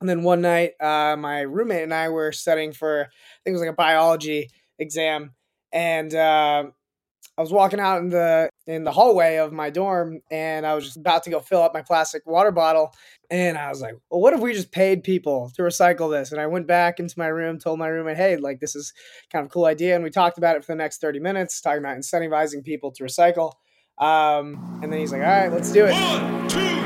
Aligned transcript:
And 0.00 0.08
then 0.08 0.22
one 0.22 0.40
night, 0.40 0.72
uh, 0.80 1.16
my 1.18 1.40
roommate 1.40 1.82
and 1.82 1.94
I 1.94 2.08
were 2.08 2.32
studying 2.32 2.72
for, 2.72 3.02
I 3.02 3.38
think 3.44 3.52
it 3.52 3.52
was 3.52 3.60
like 3.60 3.70
a 3.70 3.74
biology 3.74 4.50
exam. 4.78 5.34
And 5.72 6.14
uh, 6.14 6.64
I 7.40 7.42
was 7.42 7.52
walking 7.52 7.80
out 7.80 8.02
in 8.02 8.10
the 8.10 8.50
in 8.66 8.84
the 8.84 8.92
hallway 8.92 9.36
of 9.36 9.50
my 9.50 9.70
dorm 9.70 10.20
and 10.30 10.66
I 10.66 10.74
was 10.74 10.84
just 10.84 10.98
about 10.98 11.22
to 11.24 11.30
go 11.30 11.40
fill 11.40 11.62
up 11.62 11.72
my 11.72 11.80
plastic 11.80 12.26
water 12.26 12.52
bottle 12.52 12.92
and 13.30 13.56
I 13.56 13.70
was 13.70 13.80
like, 13.80 13.94
"Well, 14.10 14.20
what 14.20 14.34
if 14.34 14.40
we 14.40 14.52
just 14.52 14.72
paid 14.72 15.04
people 15.04 15.50
to 15.54 15.62
recycle 15.62 16.10
this?" 16.10 16.32
And 16.32 16.40
I 16.40 16.46
went 16.46 16.66
back 16.66 17.00
into 17.00 17.18
my 17.18 17.28
room, 17.28 17.58
told 17.58 17.78
my 17.78 17.86
roommate, 17.86 18.18
"Hey, 18.18 18.36
like 18.36 18.60
this 18.60 18.76
is 18.76 18.92
kind 19.32 19.42
of 19.42 19.50
a 19.50 19.52
cool 19.52 19.64
idea." 19.64 19.94
And 19.94 20.04
we 20.04 20.10
talked 20.10 20.36
about 20.36 20.56
it 20.56 20.64
for 20.66 20.72
the 20.72 20.76
next 20.76 21.00
30 21.00 21.18
minutes, 21.20 21.62
talking 21.62 21.78
about 21.78 21.96
incentivizing 21.96 22.62
people 22.62 22.90
to 22.92 23.04
recycle. 23.04 23.52
Um, 23.98 24.80
and 24.82 24.92
then 24.92 25.00
he's 25.00 25.12
like, 25.12 25.22
"All 25.22 25.28
right, 25.28 25.50
let's 25.50 25.72
do 25.72 25.86
it." 25.86 25.92
One, 25.92 26.48
two, 26.48 26.79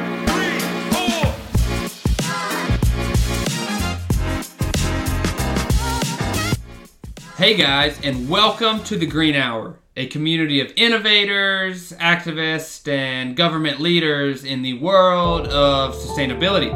Hey 7.36 7.56
guys, 7.56 7.98
and 8.04 8.28
welcome 8.28 8.84
to 8.84 8.96
the 8.96 9.06
Green 9.06 9.34
Hour, 9.34 9.74
a 9.96 10.06
community 10.06 10.60
of 10.60 10.72
innovators, 10.76 11.90
activists, 11.94 12.86
and 12.86 13.34
government 13.34 13.80
leaders 13.80 14.44
in 14.44 14.62
the 14.62 14.74
world 14.74 15.48
of 15.48 15.96
sustainability. 15.96 16.70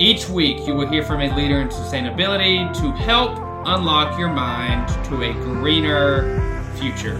Each 0.00 0.28
week, 0.28 0.66
you 0.66 0.74
will 0.74 0.88
hear 0.88 1.04
from 1.04 1.20
a 1.20 1.32
leader 1.36 1.60
in 1.60 1.68
sustainability 1.68 2.74
to 2.80 2.90
help 2.90 3.38
unlock 3.64 4.18
your 4.18 4.30
mind 4.30 4.88
to 5.04 5.22
a 5.22 5.32
greener 5.34 6.64
future. 6.74 7.16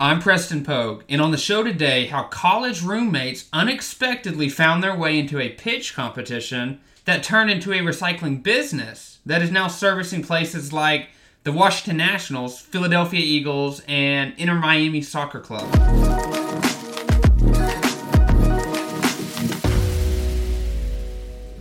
I'm 0.00 0.20
Preston 0.20 0.64
Pogue, 0.64 1.04
and 1.08 1.20
on 1.20 1.30
the 1.30 1.38
show 1.38 1.62
today, 1.62 2.06
how 2.06 2.24
college 2.24 2.82
roommates 2.82 3.48
unexpectedly 3.52 4.48
found 4.48 4.82
their 4.82 4.96
way 4.96 5.16
into 5.16 5.38
a 5.38 5.50
pitch 5.50 5.94
competition 5.94 6.80
that 7.04 7.22
turned 7.22 7.52
into 7.52 7.72
a 7.72 7.78
recycling 7.78 8.42
business 8.42 9.09
that 9.26 9.42
is 9.42 9.50
now 9.50 9.68
servicing 9.68 10.22
places 10.22 10.72
like 10.72 11.10
the 11.44 11.52
Washington 11.52 11.96
Nationals, 11.96 12.60
Philadelphia 12.60 13.20
Eagles, 13.20 13.82
and 13.88 14.34
Inter 14.36 14.54
Miami 14.54 15.02
Soccer 15.02 15.40
Club. 15.40 15.70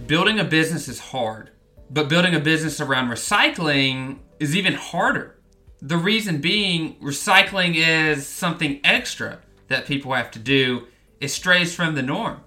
Building 0.08 0.40
a 0.40 0.44
business 0.44 0.88
is 0.88 1.00
hard, 1.00 1.52
but 1.92 2.10
building 2.10 2.34
a 2.34 2.40
business 2.40 2.82
around 2.82 3.10
recycling 3.10 4.18
is 4.40 4.56
even 4.56 4.74
harder. 4.74 5.40
The 5.82 5.98
reason 5.98 6.42
being, 6.42 6.96
recycling 6.96 7.76
is 7.76 8.26
something 8.26 8.82
extra 8.84 9.40
that 9.68 9.86
people 9.86 10.14
have 10.14 10.32
to 10.32 10.40
do. 10.40 10.88
It 11.22 11.30
strays 11.30 11.76
from 11.76 11.96
the 11.96 12.02
norm. 12.02 12.42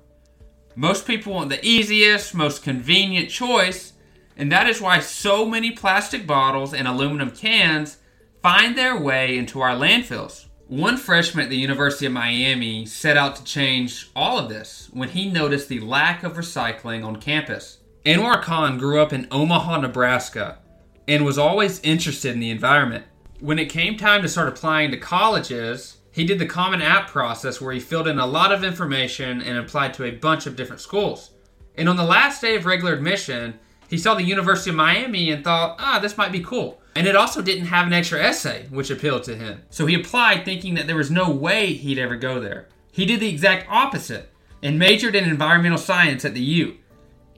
Most 0.75 1.07
people 1.07 1.35
want 1.35 1.51
the 1.51 1.65
easiest, 1.65 2.35
most 2.35 2.63
convenient 2.63 3.31
choice, 3.31 3.92
and 4.37 4.51
that 4.51 4.69
is 4.69 4.81
why 4.81 5.01
so 5.01 5.47
many 5.47 5.71
plastic 5.71 6.27
bottles 6.27 6.73
and 6.75 6.89
aluminum 6.89 7.31
cans 7.31 7.99
find 8.43 8.77
their 8.77 8.99
way 8.99 9.37
into 9.37 9.61
our 9.61 9.77
landfills. 9.77 10.47
One 10.69 10.97
freshman 10.97 11.45
at 11.45 11.51
the 11.51 11.57
University 11.57 12.07
of 12.07 12.13
Miami 12.13 12.87
set 12.87 13.17
out 13.17 13.37
to 13.37 13.45
change 13.45 14.11
all 14.17 14.39
of 14.39 14.49
this 14.49 14.89
when 14.93 15.11
he 15.11 15.31
noticed 15.31 15.69
the 15.69 15.81
lack 15.81 16.23
of 16.23 16.35
recycling 16.35 17.05
on 17.05 17.17
campus. 17.21 17.79
Anwar 18.07 18.41
Khan 18.41 18.79
grew 18.79 19.01
up 19.01 19.13
in 19.13 19.29
Omaha, 19.31 19.81
Nebraska, 19.81 20.59
and 21.07 21.25
was 21.25 21.39
always 21.39 21.81
interested 21.81 22.33
in 22.33 22.41
the 22.41 22.51
environment. 22.51 23.05
When 23.39 23.59
it 23.59 23.67
came 23.67 23.97
time 23.97 24.23
to 24.23 24.29
start 24.29 24.49
applying 24.49 24.91
to 24.93 24.97
colleges, 24.97 25.99
he 26.11 26.25
did 26.25 26.39
the 26.39 26.47
Common 26.47 26.83
App 26.83 27.09
process 27.09 27.61
where 27.61 27.73
he 27.73 27.81
filled 27.81 28.09
in 28.09 28.19
a 28.19 28.27
lot 28.27 28.53
of 28.53 28.65
information 28.65 29.43
and 29.43 29.59
applied 29.59 29.95
to 29.95 30.05
a 30.05 30.11
bunch 30.11 30.47
of 30.47 30.57
different 30.57 30.81
schools. 30.81 31.31
And 31.77 31.89
on 31.89 31.97
the 31.97 32.05
last 32.05 32.41
day 32.41 32.57
of 32.57 32.67
regular 32.67 32.95
admission, 32.95 33.59
he 33.93 33.99
saw 33.99 34.15
the 34.15 34.25
University 34.25 34.71
of 34.71 34.77
Miami 34.77 35.31
and 35.31 35.45
thought, 35.45 35.77
ah, 35.79 35.99
this 35.99 36.17
might 36.17 36.33
be 36.33 36.41
cool. 36.41 36.81
And 36.97 37.07
it 37.07 37.15
also 37.15 37.43
didn't 37.43 37.67
have 37.67 37.87
an 37.87 37.93
extra 37.93 38.23
essay, 38.23 38.65
which 38.71 38.89
appealed 38.91 39.23
to 39.25 39.37
him. 39.37 39.65
So 39.69 39.85
he 39.85 39.95
applied 39.95 40.47
thinking 40.47 40.73
that 40.77 40.87
there 40.87 40.97
was 40.97 41.11
no 41.11 41.29
way 41.29 41.75
he'd 41.75 41.99
ever 41.99 42.17
go 42.17 42.41
there. 42.41 42.69
He 42.91 43.05
did 43.05 43.21
the 43.21 43.29
exact 43.29 43.67
opposite 43.69 44.31
and 44.63 44.79
majored 44.79 45.15
in 45.15 45.25
environmental 45.25 45.77
science 45.77 46.25
at 46.25 46.33
the 46.33 46.41
U. 46.41 46.79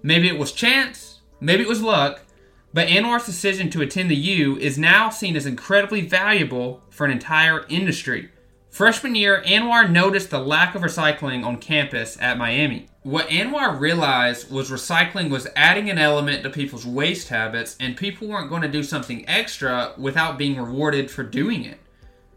Maybe 0.01 0.29
it 0.29 0.39
was 0.39 0.53
chance, 0.53 1.23
maybe 1.41 1.65
it 1.65 1.69
was 1.69 1.83
luck, 1.83 2.21
but 2.73 2.87
Anwar's 2.87 3.27
decision 3.27 3.69
to 3.71 3.83
attend 3.83 4.09
the 4.09 4.15
U 4.15 4.57
is 4.59 4.79
now 4.79 5.11
seen 5.11 5.35
as 5.35 5.47
incredibly 5.47 6.03
valuable 6.03 6.85
for 6.89 7.05
an 7.05 7.11
entire 7.11 7.67
industry. 7.69 8.31
Freshman 8.75 9.15
year, 9.15 9.41
Anwar 9.47 9.89
noticed 9.89 10.31
the 10.31 10.41
lack 10.41 10.75
of 10.75 10.83
recycling 10.83 11.47
on 11.47 11.59
campus 11.59 12.19
at 12.21 12.37
Miami. 12.37 12.89
What 13.05 13.29
Anwar 13.29 13.79
realized 13.79 14.51
was 14.51 14.69
recycling 14.69 15.31
was 15.31 15.47
adding 15.55 15.91
an 15.91 15.99
element 15.99 16.43
to 16.43 16.51
people's 16.51 16.85
waste 16.85 17.29
habits, 17.29 17.77
and 17.79 17.97
people 17.97 18.27
weren't 18.27 18.51
going 18.51 18.63
to 18.63 18.69
do 18.69 18.83
something 18.83 19.29
extra 19.29 19.93
without 19.97 20.39
being 20.39 20.57
rewarded 20.57 21.09
for 21.09 21.23
doing 21.23 21.65
it. 21.65 21.79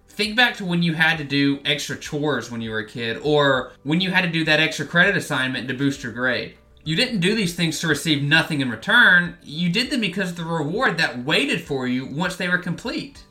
Think 0.09 0.36
back 0.36 0.56
to 0.58 0.66
when 0.66 0.84
you 0.84 0.94
had 0.94 1.18
to 1.18 1.24
do 1.24 1.59
extra 1.66 1.98
chores 1.98 2.52
when 2.52 2.62
you 2.62 2.69
were 2.69 2.81
a 2.81 2.88
kid, 2.88 3.19
or 3.24 3.72
when 3.81 4.00
you 4.00 4.12
had 4.12 4.22
to 4.22 4.30
do 4.30 4.46
that 4.46 4.59
extra 4.59 4.86
credit 4.86 5.18
assignment 5.18 5.68
to 5.68 5.74
boost 5.74 6.04
your 6.04 6.12
grade. 6.12 6.56
You 6.84 6.96
didn't 6.96 7.22
do 7.22 7.34
these 7.34 7.56
things 7.56 7.80
to 7.80 7.88
receive 7.88 8.22
nothing 8.22 8.62
in 8.62 8.69
return, 8.69 9.40
you 9.42 9.72
did 9.72 9.90
them 9.90 10.02
because 10.02 10.30
of 10.30 10.38
the 10.38 10.46
reward 10.46 11.00
that 11.00 11.25
waited 11.25 11.62
for 11.62 11.88
you 11.88 12.06
once 12.06 12.36
they 12.36 12.48
were 12.48 12.59
complete. 12.59 13.24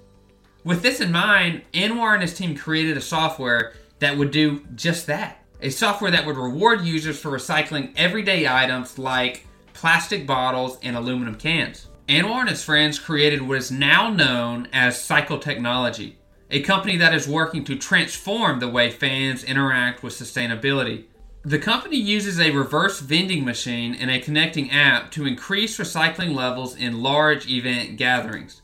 With 0.66 0.82
this 0.82 1.00
in 1.00 1.12
mind, 1.12 1.62
Anwar 1.74 2.14
and 2.14 2.22
his 2.22 2.34
team 2.34 2.56
created 2.56 2.96
a 2.96 3.00
software 3.00 3.74
that 4.00 4.18
would 4.18 4.32
do 4.32 4.66
just 4.74 5.06
that. 5.06 5.44
A 5.62 5.70
software 5.70 6.10
that 6.10 6.26
would 6.26 6.36
reward 6.36 6.80
users 6.80 7.20
for 7.20 7.30
recycling 7.30 7.92
everyday 7.94 8.48
items 8.48 8.98
like 8.98 9.46
plastic 9.74 10.26
bottles 10.26 10.76
and 10.82 10.96
aluminum 10.96 11.36
cans. 11.36 11.86
Anwar 12.08 12.40
and 12.40 12.48
his 12.48 12.64
friends 12.64 12.98
created 12.98 13.42
what 13.42 13.58
is 13.58 13.70
now 13.70 14.10
known 14.10 14.66
as 14.72 15.00
Cycle 15.00 15.38
Technology, 15.38 16.18
a 16.50 16.62
company 16.62 16.96
that 16.96 17.14
is 17.14 17.28
working 17.28 17.62
to 17.62 17.76
transform 17.76 18.58
the 18.58 18.66
way 18.66 18.90
fans 18.90 19.44
interact 19.44 20.02
with 20.02 20.14
sustainability. 20.14 21.04
The 21.44 21.60
company 21.60 21.96
uses 21.96 22.40
a 22.40 22.50
reverse 22.50 22.98
vending 22.98 23.44
machine 23.44 23.94
and 23.94 24.10
a 24.10 24.18
connecting 24.18 24.72
app 24.72 25.12
to 25.12 25.26
increase 25.26 25.78
recycling 25.78 26.34
levels 26.34 26.74
in 26.74 27.04
large 27.04 27.48
event 27.48 27.98
gatherings. 27.98 28.62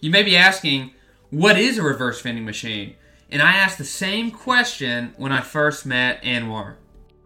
You 0.00 0.10
may 0.10 0.24
be 0.24 0.36
asking, 0.36 0.90
what 1.30 1.58
is 1.58 1.78
a 1.78 1.82
reverse 1.82 2.20
vending 2.20 2.44
machine? 2.44 2.96
And 3.30 3.42
I 3.42 3.52
asked 3.52 3.78
the 3.78 3.84
same 3.84 4.30
question 4.30 5.14
when 5.16 5.32
I 5.32 5.40
first 5.40 5.84
met 5.84 6.22
Anwar. 6.22 6.76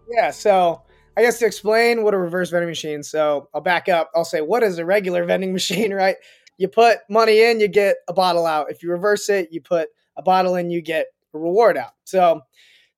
Yeah, 0.09 0.31
so 0.31 0.81
I 1.15 1.21
guess 1.21 1.39
to 1.39 1.45
explain 1.45 2.03
what 2.03 2.13
a 2.13 2.17
reverse 2.17 2.49
vending 2.49 2.69
machine, 2.69 3.03
so 3.03 3.49
I'll 3.53 3.61
back 3.61 3.87
up. 3.87 4.09
I'll 4.15 4.25
say, 4.25 4.41
what 4.41 4.63
is 4.63 4.77
a 4.77 4.85
regular 4.85 5.25
vending 5.25 5.53
machine, 5.53 5.93
right? 5.93 6.15
You 6.57 6.67
put 6.67 6.99
money 7.09 7.41
in, 7.41 7.59
you 7.59 7.67
get 7.67 7.97
a 8.07 8.13
bottle 8.13 8.45
out. 8.45 8.71
If 8.71 8.83
you 8.83 8.91
reverse 8.91 9.29
it, 9.29 9.49
you 9.51 9.61
put 9.61 9.89
a 10.17 10.21
bottle 10.21 10.55
in, 10.55 10.69
you 10.69 10.81
get 10.81 11.07
a 11.33 11.37
reward 11.37 11.77
out. 11.77 11.91
So 12.03 12.41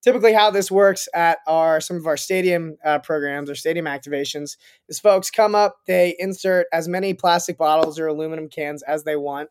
typically 0.03 0.33
how 0.33 0.51
this 0.51 0.69
works 0.69 1.07
at 1.13 1.39
our 1.47 1.81
some 1.81 1.97
of 1.97 2.05
our 2.05 2.17
stadium 2.17 2.77
uh, 2.85 2.99
programs 2.99 3.49
or 3.49 3.55
stadium 3.55 3.85
activations 3.85 4.57
is 4.89 4.99
folks 4.99 5.31
come 5.31 5.55
up 5.55 5.77
they 5.87 6.15
insert 6.19 6.67
as 6.71 6.87
many 6.87 7.13
plastic 7.13 7.57
bottles 7.57 7.97
or 7.97 8.07
aluminum 8.07 8.49
cans 8.49 8.83
as 8.83 9.05
they 9.05 9.15
want 9.15 9.49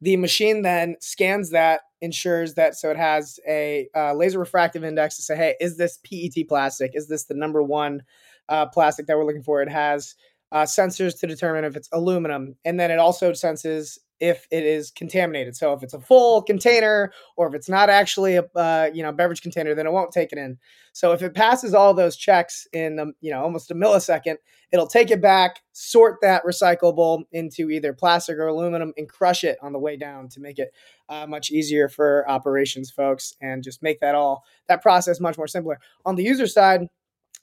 the 0.00 0.16
machine 0.16 0.62
then 0.62 0.96
scans 1.00 1.50
that, 1.50 1.82
ensures 2.00 2.54
that 2.54 2.74
so 2.74 2.90
it 2.90 2.96
has 2.96 3.38
a 3.46 3.88
uh, 3.94 4.14
laser 4.14 4.38
refractive 4.38 4.84
index 4.84 5.16
to 5.16 5.22
say, 5.22 5.36
hey, 5.36 5.54
is 5.60 5.76
this 5.76 5.98
PET 5.98 6.48
plastic? 6.48 6.92
Is 6.94 7.08
this 7.08 7.24
the 7.24 7.34
number 7.34 7.62
one 7.62 8.02
uh, 8.48 8.66
plastic 8.66 9.06
that 9.06 9.16
we're 9.16 9.26
looking 9.26 9.42
for? 9.42 9.62
It 9.62 9.68
has 9.68 10.14
uh, 10.52 10.62
sensors 10.62 11.18
to 11.20 11.26
determine 11.26 11.64
if 11.64 11.76
it's 11.76 11.88
aluminum, 11.92 12.56
and 12.64 12.80
then 12.80 12.90
it 12.90 12.98
also 12.98 13.32
senses 13.32 13.98
if 14.20 14.46
it 14.50 14.64
is 14.64 14.90
contaminated. 14.90 15.56
So 15.56 15.72
if 15.72 15.82
it's 15.82 15.94
a 15.94 16.00
full 16.00 16.42
container 16.42 17.10
or 17.36 17.48
if 17.48 17.54
it's 17.54 17.68
not 17.68 17.88
actually 17.88 18.36
a 18.36 18.44
uh, 18.54 18.90
you 18.92 19.02
know 19.02 19.12
beverage 19.12 19.42
container, 19.42 19.74
then 19.74 19.86
it 19.86 19.92
won't 19.92 20.12
take 20.12 20.32
it 20.32 20.38
in. 20.38 20.58
So 20.92 21.12
if 21.12 21.22
it 21.22 21.34
passes 21.34 21.74
all 21.74 21.94
those 21.94 22.16
checks 22.16 22.66
in 22.72 22.98
um, 22.98 23.14
you 23.20 23.30
know 23.30 23.42
almost 23.42 23.70
a 23.70 23.74
millisecond, 23.74 24.36
it'll 24.72 24.86
take 24.86 25.10
it 25.10 25.22
back, 25.22 25.60
sort 25.72 26.18
that 26.20 26.44
recyclable 26.44 27.22
into 27.32 27.70
either 27.70 27.92
plastic 27.92 28.36
or 28.36 28.48
aluminum, 28.48 28.92
and 28.96 29.08
crush 29.08 29.42
it 29.42 29.58
on 29.62 29.72
the 29.72 29.78
way 29.78 29.96
down 29.96 30.28
to 30.28 30.40
make 30.40 30.58
it 30.58 30.72
uh, 31.08 31.26
much 31.26 31.50
easier 31.50 31.88
for 31.88 32.28
operations 32.28 32.90
folks 32.90 33.34
and 33.40 33.62
just 33.62 33.82
make 33.82 34.00
that 34.00 34.14
all 34.14 34.44
that 34.68 34.82
process 34.82 35.20
much 35.20 35.38
more 35.38 35.48
simpler. 35.48 35.78
On 36.04 36.14
the 36.14 36.24
user 36.24 36.46
side 36.46 36.86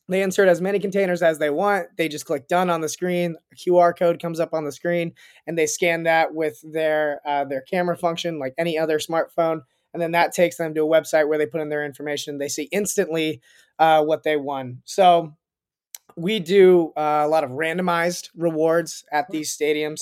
they 0.09 0.21
insert 0.21 0.48
as 0.48 0.62
many 0.62 0.80
containers 0.80 1.21
as 1.21 1.38
they 1.38 1.50
want. 1.50 1.88
They 1.98 2.07
just 2.07 2.25
click 2.25 2.48
done 2.48 2.69
on 2.69 2.81
the 2.81 2.89
screen. 2.89 3.36
A 3.51 3.56
QR 3.56 3.98
code 3.98 4.21
comes 4.21 4.39
up 4.39 4.54
on 4.54 4.63
the 4.63 4.71
screen, 4.71 5.13
and 5.45 5.57
they 5.57 5.65
scan 5.68 6.04
that 6.04 6.33
with 6.33 6.59
their 6.63 7.21
uh, 7.25 7.45
their 7.45 7.62
camera 7.62 7.98
function, 7.98 8.39
like 8.39 8.54
any 8.57 8.77
other 8.77 9.00
smartphone. 9.00 9.62
And 9.94 10.01
then 10.01 10.12
that 10.12 10.33
takes 10.33 10.57
them 10.57 10.74
to 10.75 10.83
a 10.83 10.88
website 10.88 11.27
where 11.27 11.38
they 11.38 11.45
put 11.45 11.62
in 11.62 11.69
their 11.69 11.86
information. 11.86 12.38
They 12.38 12.50
see 12.50 12.69
instantly 12.71 13.42
uh, 13.80 14.04
what 14.04 14.24
they 14.24 14.38
won. 14.38 14.81
So 14.86 15.33
we 16.15 16.39
do 16.39 16.94
uh, 16.98 17.24
a 17.24 17.27
lot 17.27 17.44
of 17.44 17.51
randomized 17.51 18.30
rewards 18.36 19.04
at 19.12 19.27
these 19.30 19.56
stadiums. 19.56 20.00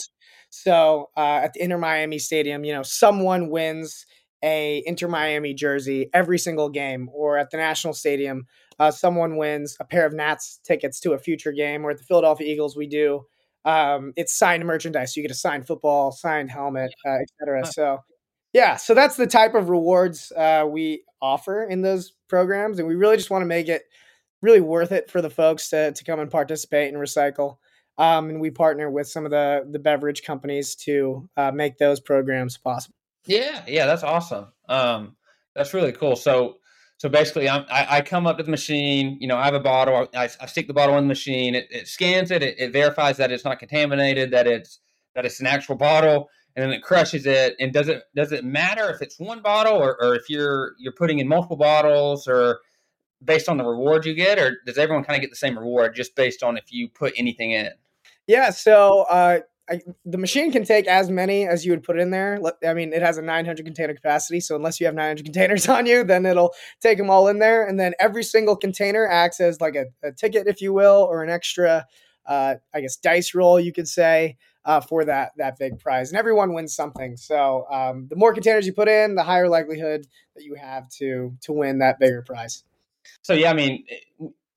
So 0.50 1.10
uh, 1.18 1.42
at 1.44 1.54
the 1.54 1.62
Inter 1.62 1.78
Miami 1.78 2.20
Stadium, 2.20 2.64
you 2.64 2.74
know, 2.74 2.84
someone 2.84 3.50
wins 3.50 4.06
a 4.44 4.84
Inter 4.86 5.08
Miami 5.08 5.54
jersey 5.54 6.10
every 6.14 6.38
single 6.38 6.70
game, 6.70 7.10
or 7.14 7.38
at 7.38 7.52
the 7.52 7.58
National 7.58 7.94
Stadium, 7.94 8.46
uh, 8.80 8.92
someone 8.92 9.38
wins 9.38 9.78
a 9.80 9.86
pair 9.86 10.06
of 10.06 10.14
Nats 10.14 10.60
tickets 10.64 11.00
to 11.02 11.14
a 11.14 11.20
future 11.20 11.52
game, 11.52 11.86
or 11.86 11.92
at 11.92 11.98
the 11.98 12.04
Philadelphia 12.04 12.52
Eagles, 12.52 12.76
we 12.76 12.88
do 12.88 13.26
um, 13.66 14.14
it's 14.16 14.34
signed 14.34 14.64
merchandise. 14.64 15.14
So 15.14 15.20
you 15.20 15.24
get 15.24 15.32
a 15.32 15.38
signed 15.38 15.66
football, 15.68 16.12
signed 16.12 16.52
helmet, 16.52 16.94
uh, 17.06 17.18
etc. 17.22 17.66
So 17.66 18.00
yeah, 18.54 18.78
so 18.78 18.94
that's 18.94 19.18
the 19.18 19.28
type 19.28 19.56
of 19.56 19.70
rewards 19.70 20.32
uh, 20.32 20.66
we 20.70 21.04
offer 21.22 21.66
in 21.66 21.82
those 21.82 22.14
programs, 22.30 22.80
and 22.80 22.88
we 22.88 22.96
really 22.96 23.18
just 23.18 23.32
want 23.32 23.42
to 23.42 23.48
make 23.48 23.68
it 23.68 23.84
really 24.42 24.62
worth 24.62 24.92
it 24.92 25.10
for 25.10 25.22
the 25.22 25.30
folks 25.30 25.70
to 25.70 25.92
to 25.92 26.04
come 26.04 26.20
and 26.20 26.32
participate 26.32 26.94
and 26.94 27.02
recycle. 27.02 27.58
Um, 27.98 28.30
and 28.30 28.42
we 28.42 28.52
partner 28.52 28.90
with 28.90 29.08
some 29.08 29.26
of 29.26 29.32
the 29.32 29.68
the 29.70 29.80
beverage 29.80 30.24
companies 30.24 30.76
to 30.76 31.28
uh, 31.36 31.52
make 31.52 31.78
those 31.78 32.00
programs 32.00 32.58
possible. 32.58 32.96
Yeah, 33.26 33.64
yeah, 33.68 33.88
that's 33.88 34.04
awesome. 34.04 34.48
Um, 34.70 35.16
that's 35.56 35.74
really 35.74 35.92
cool. 35.92 36.16
So 36.16 36.58
so 36.98 37.10
basically, 37.10 37.50
I, 37.50 37.98
I 37.98 38.02
come 38.02 38.26
up 38.26 38.38
to 38.38 38.44
the 38.44 38.52
machine. 38.52 39.18
You 39.20 39.28
know, 39.28 39.38
I 39.38 39.46
have 39.46 39.54
a 39.54 39.60
bottle. 39.60 40.08
I, 40.16 40.30
I 40.40 40.46
stick 40.46 40.68
the 40.68 40.74
bottle 40.74 40.98
in 40.98 41.04
the 41.04 41.08
machine. 41.10 41.54
It, 41.54 41.68
it 41.70 41.88
scans 41.88 42.32
it, 42.32 42.42
it. 42.42 42.56
It 42.58 42.72
verifies 42.72 43.18
that 43.18 43.32
it's 43.32 43.44
not 43.44 43.60
contaminated. 43.60 44.32
That 44.32 44.48
it's 44.48 44.80
that 45.14 45.26
it's 45.26 45.42
an 45.42 45.48
actual 45.48 45.76
bottle, 45.76 46.30
and 46.56 46.64
then 46.64 46.72
it 46.72 46.82
crushes 46.82 47.26
it. 47.26 47.56
And 47.60 47.74
does 47.74 47.90
it 47.90 48.04
does 48.16 48.32
it 48.32 48.46
matter 48.46 48.90
if 48.90 49.02
it's 49.02 49.20
one 49.20 49.42
bottle 49.42 49.76
or, 49.76 50.02
or 50.02 50.16
if 50.16 50.30
you're 50.30 50.74
you're 50.80 50.94
putting 50.94 51.20
in 51.20 51.28
multiple 51.28 51.58
bottles 51.58 52.28
or 52.30 52.60
based 53.24 53.50
on 53.50 53.58
the 53.58 53.66
reward 53.66 54.06
you 54.06 54.14
get, 54.14 54.40
or 54.40 54.58
does 54.66 54.78
everyone 54.78 55.04
kind 55.04 55.18
of 55.18 55.22
get 55.22 55.32
the 55.32 55.36
same 55.36 55.60
reward 55.60 55.96
just 55.96 56.16
based 56.16 56.44
on 56.44 56.58
if 56.58 56.72
you 56.72 56.88
put 56.88 57.14
anything 57.18 57.52
in? 57.52 57.72
Yeah. 58.26 58.52
So 58.52 59.02
uh, 59.10 59.40
I, 59.70 59.82
the 60.06 60.18
machine 60.18 60.52
can 60.52 60.64
take 60.64 60.86
as 60.88 61.10
many 61.10 61.48
as 61.48 61.66
you 61.66 61.72
would 61.72 61.84
put 61.84 62.00
in 62.00 62.12
there. 62.12 62.40
I 62.66 62.74
mean, 62.74 62.94
it 62.94 63.02
has 63.02 63.18
a 63.18 63.22
900 63.22 63.66
container 63.66 63.96
capacity, 63.96 64.40
so 64.40 64.56
unless 64.56 64.80
you 64.80 64.86
have 64.86 64.96
900 64.96 65.24
containers 65.26 65.68
on 65.70 65.86
you, 65.86 66.04
then 66.04 66.26
it'll 66.26 66.54
take 66.82 66.98
them 66.98 67.10
all 67.10 67.28
in 67.28 67.40
there. 67.40 67.66
And 67.66 67.80
then 67.80 67.94
every 68.00 68.24
single 68.24 68.56
container 68.56 69.08
acts 69.08 69.40
as 69.40 69.60
like 69.62 69.76
a, 69.76 69.86
a 70.04 70.12
ticket, 70.12 70.48
if 70.48 70.62
you 70.62 70.72
will, 70.72 71.08
or 71.10 71.24
an 71.24 71.30
extra, 71.30 71.86
uh, 72.28 72.56
I 72.74 72.82
guess, 72.82 72.98
dice 72.98 73.34
roll, 73.34 73.60
you 73.60 73.74
could 73.74 73.88
say, 73.88 74.38
uh, 74.66 74.82
for 74.82 75.06
that 75.06 75.32
that 75.38 75.58
big 75.58 75.80
prize. 75.80 76.10
And 76.10 76.18
everyone 76.18 76.54
wins 76.54 76.76
something. 76.76 77.18
So 77.18 77.66
um, 77.72 78.08
the 78.10 78.16
more 78.16 78.34
containers 78.34 78.66
you 78.68 78.74
put 78.74 78.88
in, 78.88 79.16
the 79.16 79.24
higher 79.24 79.48
likelihood 79.48 80.08
that 80.36 80.44
you 80.44 80.56
have 80.56 80.90
to 80.98 81.36
to 81.42 81.54
win 81.54 81.80
that 81.80 82.00
bigger 82.00 82.22
prize. 82.22 82.64
So 83.22 83.34
yeah, 83.34 83.50
I 83.50 83.54
mean. 83.54 83.84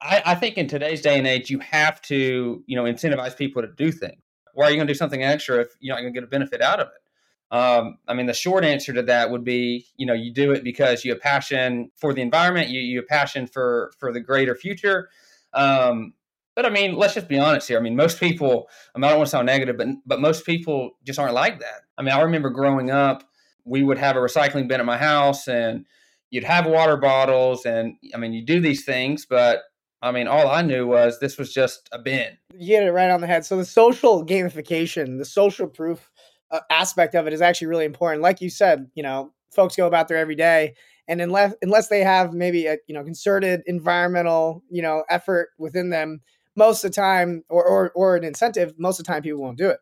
I, 0.01 0.23
I 0.27 0.35
think 0.37 0.57
in 0.57 0.69
today's 0.69 1.03
day 1.03 1.19
and 1.19 1.27
age, 1.27 1.51
you 1.51 1.59
have 1.59 2.01
to, 2.03 2.63
you 2.69 2.77
know, 2.77 2.85
incentivize 2.85 3.37
people 3.37 3.63
to 3.63 3.69
do 3.77 3.91
things 3.91 4.23
why 4.59 4.65
are 4.65 4.71
you 4.71 4.77
going 4.77 4.89
to 4.89 4.93
do 4.93 4.99
something 4.99 5.23
extra 5.23 5.61
if 5.61 5.69
you're 5.79 5.95
not 5.95 6.01
going 6.01 6.13
to 6.13 6.17
get 6.21 6.25
a 6.25 6.27
benefit 6.27 6.61
out 6.61 6.81
of 6.81 6.89
it? 6.89 7.57
Um, 7.57 7.99
I 8.09 8.15
mean, 8.15 8.27
the 8.27 8.35
short 8.35 8.65
answer 8.65 8.93
to 8.93 9.03
that 9.05 9.31
would 9.31 9.45
be, 9.45 9.87
you 9.97 10.05
know, 10.05 10.15
you 10.15 10.33
do 10.33 10.51
it 10.51 10.65
because 10.65 11.05
you 11.05 11.13
have 11.13 11.21
passion 11.21 11.93
for 11.95 12.13
the 12.13 12.23
environment, 12.23 12.69
you, 12.69 12.81
you 12.81 12.97
have 12.97 13.07
passion 13.07 13.47
for 13.47 13.93
for 14.01 14.13
the 14.13 14.19
greater 14.19 14.57
future. 14.57 15.11
Um, 15.55 16.13
but 16.57 16.67
I 16.67 16.71
mean, 16.71 16.97
let's 16.97 17.15
just 17.15 17.29
be 17.29 17.39
honest 17.39 17.69
here. 17.69 17.79
I 17.79 17.81
mean, 17.81 17.95
most 17.95 18.19
people, 18.19 18.69
I, 18.97 18.99
mean, 18.99 19.05
I 19.05 19.11
don't 19.11 19.19
want 19.19 19.29
to 19.29 19.31
sound 19.31 19.47
negative, 19.47 19.77
but 19.77 19.87
but 20.05 20.21
most 20.21 20.45
people 20.45 20.99
just 21.05 21.21
aren't 21.21 21.35
like 21.35 21.61
that. 21.61 21.83
I 21.97 22.03
mean, 22.03 22.13
I 22.13 22.21
remember 22.23 22.51
growing 22.51 22.91
up, 22.91 23.23
we 23.65 23.85
would 23.85 23.99
have 23.99 24.17
a 24.17 24.19
recycling 24.19 24.67
bin 24.67 24.81
at 24.81 24.87
my 24.87 24.99
house, 24.99 25.47
and 25.47 25.87
you'd 26.31 26.43
have 26.43 26.67
water 26.67 26.97
bottles, 26.97 27.65
and 27.65 27.95
I 28.13 28.19
mean, 28.19 28.33
you 28.33 28.45
do 28.45 28.59
these 28.59 28.85
things, 28.85 29.25
but 29.25 29.61
I 30.01 30.13
mean, 30.13 30.29
all 30.29 30.49
I 30.49 30.63
knew 30.63 30.87
was 30.87 31.19
this 31.19 31.39
was 31.39 31.53
just 31.53 31.89
a 31.93 31.99
bin. 31.99 32.39
You 32.57 32.77
hit 32.77 32.85
it 32.85 32.93
right 32.93 33.11
on 33.11 33.21
the 33.21 33.27
head. 33.27 33.45
So 33.45 33.57
the 33.57 33.65
social 33.65 34.25
gamification, 34.25 35.19
the 35.19 35.25
social 35.25 35.67
proof 35.67 36.11
uh, 36.51 36.61
aspect 36.71 37.15
of 37.15 37.27
it 37.27 37.33
is 37.33 37.43
actually 37.43 37.67
really 37.67 37.85
important. 37.85 38.23
Like 38.23 38.41
you 38.41 38.51
said, 38.51 38.91
you 38.95 39.03
know, 39.03 39.33
folks 39.51 39.77
go 39.77 39.87
about 39.87 40.09
their 40.09 40.19
every 40.19 40.37
day, 40.37 40.75
and 41.09 41.21
unless 41.21 41.55
unless 41.63 41.89
they 41.89 42.01
have 42.01 42.33
maybe 42.33 42.67
a 42.67 42.77
you 42.87 42.95
know 42.95 43.03
concerted 43.03 43.63
environmental 43.67 44.63
you 44.71 44.83
know 44.83 45.05
effort 45.11 45.51
within 45.59 45.91
them, 45.91 46.21
most 46.55 46.85
of 46.85 46.91
the 46.91 46.95
time, 46.95 47.43
or 47.49 47.65
or, 47.65 47.91
or 47.95 48.17
an 48.17 48.25
incentive, 48.25 48.75
most 48.79 49.01
of 49.01 49.07
the 49.07 49.13
time 49.13 49.23
people 49.23 49.41
won't 49.41 49.59
do 49.59 49.69
it. 49.69 49.81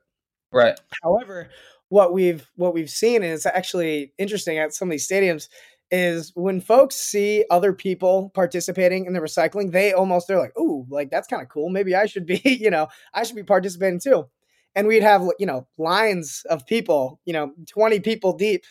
Right. 0.51 0.79
However, 1.03 1.51
what 1.89 2.13
we've 2.13 2.49
what 2.57 2.75
we've 2.75 2.91
seen 2.91 3.23
is 3.23 3.45
actually 3.47 4.13
interesting 4.19 4.59
at 4.59 4.73
some 4.73 4.89
of 4.89 4.93
these 4.93 5.07
stadiums 5.07 5.49
is 5.91 6.33
when 6.35 6.61
folks 6.61 6.97
see 6.97 7.45
other 7.51 7.73
people 7.73 8.31
participating 8.35 9.07
in 9.07 9.13
the 9.13 9.21
recycling, 9.21 9.73
they 9.73 9.93
almost 9.93 10.29
they're 10.29 10.39
like, 10.39 10.55
"Oh, 10.57 10.87
like 10.89 11.11
that's 11.11 11.29
kind 11.29 11.43
of 11.43 11.49
cool. 11.49 11.71
Maybe 11.71 11.95
I 11.95 12.07
should 12.07 12.27
be, 12.27 12.41
you 12.45 12.71
know, 12.71 12.89
I 13.15 13.23
should 13.23 13.37
be 13.37 13.43
participating 13.45 14.01
too." 14.01 14.27
And 14.75 14.87
we'd 14.87 15.03
have, 15.03 15.23
you 15.39 15.47
know, 15.47 15.67
lines 15.79 16.45
of 16.51 16.67
people, 16.67 17.19
you 17.25 17.33
know, 17.33 17.53
20 17.67 18.01
people 18.01 18.35
deep 18.35 18.65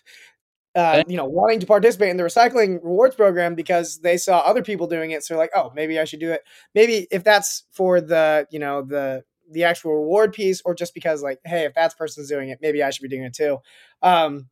uh, 0.75 1.03
you 1.07 1.15
know, 1.15 1.25
wanting 1.25 1.59
to 1.61 1.65
participate 1.65 2.09
in 2.09 2.17
the 2.17 2.23
recycling 2.23 2.83
rewards 2.83 3.15
program 3.15 3.55
because 3.55 3.99
they 3.99 4.17
saw 4.17 4.39
other 4.39 4.61
people 4.61 4.87
doing 4.87 5.11
it. 5.11 5.23
So 5.23 5.33
they're 5.33 5.41
like, 5.41 5.51
oh, 5.55 5.71
maybe 5.73 5.97
I 5.97 6.03
should 6.03 6.19
do 6.19 6.31
it. 6.31 6.41
Maybe 6.73 7.07
if 7.11 7.23
that's 7.23 7.63
for 7.71 8.01
the, 8.01 8.45
you 8.51 8.59
know, 8.59 8.81
the 8.81 9.23
the 9.51 9.63
actual 9.63 9.93
reward 9.93 10.33
piece, 10.33 10.61
or 10.65 10.73
just 10.73 10.93
because 10.93 11.21
like, 11.21 11.39
hey, 11.45 11.65
if 11.65 11.75
that 11.75 11.95
person's 11.97 12.27
doing 12.27 12.49
it, 12.49 12.59
maybe 12.61 12.83
I 12.83 12.89
should 12.89 13.03
be 13.03 13.07
doing 13.07 13.23
it 13.23 13.33
too. 13.33 13.59
Um, 14.01 14.49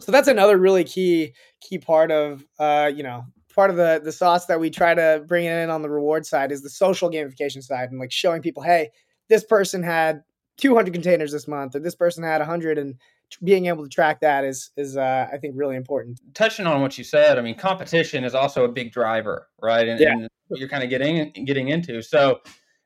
so 0.00 0.12
that's 0.12 0.28
another 0.28 0.58
really 0.58 0.84
key 0.84 1.34
key 1.60 1.78
part 1.78 2.10
of 2.10 2.44
uh, 2.58 2.90
you 2.94 3.02
know 3.02 3.24
part 3.54 3.70
of 3.70 3.76
the 3.76 4.00
the 4.02 4.12
sauce 4.12 4.46
that 4.46 4.58
we 4.58 4.68
try 4.68 4.94
to 4.94 5.24
bring 5.26 5.44
in 5.44 5.70
on 5.70 5.82
the 5.82 5.90
reward 5.90 6.26
side 6.26 6.52
is 6.52 6.62
the 6.62 6.70
social 6.70 7.10
gamification 7.10 7.62
side 7.62 7.90
and 7.90 8.00
like 8.00 8.12
showing 8.12 8.42
people, 8.42 8.62
hey, 8.62 8.90
this 9.28 9.44
person 9.44 9.82
had 9.82 10.22
200 10.58 10.92
containers 10.92 11.32
this 11.32 11.48
month, 11.48 11.74
or 11.74 11.80
this 11.80 11.94
person 11.94 12.22
had 12.22 12.38
100, 12.38 12.78
and 12.78 12.96
being 13.42 13.66
able 13.66 13.82
to 13.82 13.88
track 13.88 14.20
that 14.20 14.44
is 14.44 14.70
is 14.76 14.96
uh, 14.96 15.28
I 15.32 15.38
think 15.38 15.54
really 15.56 15.76
important. 15.76 16.20
Touching 16.34 16.66
on 16.66 16.80
what 16.80 16.98
you 16.98 17.04
said, 17.04 17.38
I 17.38 17.42
mean, 17.42 17.56
competition 17.56 18.24
is 18.24 18.34
also 18.34 18.64
a 18.64 18.68
big 18.68 18.92
driver, 18.92 19.48
right? 19.62 19.88
And, 19.88 20.00
yeah. 20.00 20.12
and 20.12 20.28
what 20.48 20.60
you're 20.60 20.68
kind 20.68 20.84
of 20.84 20.90
getting 20.90 21.32
getting 21.44 21.68
into. 21.68 22.02
So 22.02 22.40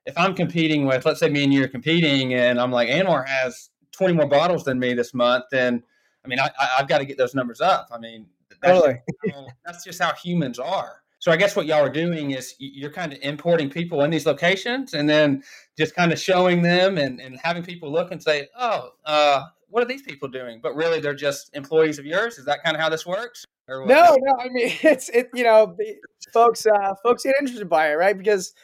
if 0.06 0.16
I'm 0.16 0.34
competing 0.34 0.86
with, 0.86 1.04
let's 1.04 1.20
say 1.20 1.28
me 1.28 1.44
and 1.44 1.52
you're 1.52 1.68
competing, 1.68 2.34
and 2.34 2.60
I'm 2.60 2.72
like, 2.72 2.88
Anwar 2.88 3.26
has 3.26 3.70
20 3.92 4.14
more 4.14 4.26
bottles 4.26 4.64
than 4.64 4.78
me 4.78 4.94
this 4.94 5.12
month, 5.12 5.44
then 5.50 5.82
I 6.24 6.28
mean, 6.28 6.40
I, 6.40 6.50
have 6.78 6.88
got 6.88 6.98
to 6.98 7.04
get 7.04 7.16
those 7.18 7.34
numbers 7.34 7.60
up. 7.60 7.88
I 7.92 7.98
mean, 7.98 8.26
that's, 8.60 8.78
totally. 8.78 9.00
just 9.24 9.34
how, 9.34 9.46
that's 9.64 9.84
just 9.84 10.02
how 10.02 10.12
humans 10.14 10.58
are. 10.58 11.02
So 11.20 11.32
I 11.32 11.36
guess 11.36 11.56
what 11.56 11.66
y'all 11.66 11.84
are 11.84 11.90
doing 11.90 12.30
is 12.30 12.54
you're 12.58 12.92
kind 12.92 13.12
of 13.12 13.18
importing 13.22 13.70
people 13.70 14.02
in 14.02 14.10
these 14.10 14.24
locations 14.24 14.94
and 14.94 15.08
then 15.08 15.42
just 15.76 15.94
kind 15.96 16.12
of 16.12 16.18
showing 16.18 16.62
them 16.62 16.96
and, 16.96 17.20
and 17.20 17.38
having 17.42 17.64
people 17.64 17.90
look 17.90 18.12
and 18.12 18.22
say, 18.22 18.48
oh, 18.56 18.90
uh, 19.04 19.42
what 19.68 19.82
are 19.82 19.86
these 19.86 20.02
people 20.02 20.28
doing? 20.28 20.60
But 20.62 20.76
really, 20.76 21.00
they're 21.00 21.14
just 21.14 21.50
employees 21.54 21.98
of 21.98 22.06
yours. 22.06 22.38
Is 22.38 22.44
that 22.44 22.62
kind 22.62 22.76
of 22.76 22.80
how 22.80 22.88
this 22.88 23.04
works? 23.04 23.44
No, 23.68 24.16
no. 24.20 24.36
I 24.40 24.48
mean, 24.48 24.72
it's 24.82 25.08
it. 25.08 25.28
You 25.34 25.44
know, 25.44 25.76
folks, 26.32 26.66
uh, 26.66 26.94
folks 27.02 27.24
get 27.24 27.34
interested 27.40 27.68
by 27.68 27.90
it, 27.90 27.94
right? 27.94 28.16
Because 28.16 28.54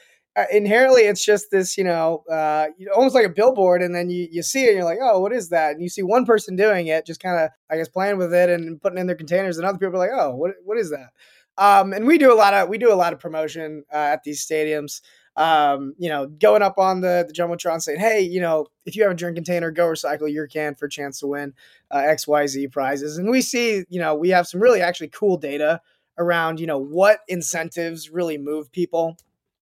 inherently 0.50 1.02
it's 1.02 1.24
just 1.24 1.50
this 1.50 1.78
you 1.78 1.84
know 1.84 2.24
uh, 2.30 2.66
almost 2.94 3.14
like 3.14 3.26
a 3.26 3.30
billboard 3.30 3.82
and 3.82 3.94
then 3.94 4.10
you, 4.10 4.26
you 4.30 4.42
see 4.42 4.64
it 4.64 4.68
and 4.68 4.76
you're 4.76 4.84
like 4.84 4.98
oh 5.00 5.20
what 5.20 5.32
is 5.32 5.48
that? 5.50 5.72
And 5.72 5.82
you 5.82 5.88
see 5.88 6.02
one 6.02 6.24
person 6.24 6.56
doing 6.56 6.88
it 6.88 7.06
just 7.06 7.22
kind 7.22 7.38
of 7.40 7.50
i 7.70 7.76
guess 7.76 7.88
playing 7.88 8.18
with 8.18 8.34
it 8.34 8.50
and 8.50 8.80
putting 8.80 8.98
in 8.98 9.06
their 9.06 9.16
containers 9.16 9.58
and 9.58 9.66
other 9.66 9.78
people 9.78 9.94
are 9.94 9.98
like 9.98 10.10
oh 10.12 10.34
what, 10.34 10.52
what 10.64 10.78
is 10.78 10.90
that? 10.90 11.10
Um, 11.56 11.92
and 11.92 12.04
we 12.04 12.18
do 12.18 12.32
a 12.32 12.34
lot 12.34 12.52
of 12.52 12.68
we 12.68 12.78
do 12.78 12.92
a 12.92 12.96
lot 12.96 13.12
of 13.12 13.20
promotion 13.20 13.84
uh, 13.92 13.96
at 13.96 14.24
these 14.24 14.44
stadiums. 14.44 15.00
Um, 15.36 15.94
you 15.98 16.08
know 16.08 16.26
going 16.26 16.62
up 16.62 16.78
on 16.78 17.00
the 17.00 17.24
the 17.26 17.34
jumbotron 17.34 17.82
saying 17.82 17.98
hey 17.98 18.20
you 18.20 18.40
know 18.40 18.68
if 18.86 18.94
you 18.94 19.02
have 19.02 19.10
a 19.10 19.16
drink 19.16 19.34
container 19.34 19.72
go 19.72 19.86
recycle 19.86 20.32
your 20.32 20.46
can 20.46 20.76
for 20.76 20.86
a 20.86 20.90
chance 20.90 21.18
to 21.20 21.26
win 21.26 21.54
uh, 21.90 21.98
xyz 21.98 22.70
prizes. 22.70 23.18
And 23.18 23.30
we 23.30 23.40
see 23.40 23.84
you 23.88 24.00
know 24.00 24.14
we 24.14 24.30
have 24.30 24.46
some 24.46 24.60
really 24.60 24.80
actually 24.80 25.08
cool 25.08 25.36
data 25.36 25.80
around 26.18 26.60
you 26.60 26.66
know 26.66 26.78
what 26.78 27.20
incentives 27.28 28.10
really 28.10 28.38
move 28.38 28.70
people 28.70 29.16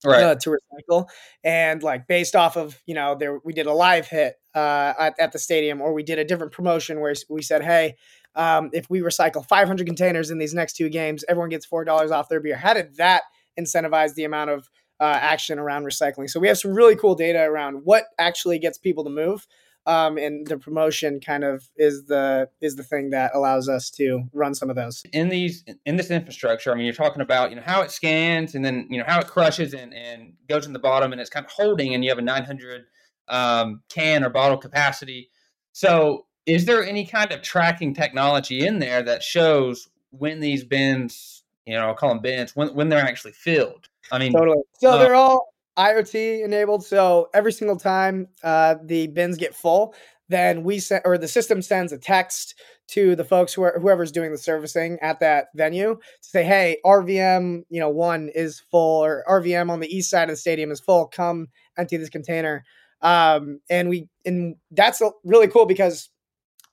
right. 0.05 0.23
uh, 0.23 0.35
to 0.35 0.57
recycle. 0.57 1.07
And 1.43 1.81
like 1.83 2.07
based 2.07 2.35
off 2.35 2.57
of 2.57 2.81
you 2.85 2.95
know 2.95 3.15
there 3.19 3.39
we 3.43 3.53
did 3.53 3.67
a 3.67 3.73
live 3.73 4.07
hit 4.07 4.35
uh, 4.55 4.93
at, 4.99 5.15
at 5.19 5.31
the 5.31 5.39
stadium, 5.39 5.81
or 5.81 5.93
we 5.93 6.03
did 6.03 6.19
a 6.19 6.25
different 6.25 6.51
promotion 6.51 6.99
where 6.99 7.13
we 7.29 7.41
said, 7.41 7.63
hey. 7.63 7.95
Um, 8.33 8.69
if 8.71 8.89
we 8.89 9.01
recycle 9.01 9.45
500 9.45 9.85
containers 9.85 10.31
in 10.31 10.37
these 10.37 10.53
next 10.53 10.77
two 10.77 10.87
games, 10.87 11.25
everyone 11.27 11.49
gets 11.49 11.65
four 11.65 11.83
dollars 11.83 12.11
off 12.11 12.29
their 12.29 12.39
beer. 12.39 12.55
How 12.55 12.73
did 12.73 12.95
that 12.95 13.23
incentivize 13.59 14.13
the 14.13 14.23
amount 14.23 14.51
of 14.51 14.69
uh, 15.01 15.17
action 15.19 15.59
around 15.59 15.83
recycling? 15.83 16.29
So 16.29 16.39
we 16.39 16.47
have 16.47 16.57
some 16.57 16.73
really 16.73 16.95
cool 16.95 17.13
data 17.13 17.41
around 17.41 17.81
what 17.83 18.05
actually 18.17 18.57
gets 18.57 18.77
people 18.77 19.03
to 19.03 19.09
move 19.09 19.45
um, 19.85 20.17
and 20.17 20.45
the 20.45 20.57
promotion 20.57 21.19
kind 21.19 21.43
of 21.43 21.67
is 21.75 22.05
the 22.05 22.49
is 22.61 22.75
the 22.75 22.83
thing 22.83 23.09
that 23.09 23.31
allows 23.33 23.67
us 23.67 23.89
to 23.91 24.23
run 24.31 24.53
some 24.53 24.69
of 24.69 24.75
those. 24.75 25.03
In 25.11 25.29
these 25.29 25.63
in 25.85 25.95
this 25.95 26.11
infrastructure 26.11 26.71
i 26.71 26.75
mean 26.75 26.85
you're 26.85 26.93
talking 26.93 27.21
about 27.21 27.49
you 27.49 27.55
know 27.55 27.63
how 27.65 27.81
it 27.81 27.91
scans 27.91 28.53
and 28.53 28.63
then 28.63 28.87
you 28.89 28.99
know 28.99 29.05
how 29.07 29.19
it 29.19 29.27
crushes 29.27 29.73
and, 29.73 29.93
and 29.93 30.33
goes 30.47 30.65
in 30.67 30.73
the 30.73 30.79
bottom 30.79 31.11
and 31.11 31.19
it's 31.19 31.29
kind 31.29 31.45
of 31.45 31.51
holding 31.51 31.93
and 31.93 32.03
you 32.03 32.09
have 32.09 32.19
a 32.19 32.21
900 32.21 32.85
um, 33.27 33.81
can 33.89 34.23
or 34.23 34.29
bottle 34.29 34.57
capacity. 34.57 35.29
So 35.71 36.25
is 36.45 36.65
there 36.65 36.83
any 36.83 37.05
kind 37.05 37.31
of 37.31 37.41
tracking 37.41 37.93
technology 37.93 38.65
in 38.65 38.79
there 38.79 39.01
that 39.03 39.23
shows 39.23 39.89
when 40.11 40.41
these 40.41 40.63
bins 40.63 41.43
you 41.65 41.73
know 41.73 41.87
i'll 41.87 41.93
call 41.95 42.09
them 42.09 42.21
bins 42.21 42.55
when, 42.55 42.73
when 42.75 42.89
they're 42.89 42.99
actually 42.99 43.31
filled? 43.31 43.89
I 44.11 44.19
mean 44.19 44.33
totally. 44.33 44.61
So 44.79 44.91
uh, 44.91 44.97
they're 44.99 45.15
all 45.15 45.50
IoT 45.77 46.43
enabled. 46.43 46.85
So 46.85 47.29
every 47.33 47.51
single 47.51 47.77
time 47.77 48.27
uh, 48.43 48.75
the 48.83 49.07
bins 49.07 49.37
get 49.37 49.55
full, 49.55 49.95
then 50.29 50.63
we 50.63 50.79
send 50.79 51.01
or 51.05 51.17
the 51.17 51.27
system 51.27 51.61
sends 51.61 51.91
a 51.91 51.97
text 51.97 52.55
to 52.87 53.15
the 53.15 53.23
folks 53.23 53.53
who 53.53 53.63
are 53.63 53.79
whoever's 53.79 54.11
doing 54.11 54.31
the 54.31 54.37
servicing 54.37 54.97
at 55.01 55.19
that 55.19 55.47
venue 55.55 55.95
to 55.95 56.29
say, 56.29 56.43
hey, 56.43 56.77
RVM, 56.85 57.63
you 57.69 57.79
know, 57.79 57.89
one 57.89 58.29
is 58.33 58.61
full 58.71 59.03
or 59.03 59.23
RVM 59.27 59.69
on 59.69 59.79
the 59.79 59.93
east 59.93 60.09
side 60.09 60.23
of 60.23 60.29
the 60.29 60.37
stadium 60.37 60.71
is 60.71 60.79
full. 60.79 61.07
Come 61.07 61.47
empty 61.77 61.97
this 61.97 62.09
container. 62.09 62.63
Um, 63.01 63.59
and 63.69 63.89
we 63.89 64.07
and 64.25 64.55
that's 64.71 65.01
really 65.23 65.47
cool 65.47 65.65
because 65.65 66.09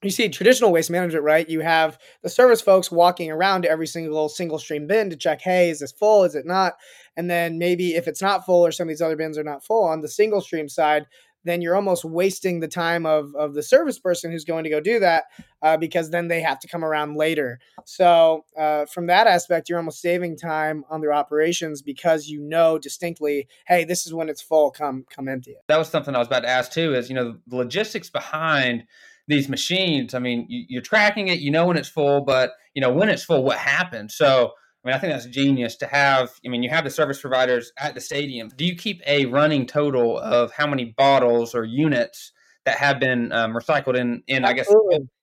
you 0.02 0.10
see 0.10 0.28
traditional 0.28 0.70
waste 0.70 0.90
management, 0.90 1.24
right? 1.24 1.48
You 1.48 1.60
have 1.60 1.98
the 2.22 2.28
service 2.28 2.60
folks 2.60 2.90
walking 2.90 3.30
around 3.30 3.66
every 3.66 3.86
single 3.86 4.28
single 4.28 4.58
stream 4.58 4.86
bin 4.86 5.10
to 5.10 5.16
check, 5.16 5.40
hey, 5.40 5.70
is 5.70 5.80
this 5.80 5.92
full? 5.92 6.24
Is 6.24 6.34
it 6.34 6.46
not? 6.46 6.74
And 7.16 7.28
then 7.28 7.58
maybe 7.58 7.94
if 7.94 8.06
it's 8.06 8.22
not 8.22 8.46
full 8.46 8.64
or 8.64 8.70
some 8.70 8.86
of 8.86 8.90
these 8.90 9.02
other 9.02 9.16
bins 9.16 9.36
are 9.36 9.44
not 9.44 9.64
full 9.64 9.84
on 9.84 10.00
the 10.00 10.08
single 10.08 10.40
stream 10.40 10.68
side, 10.68 11.06
then 11.44 11.62
you're 11.62 11.74
almost 11.74 12.04
wasting 12.04 12.60
the 12.60 12.68
time 12.68 13.06
of, 13.06 13.34
of 13.34 13.54
the 13.54 13.62
service 13.62 13.98
person 13.98 14.30
who's 14.30 14.44
going 14.44 14.64
to 14.64 14.70
go 14.70 14.80
do 14.80 14.98
that 15.00 15.24
uh, 15.62 15.76
because 15.76 16.10
then 16.10 16.28
they 16.28 16.40
have 16.40 16.58
to 16.60 16.68
come 16.68 16.84
around 16.84 17.16
later. 17.16 17.58
So 17.84 18.44
uh, 18.56 18.86
from 18.86 19.06
that 19.06 19.26
aspect, 19.26 19.68
you're 19.68 19.78
almost 19.78 20.00
saving 20.00 20.36
time 20.36 20.84
on 20.90 21.00
their 21.00 21.12
operations 21.12 21.80
because 21.82 22.28
you 22.28 22.40
know 22.40 22.78
distinctly, 22.78 23.48
hey, 23.66 23.84
this 23.84 24.06
is 24.06 24.12
when 24.12 24.28
it's 24.28 24.42
full. 24.42 24.70
Come 24.70 25.04
come 25.10 25.28
empty 25.28 25.52
it. 25.52 25.62
That 25.68 25.78
was 25.78 25.88
something 25.88 26.14
I 26.14 26.18
was 26.18 26.28
about 26.28 26.40
to 26.40 26.48
ask 26.48 26.70
too. 26.70 26.94
Is 26.94 27.08
you 27.08 27.14
know 27.14 27.36
the 27.46 27.56
logistics 27.56 28.10
behind 28.10 28.84
these 29.28 29.49
machines. 29.49 30.14
I 30.14 30.18
mean, 30.18 30.47
you, 30.49 30.78
are 30.78 30.82
tracking 30.82 31.28
it, 31.28 31.38
you 31.38 31.50
know 31.50 31.66
when 31.66 31.76
it's 31.76 31.88
full, 31.88 32.23
but 32.23 32.52
you 32.75 32.82
know 32.82 32.92
when 32.92 33.08
it's 33.08 33.23
full, 33.23 33.44
what 33.44 33.58
happens. 33.58 34.16
So, 34.16 34.52
I 34.85 34.88
mean, 34.88 34.97
I 34.97 34.99
think 34.99 35.12
that's 35.12 35.26
genius 35.26 35.76
to 35.76 35.87
have. 35.87 36.30
I 36.44 36.49
mean, 36.49 36.62
you 36.62 36.70
have 36.70 36.85
the 36.85 36.90
service 36.90 37.20
providers 37.20 37.73
at 37.78 37.94
the 37.94 38.00
stadium. 38.00 38.49
Do 38.56 38.64
you 38.64 38.75
keep 38.75 39.02
a 39.06 39.26
running 39.26 39.66
total 39.66 40.18
of 40.18 40.50
how 40.52 40.66
many 40.66 40.94
bottles 40.97 41.54
or 41.54 41.64
units 41.64 42.32
that 42.64 42.78
have 42.78 42.99
been 42.99 43.30
um, 43.32 43.52
recycled 43.52 43.97
in? 43.97 44.23
In. 44.26 44.44
I 44.44 44.54
guess. 44.54 44.73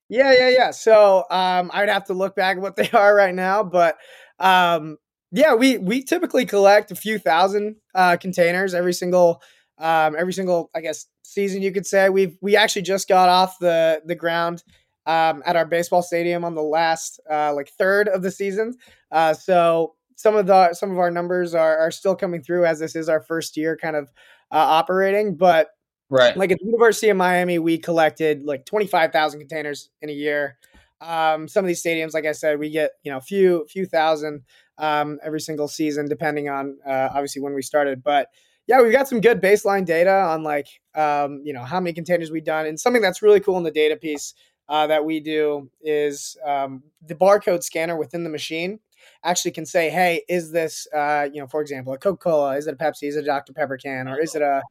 Yeah, 0.07 0.33
yeah, 0.33 0.49
yeah. 0.49 0.71
So 0.71 1.25
um, 1.31 1.71
I'd 1.73 1.89
have 1.89 2.05
to 2.05 2.13
look 2.13 2.35
back 2.35 2.57
at 2.57 2.61
what 2.61 2.75
they 2.77 2.89
are 2.91 3.15
right 3.15 3.35
now, 3.35 3.63
but 3.63 3.97
um, 4.39 4.97
yeah, 5.31 5.55
we 5.55 5.77
we 5.77 6.03
typically 6.03 6.45
collect 6.45 6.91
a 6.91 6.95
few 6.95 7.17
thousand 7.17 7.77
uh, 7.95 8.17
containers 8.17 8.73
every 8.73 8.93
single 8.93 9.41
um, 9.77 10.15
every 10.17 10.33
single 10.33 10.69
I 10.75 10.81
guess 10.81 11.07
season 11.23 11.61
you 11.61 11.71
could 11.71 11.85
say. 11.85 12.09
We've 12.09 12.37
we 12.41 12.55
actually 12.55 12.83
just 12.83 13.07
got 13.07 13.29
off 13.29 13.59
the 13.59 14.01
the 14.05 14.15
ground 14.15 14.63
um, 15.05 15.43
at 15.45 15.55
our 15.55 15.65
baseball 15.65 16.01
stadium 16.01 16.43
on 16.43 16.55
the 16.55 16.63
last 16.63 17.19
uh, 17.29 17.53
like 17.53 17.69
third 17.77 18.07
of 18.07 18.21
the 18.21 18.31
season. 18.31 18.75
Uh, 19.11 19.33
so 19.33 19.95
some 20.15 20.35
of 20.35 20.47
the 20.47 20.73
some 20.73 20.91
of 20.91 20.99
our 20.99 21.11
numbers 21.11 21.53
are 21.53 21.77
are 21.77 21.91
still 21.91 22.15
coming 22.15 22.41
through 22.41 22.65
as 22.65 22.79
this 22.79 22.95
is 22.95 23.09
our 23.09 23.21
first 23.21 23.57
year 23.57 23.77
kind 23.77 23.95
of 23.95 24.05
uh, 24.51 24.57
operating, 24.57 25.35
but. 25.35 25.69
Right. 26.07 26.37
Like 26.37 26.51
at 26.51 26.59
the 26.59 26.65
University 26.67 27.09
of 27.09 27.17
Miami, 27.17 27.57
we 27.57 27.79
collected 27.79 28.45
like 28.45 28.67
25,000 28.67 29.39
containers 29.39 29.89
in 30.03 30.09
a 30.11 30.13
year. 30.13 30.55
Um, 31.01 31.47
some 31.47 31.65
of 31.65 31.67
these 31.67 31.83
stadiums, 31.83 32.13
like 32.13 32.27
I 32.27 32.31
said, 32.31 32.59
we 32.59 32.69
get, 32.69 32.91
you 33.03 33.11
know, 33.11 33.17
a 33.17 33.21
few, 33.21 33.65
few 33.69 33.87
thousand 33.87 34.43
um, 34.77 35.19
every 35.23 35.39
single 35.39 35.67
season, 35.67 36.07
depending 36.07 36.49
on 36.49 36.77
uh, 36.85 37.09
obviously 37.11 37.41
when 37.41 37.53
we 37.53 37.61
started. 37.61 38.03
But 38.03 38.29
yeah, 38.67 38.81
we've 38.81 38.91
got 38.91 39.07
some 39.07 39.21
good 39.21 39.41
baseline 39.41 39.85
data 39.85 40.11
on 40.11 40.43
like 40.43 40.67
um, 40.95 41.41
you 41.43 41.53
know 41.53 41.63
how 41.63 41.79
many 41.79 41.93
containers 41.93 42.31
we've 42.31 42.43
done, 42.43 42.65
and 42.65 42.79
something 42.79 43.01
that's 43.01 43.21
really 43.21 43.39
cool 43.39 43.57
in 43.57 43.63
the 43.63 43.71
data 43.71 43.95
piece 43.95 44.33
uh, 44.69 44.87
that 44.87 45.05
we 45.05 45.19
do 45.19 45.69
is 45.81 46.35
um, 46.45 46.83
the 47.05 47.15
barcode 47.15 47.63
scanner 47.63 47.97
within 47.97 48.23
the 48.23 48.29
machine 48.29 48.79
actually 49.23 49.51
can 49.51 49.65
say, 49.65 49.89
hey, 49.89 50.23
is 50.27 50.51
this 50.51 50.87
uh, 50.93 51.27
you 51.31 51.39
know 51.39 51.47
for 51.47 51.61
example 51.61 51.93
a 51.93 51.97
Coca 51.97 52.17
Cola? 52.17 52.57
Is 52.57 52.67
it 52.67 52.73
a 52.73 52.77
Pepsi? 52.77 53.07
Is 53.07 53.15
it 53.15 53.23
a 53.23 53.25
Dr 53.25 53.53
Pepper 53.53 53.77
can? 53.77 54.07
Or 54.07 54.19
is 54.19 54.35
it 54.35 54.41
a 54.41 54.63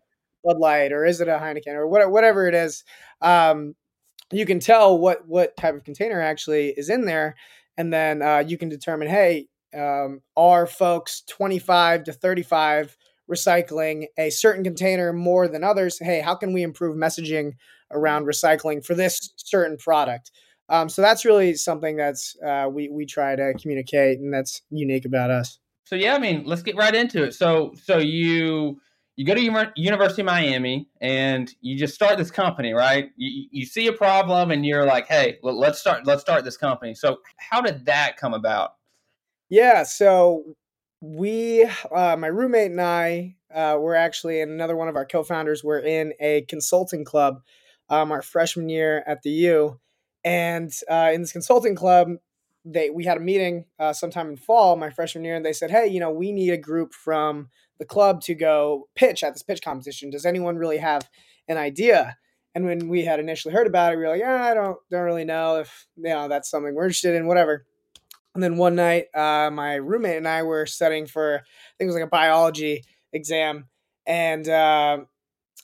Bud 0.44 0.58
Light? 0.58 0.92
Or 0.92 1.04
is 1.04 1.20
it 1.20 1.28
a 1.28 1.38
Heineken? 1.38 1.74
Or 1.74 1.86
what, 1.86 2.10
whatever 2.10 2.48
it 2.48 2.54
is. 2.54 2.84
Um, 3.20 3.74
you 4.32 4.46
can 4.46 4.58
tell 4.58 4.98
what 4.98 5.26
what 5.28 5.56
type 5.56 5.74
of 5.74 5.84
container 5.84 6.20
actually 6.20 6.70
is 6.70 6.88
in 6.90 7.04
there, 7.04 7.36
and 7.76 7.92
then 7.92 8.22
uh, 8.22 8.42
you 8.44 8.58
can 8.58 8.68
determine, 8.68 9.08
hey, 9.08 9.48
um, 9.74 10.20
are 10.36 10.66
folks 10.66 11.22
25 11.28 12.04
to 12.04 12.12
35 12.12 12.96
recycling 13.30 14.06
a 14.18 14.30
certain 14.30 14.64
container 14.64 15.12
more 15.12 15.48
than 15.48 15.64
others. 15.64 15.98
Hey, 15.98 16.20
how 16.20 16.34
can 16.34 16.52
we 16.52 16.62
improve 16.62 16.96
messaging 16.96 17.52
around 17.90 18.26
recycling 18.26 18.84
for 18.84 18.94
this 18.94 19.32
certain 19.36 19.76
product? 19.76 20.30
Um, 20.68 20.88
so 20.88 21.02
that's 21.02 21.24
really 21.24 21.54
something 21.54 21.96
that's 21.96 22.36
uh, 22.44 22.68
we 22.72 22.88
we 22.88 23.06
try 23.06 23.36
to 23.36 23.54
communicate, 23.60 24.18
and 24.18 24.32
that's 24.32 24.62
unique 24.70 25.04
about 25.04 25.30
us. 25.30 25.58
So 25.84 25.96
yeah, 25.96 26.14
I 26.14 26.18
mean, 26.18 26.44
let's 26.46 26.62
get 26.62 26.76
right 26.76 26.94
into 26.94 27.22
it. 27.22 27.34
So 27.34 27.74
so 27.82 27.98
you 27.98 28.80
you 29.16 29.24
go 29.24 29.34
to 29.34 29.72
University 29.76 30.22
of 30.22 30.26
Miami 30.26 30.88
and 31.00 31.52
you 31.60 31.78
just 31.78 31.94
start 31.94 32.18
this 32.18 32.30
company, 32.30 32.72
right? 32.72 33.10
You, 33.16 33.46
you 33.52 33.66
see 33.66 33.86
a 33.86 33.92
problem 33.92 34.50
and 34.50 34.66
you're 34.66 34.84
like, 34.84 35.06
hey, 35.06 35.38
let's 35.42 35.78
start 35.78 36.06
let's 36.06 36.22
start 36.22 36.44
this 36.44 36.56
company. 36.56 36.94
So 36.94 37.18
how 37.36 37.60
did 37.60 37.86
that 37.86 38.16
come 38.16 38.34
about? 38.34 38.72
Yeah, 39.50 39.84
so 39.84 40.56
we, 41.00 41.64
uh, 41.94 42.16
my 42.16 42.28
roommate 42.28 42.70
and 42.70 42.80
I, 42.80 43.36
uh, 43.54 43.76
were 43.78 43.94
actually, 43.94 44.40
and 44.40 44.50
another 44.50 44.76
one 44.76 44.88
of 44.88 44.96
our 44.96 45.06
co-founders, 45.06 45.62
were 45.62 45.78
in 45.78 46.12
a 46.20 46.42
consulting 46.48 47.04
club, 47.04 47.42
um, 47.88 48.10
our 48.10 48.22
freshman 48.22 48.68
year 48.68 49.04
at 49.06 49.22
the 49.22 49.30
U, 49.30 49.80
and 50.24 50.72
uh, 50.90 51.10
in 51.12 51.20
this 51.20 51.32
consulting 51.32 51.74
club, 51.74 52.08
they 52.64 52.88
we 52.88 53.04
had 53.04 53.18
a 53.18 53.20
meeting 53.20 53.66
uh, 53.78 53.92
sometime 53.92 54.30
in 54.30 54.36
fall, 54.36 54.76
my 54.76 54.90
freshman 54.90 55.24
year, 55.24 55.36
and 55.36 55.44
they 55.44 55.52
said, 55.52 55.70
hey, 55.70 55.86
you 55.86 56.00
know, 56.00 56.10
we 56.10 56.32
need 56.32 56.50
a 56.50 56.56
group 56.56 56.94
from 56.94 57.48
the 57.78 57.84
club 57.84 58.22
to 58.22 58.34
go 58.34 58.88
pitch 58.94 59.22
at 59.22 59.34
this 59.34 59.42
pitch 59.42 59.60
competition. 59.62 60.10
Does 60.10 60.24
anyone 60.24 60.56
really 60.56 60.78
have 60.78 61.08
an 61.46 61.58
idea? 61.58 62.16
And 62.54 62.64
when 62.64 62.88
we 62.88 63.04
had 63.04 63.20
initially 63.20 63.52
heard 63.52 63.66
about 63.66 63.92
it, 63.92 63.96
we 63.96 64.04
were 64.04 64.10
like, 64.10 64.20
yeah, 64.20 64.44
I 64.44 64.54
don't 64.54 64.78
don't 64.90 65.02
really 65.02 65.24
know 65.24 65.60
if 65.60 65.86
you 65.96 66.04
know 66.04 66.28
that's 66.28 66.50
something 66.50 66.74
we're 66.74 66.84
interested 66.84 67.14
in, 67.14 67.26
whatever. 67.26 67.66
And 68.34 68.42
then 68.42 68.56
one 68.56 68.74
night, 68.74 69.06
uh, 69.14 69.50
my 69.52 69.74
roommate 69.74 70.16
and 70.16 70.26
I 70.26 70.42
were 70.42 70.66
studying 70.66 71.06
for, 71.06 71.36
I 71.36 71.72
think 71.78 71.86
it 71.86 71.86
was 71.86 71.94
like 71.94 72.04
a 72.04 72.08
biology 72.08 72.82
exam, 73.12 73.68
and 74.06 74.48
uh, 74.48 74.98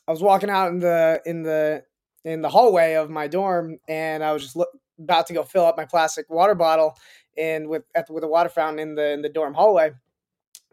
I 0.07 0.11
was 0.11 0.23
walking 0.23 0.51
out 0.51 0.71
in 0.71 0.79
the 0.79 1.21
in 1.27 1.43
the 1.43 1.83
in 2.25 2.43
the 2.43 2.49
hallway 2.49 2.95
of 2.95 3.11
my 3.11 3.27
dorm, 3.27 3.79
and 3.89 4.23
I 4.23 4.33
was 4.33 4.43
just 4.43 4.57
look, 4.57 4.69
about 5.01 5.27
to 5.29 5.35
go 5.35 5.43
fill 5.43 5.65
up 5.67 5.77
my 5.77 5.85
plastic 5.85 6.31
water 6.31 6.55
bottle 6.55 6.97
and 7.37 7.69
with 7.69 7.83
at, 7.95 8.09
with 8.11 8.25
a 8.25 8.29
water 8.29 8.49
fountain 8.49 8.79
in 8.79 8.95
the 8.95 9.11
in 9.13 9.23
the 9.23 9.29
dorm 9.29 9.55
hallway, 9.55 9.93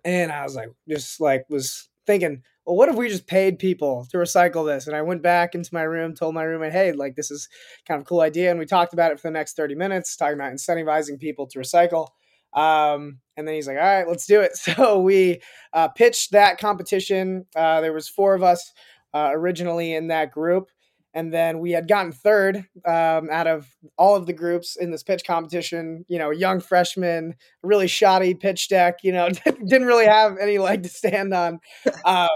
and 0.06 0.32
I 0.32 0.44
was 0.44 0.56
like, 0.56 0.70
just 0.88 1.20
like 1.20 1.46
was 1.50 1.89
thinking, 2.06 2.44
well, 2.67 2.75
what 2.75 2.89
if 2.89 2.97
we 2.97 3.07
just 3.07 3.27
paid 3.27 3.59
people 3.59 4.05
to 4.12 4.17
recycle 4.17 4.67
this? 4.67 4.88
And 4.88 4.95
I 4.95 5.01
went 5.01 5.21
back 5.21 5.55
into 5.55 5.74
my 5.74 5.83
room, 5.83 6.13
told 6.13 6.36
my 6.36 6.43
roommate, 6.43 6.74
hey, 6.74 6.91
like 6.91 7.15
this 7.15 7.31
is 7.31 7.47
kind 7.88 7.97
of 7.97 8.01
a 8.01 8.05
cool 8.05 8.19
idea. 8.19 8.51
And 8.51 8.59
we 8.59 8.65
talked 8.65 8.91
about 8.91 9.13
it 9.13 9.21
for 9.21 9.29
the 9.29 9.31
next 9.31 9.55
30 9.55 9.75
minutes, 9.75 10.17
talking 10.17 10.33
about 10.33 10.51
incentivizing 10.51 11.17
people 11.17 11.47
to 11.47 11.59
recycle. 11.59 12.09
Um, 12.53 13.19
and 13.38 13.47
then 13.47 13.55
he's 13.55 13.67
like, 13.67 13.77
all 13.77 13.83
right, 13.83 14.07
let's 14.07 14.25
do 14.25 14.41
it. 14.41 14.51
So 14.57 15.00
we 15.00 15.39
uh, 15.71 15.88
pitched 15.88 16.33
that 16.33 16.57
competition. 16.57 17.45
Uh, 17.55 17.79
there 17.79 17.93
was 17.93 18.09
four 18.09 18.33
of 18.33 18.43
us 18.43 18.74
uh, 19.13 19.29
originally 19.31 19.93
in 19.93 20.07
that 20.07 20.31
group 20.31 20.69
and 21.14 21.34
then 21.34 21.60
we 21.60 21.72
had 21.72 21.88
gotten 21.88 22.12
third 22.12 22.58
um, 22.86 23.30
out 23.32 23.48
of 23.48 23.68
all 23.98 24.16
of 24.16 24.26
the 24.26 24.34
groups 24.34 24.76
in 24.76 24.92
this 24.92 25.04
pitch 25.04 25.24
competition. 25.26 26.06
You 26.08 26.20
know, 26.20 26.30
young 26.32 26.60
freshman, 26.60 27.36
really 27.64 27.88
shoddy 27.88 28.34
pitch 28.34 28.70
deck. 28.70 29.00
You 29.04 29.14
know, 29.14 29.30
didn't 29.46 29.88
really 29.88 30.06
have 30.06 30.38
any 30.38 30.58
leg 30.58 30.84
to 30.84 30.90
stand 30.90 31.34
on. 31.34 31.60
Um, 32.06 32.28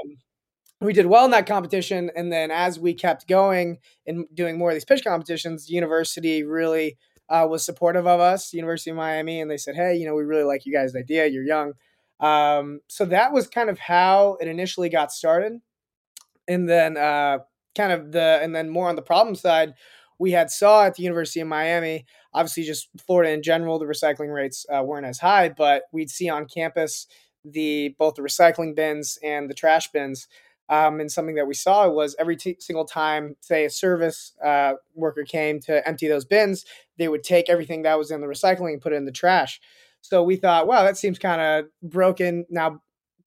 we 0.80 0.94
did 0.94 1.06
well 1.06 1.26
in 1.26 1.32
that 1.32 1.46
competition, 1.46 2.10
and 2.16 2.32
then 2.32 2.50
as 2.50 2.80
we 2.80 2.94
kept 2.94 3.28
going 3.28 3.78
and 4.08 4.26
doing 4.34 4.58
more 4.58 4.72
of 4.72 4.76
these 4.76 4.86
pitch 4.86 5.04
competitions, 5.04 5.70
university 5.70 6.44
really 6.44 6.98
uh, 7.30 7.46
was 7.48 7.64
supportive 7.64 8.08
of 8.08 8.20
us, 8.20 8.52
University 8.52 8.90
of 8.90 8.98
Miami, 8.98 9.42
and 9.42 9.52
they 9.52 9.58
said, 9.58 9.76
"Hey, 9.76 9.96
you 9.96 10.06
know, 10.06 10.16
we 10.16 10.24
really 10.24 10.44
like 10.44 10.66
you 10.66 10.74
guys' 10.74 10.96
idea. 10.96 11.28
You're 11.28 11.44
young." 11.46 11.74
Um, 12.20 12.80
so 12.88 13.06
that 13.06 13.32
was 13.32 13.48
kind 13.48 13.70
of 13.70 13.78
how 13.78 14.38
it 14.42 14.48
initially 14.48 14.90
got 14.90 15.12
started, 15.12 15.60
and 16.48 16.68
then. 16.68 16.98
Uh, 16.98 17.40
kind 17.76 17.92
of 17.92 18.12
the 18.12 18.40
and 18.42 18.56
then 18.56 18.70
more 18.70 18.90
on 18.90 18.96
the 18.96 19.02
problem 19.02 19.36
side 19.36 19.74
we 20.20 20.32
had 20.32 20.52
saw 20.52 20.84
at 20.84 20.94
the 20.96 21.04
university 21.04 21.40
of 21.40 21.48
miami. 21.48 22.06
Obviously 22.34 22.64
just 22.64 22.90
florida 23.06 23.32
in 23.32 23.44
general 23.44 23.80
the 23.80 23.86
recycling 23.86 24.34
rates 24.34 24.66
uh, 24.74 24.84
weren't 24.84 25.06
as 25.06 25.20
high 25.20 25.50
but 25.50 25.84
we'd 25.92 26.10
see 26.10 26.30
on 26.30 26.46
campus 26.46 27.08
the 27.44 27.96
both 27.98 28.16
the 28.16 28.22
recycling 28.22 28.76
bins 28.76 29.18
and 29.24 29.50
the 29.50 29.54
trash 29.54 29.92
bins 29.92 30.28
um, 30.70 31.02
and 31.02 31.12
something 31.12 31.36
that 31.36 31.48
we 31.48 31.54
saw 31.54 31.90
was 31.90 32.16
every 32.18 32.38
t- 32.38 32.56
single 32.60 32.86
time 32.86 33.36
say 33.42 33.66
a 33.66 33.70
service 33.70 34.34
uh, 34.44 34.74
worker 34.96 35.24
came 35.24 35.60
to 35.60 35.86
empty 35.88 36.08
those 36.08 36.24
bins 36.26 36.66
they 36.98 37.08
would 37.08 37.24
take 37.24 37.50
everything 37.50 37.82
that 37.82 37.98
was 37.98 38.12
in 38.12 38.22
the 38.22 38.28
recycling 38.28 38.74
and 38.74 38.82
put 38.82 38.94
it 38.94 38.98
in 38.98 39.06
the 39.06 39.12
trash. 39.12 39.60
So 40.02 40.24
we 40.24 40.36
thought 40.36 40.68
wow 40.68 40.84
that 40.84 40.98
seems 40.98 41.20
kind 41.20 41.42
of 41.42 41.66
broken. 41.82 42.46
Now 42.50 42.82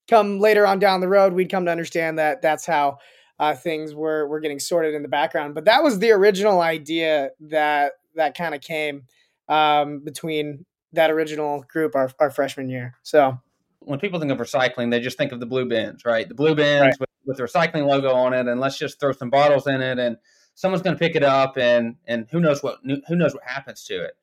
come 0.09 0.39
later 0.39 0.67
on 0.67 0.79
down 0.79 1.01
the 1.01 1.09
road 1.09 1.33
we'd 1.33 1.51
come 1.51 1.65
to 1.65 1.71
understand 1.71 2.19
that 2.19 2.41
that's 2.41 2.67
how 2.67 2.99
uh, 3.39 3.55
things 3.55 3.95
were 3.95 4.27
were 4.27 4.41
getting 4.41 4.59
sorted 4.59 4.95
in 4.95 5.03
the 5.03 5.09
background. 5.09 5.55
But 5.55 5.65
that 5.67 5.83
was 5.83 5.99
the 5.99 6.11
original 6.13 6.61
idea 6.61 7.31
that 7.41 7.93
that 8.15 8.37
kind 8.37 8.55
of 8.55 8.61
came 8.61 9.05
um, 9.49 10.01
between 10.01 10.65
that 10.93 11.11
original 11.11 11.65
group 11.69 11.97
our, 11.97 12.11
our 12.21 12.31
freshman 12.31 12.69
year. 12.69 12.95
So 13.03 13.39
when 13.81 13.99
people 13.99 14.21
think 14.21 14.31
of 14.31 14.39
recycling, 14.39 14.91
they 14.91 15.01
just 15.01 15.19
think 15.19 15.33
of 15.33 15.41
the 15.41 15.47
blue 15.47 15.67
bins, 15.67 16.05
right? 16.05 16.29
The 16.29 16.35
blue 16.35 16.55
bins 16.55 16.83
right. 16.83 17.01
with, 17.01 17.09
with 17.27 17.37
the 17.39 17.43
recycling 17.43 17.87
logo 17.87 18.13
on 18.13 18.33
it, 18.33 18.47
and 18.47 18.61
let's 18.61 18.79
just 18.79 19.01
throw 19.01 19.13
some 19.13 19.31
bottles 19.31 19.67
in 19.67 19.81
it 19.81 19.99
and 19.99 20.17
someone's 20.55 20.83
going 20.83 20.97
to 20.97 20.99
pick 20.99 21.17
it 21.17 21.23
up, 21.23 21.57
and 21.57 21.97
and 22.07 22.27
who 22.31 22.41
knows 22.41 22.63
what 22.63 22.79
who 22.85 23.17
knows 23.17 23.35
what 23.35 23.43
happens 23.45 23.85
to 23.85 24.03
it. 24.03 24.17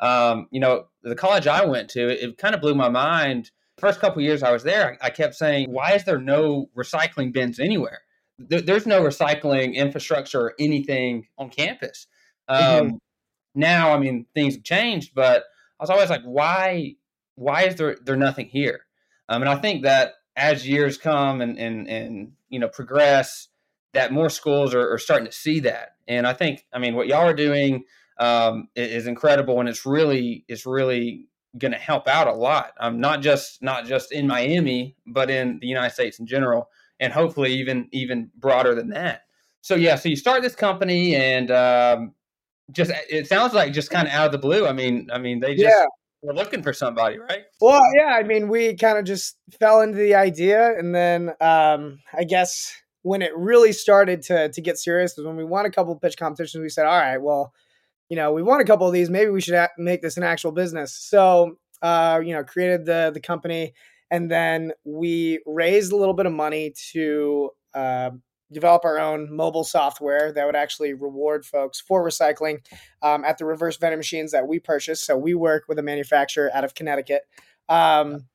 Um, 0.00 0.46
you 0.50 0.60
know, 0.60 0.86
the 1.02 1.16
college 1.16 1.46
I 1.46 1.64
went 1.64 1.90
to, 1.90 2.08
it, 2.08 2.22
it 2.22 2.38
kind 2.38 2.54
of 2.54 2.60
blew 2.60 2.74
my 2.74 2.88
mind. 2.88 3.50
First 3.78 4.00
couple 4.00 4.22
years 4.22 4.42
I 4.42 4.52
was 4.52 4.62
there, 4.62 4.96
I, 5.02 5.06
I, 5.06 5.10
kept 5.10 5.34
saying, 5.34 5.72
"Why 5.72 5.94
is 5.94 6.04
there 6.04 6.18
no 6.18 6.68
recycling 6.76 7.32
bins 7.32 7.58
anywhere? 7.58 8.00
There, 8.38 8.60
there's 8.60 8.86
no 8.86 9.02
recycling 9.02 9.74
infrastructure 9.74 10.40
or 10.40 10.54
anything 10.58 11.26
on 11.38 11.50
campus." 11.50 12.06
Um, 12.48 12.62
mm-hmm. 12.62 12.96
Now, 13.54 13.92
I 13.92 13.98
mean, 13.98 14.26
things 14.34 14.54
have 14.54 14.64
changed, 14.64 15.14
but 15.14 15.44
I 15.78 15.82
was 15.82 15.90
always 15.90 16.10
like, 16.10 16.22
"Why? 16.22 16.96
Why 17.34 17.64
is 17.64 17.76
there 17.76 17.96
there 18.04 18.16
nothing 18.16 18.46
here?" 18.46 18.80
Um, 19.28 19.42
and 19.42 19.50
I 19.50 19.56
think 19.56 19.82
that 19.82 20.14
as 20.36 20.66
years 20.66 20.96
come 20.96 21.40
and 21.40 21.58
and 21.58 21.88
and 21.88 22.32
you 22.48 22.58
know 22.58 22.68
progress, 22.68 23.48
that 23.94 24.12
more 24.12 24.30
schools 24.30 24.74
are, 24.74 24.92
are 24.92 24.98
starting 24.98 25.26
to 25.26 25.32
see 25.32 25.60
that. 25.60 25.96
And 26.06 26.26
I 26.26 26.32
think, 26.32 26.64
I 26.72 26.78
mean, 26.78 26.94
what 26.94 27.06
y'all 27.06 27.26
are 27.26 27.34
doing 27.34 27.84
um, 28.18 28.68
is 28.74 29.06
incredible, 29.06 29.60
and 29.60 29.68
it's 29.68 29.86
really 29.86 30.44
it's 30.48 30.66
really 30.66 31.26
going 31.56 31.72
to 31.72 31.78
help 31.78 32.06
out 32.06 32.26
a 32.26 32.32
lot. 32.32 32.72
Um, 32.78 33.00
not 33.00 33.22
just 33.22 33.62
not 33.62 33.86
just 33.86 34.12
in 34.12 34.26
Miami, 34.26 34.96
but 35.06 35.30
in 35.30 35.58
the 35.60 35.66
United 35.66 35.94
States 35.94 36.18
in 36.18 36.26
general, 36.26 36.68
and 37.00 37.12
hopefully 37.12 37.52
even 37.54 37.88
even 37.92 38.30
broader 38.36 38.74
than 38.74 38.90
that. 38.90 39.22
So 39.60 39.74
yeah, 39.74 39.96
so 39.96 40.08
you 40.08 40.16
start 40.16 40.42
this 40.42 40.54
company, 40.54 41.14
and 41.16 41.50
um, 41.50 42.14
just 42.72 42.92
it 43.10 43.26
sounds 43.26 43.54
like 43.54 43.72
just 43.72 43.90
kind 43.90 44.06
of 44.06 44.14
out 44.14 44.26
of 44.26 44.32
the 44.32 44.38
blue. 44.38 44.66
I 44.66 44.72
mean, 44.72 45.08
I 45.12 45.18
mean 45.18 45.40
they 45.40 45.54
just 45.54 45.64
yeah. 45.64 45.84
were 46.22 46.34
looking 46.34 46.62
for 46.62 46.72
somebody, 46.72 47.18
right? 47.18 47.44
Well, 47.60 47.82
yeah, 47.96 48.14
I 48.14 48.22
mean 48.22 48.48
we 48.48 48.74
kind 48.74 48.98
of 48.98 49.04
just 49.04 49.36
fell 49.58 49.80
into 49.80 49.98
the 49.98 50.14
idea, 50.14 50.78
and 50.78 50.94
then 50.94 51.30
um, 51.40 52.00
I 52.16 52.24
guess 52.24 52.72
when 53.02 53.22
it 53.22 53.36
really 53.36 53.72
started 53.72 54.22
to 54.22 54.50
to 54.50 54.60
get 54.60 54.78
serious 54.78 55.16
was 55.16 55.26
when 55.26 55.36
we 55.36 55.44
won 55.44 55.66
a 55.66 55.70
couple 55.70 55.94
pitch 55.96 56.16
competitions. 56.16 56.62
We 56.62 56.68
said, 56.68 56.86
all 56.86 56.98
right, 56.98 57.18
well 57.18 57.52
you 58.08 58.16
know, 58.16 58.32
we 58.32 58.42
won 58.42 58.60
a 58.60 58.64
couple 58.64 58.86
of 58.86 58.92
these. 58.92 59.10
Maybe 59.10 59.30
we 59.30 59.40
should 59.40 59.68
make 59.76 60.02
this 60.02 60.16
an 60.16 60.22
actual 60.22 60.52
business. 60.52 60.94
So, 60.94 61.58
uh, 61.82 62.20
you 62.24 62.32
know, 62.32 62.42
created 62.42 62.86
the 62.86 63.10
the 63.12 63.20
company, 63.20 63.74
and 64.10 64.30
then 64.30 64.72
we 64.84 65.40
raised 65.46 65.92
a 65.92 65.96
little 65.96 66.14
bit 66.14 66.26
of 66.26 66.32
money 66.32 66.72
to 66.92 67.50
uh, 67.74 68.10
develop 68.50 68.84
our 68.84 68.98
own 68.98 69.34
mobile 69.34 69.64
software 69.64 70.32
that 70.32 70.46
would 70.46 70.56
actually 70.56 70.94
reward 70.94 71.44
folks 71.44 71.80
for 71.80 72.04
recycling 72.04 72.58
um, 73.02 73.24
at 73.24 73.38
the 73.38 73.44
reverse 73.44 73.76
vending 73.76 73.98
machines 73.98 74.32
that 74.32 74.46
we 74.46 74.58
purchased. 74.58 75.04
So 75.04 75.16
we 75.16 75.34
work 75.34 75.64
with 75.68 75.78
a 75.78 75.82
manufacturer 75.82 76.50
out 76.54 76.64
of 76.64 76.74
Connecticut. 76.74 77.22
Um, 77.68 78.26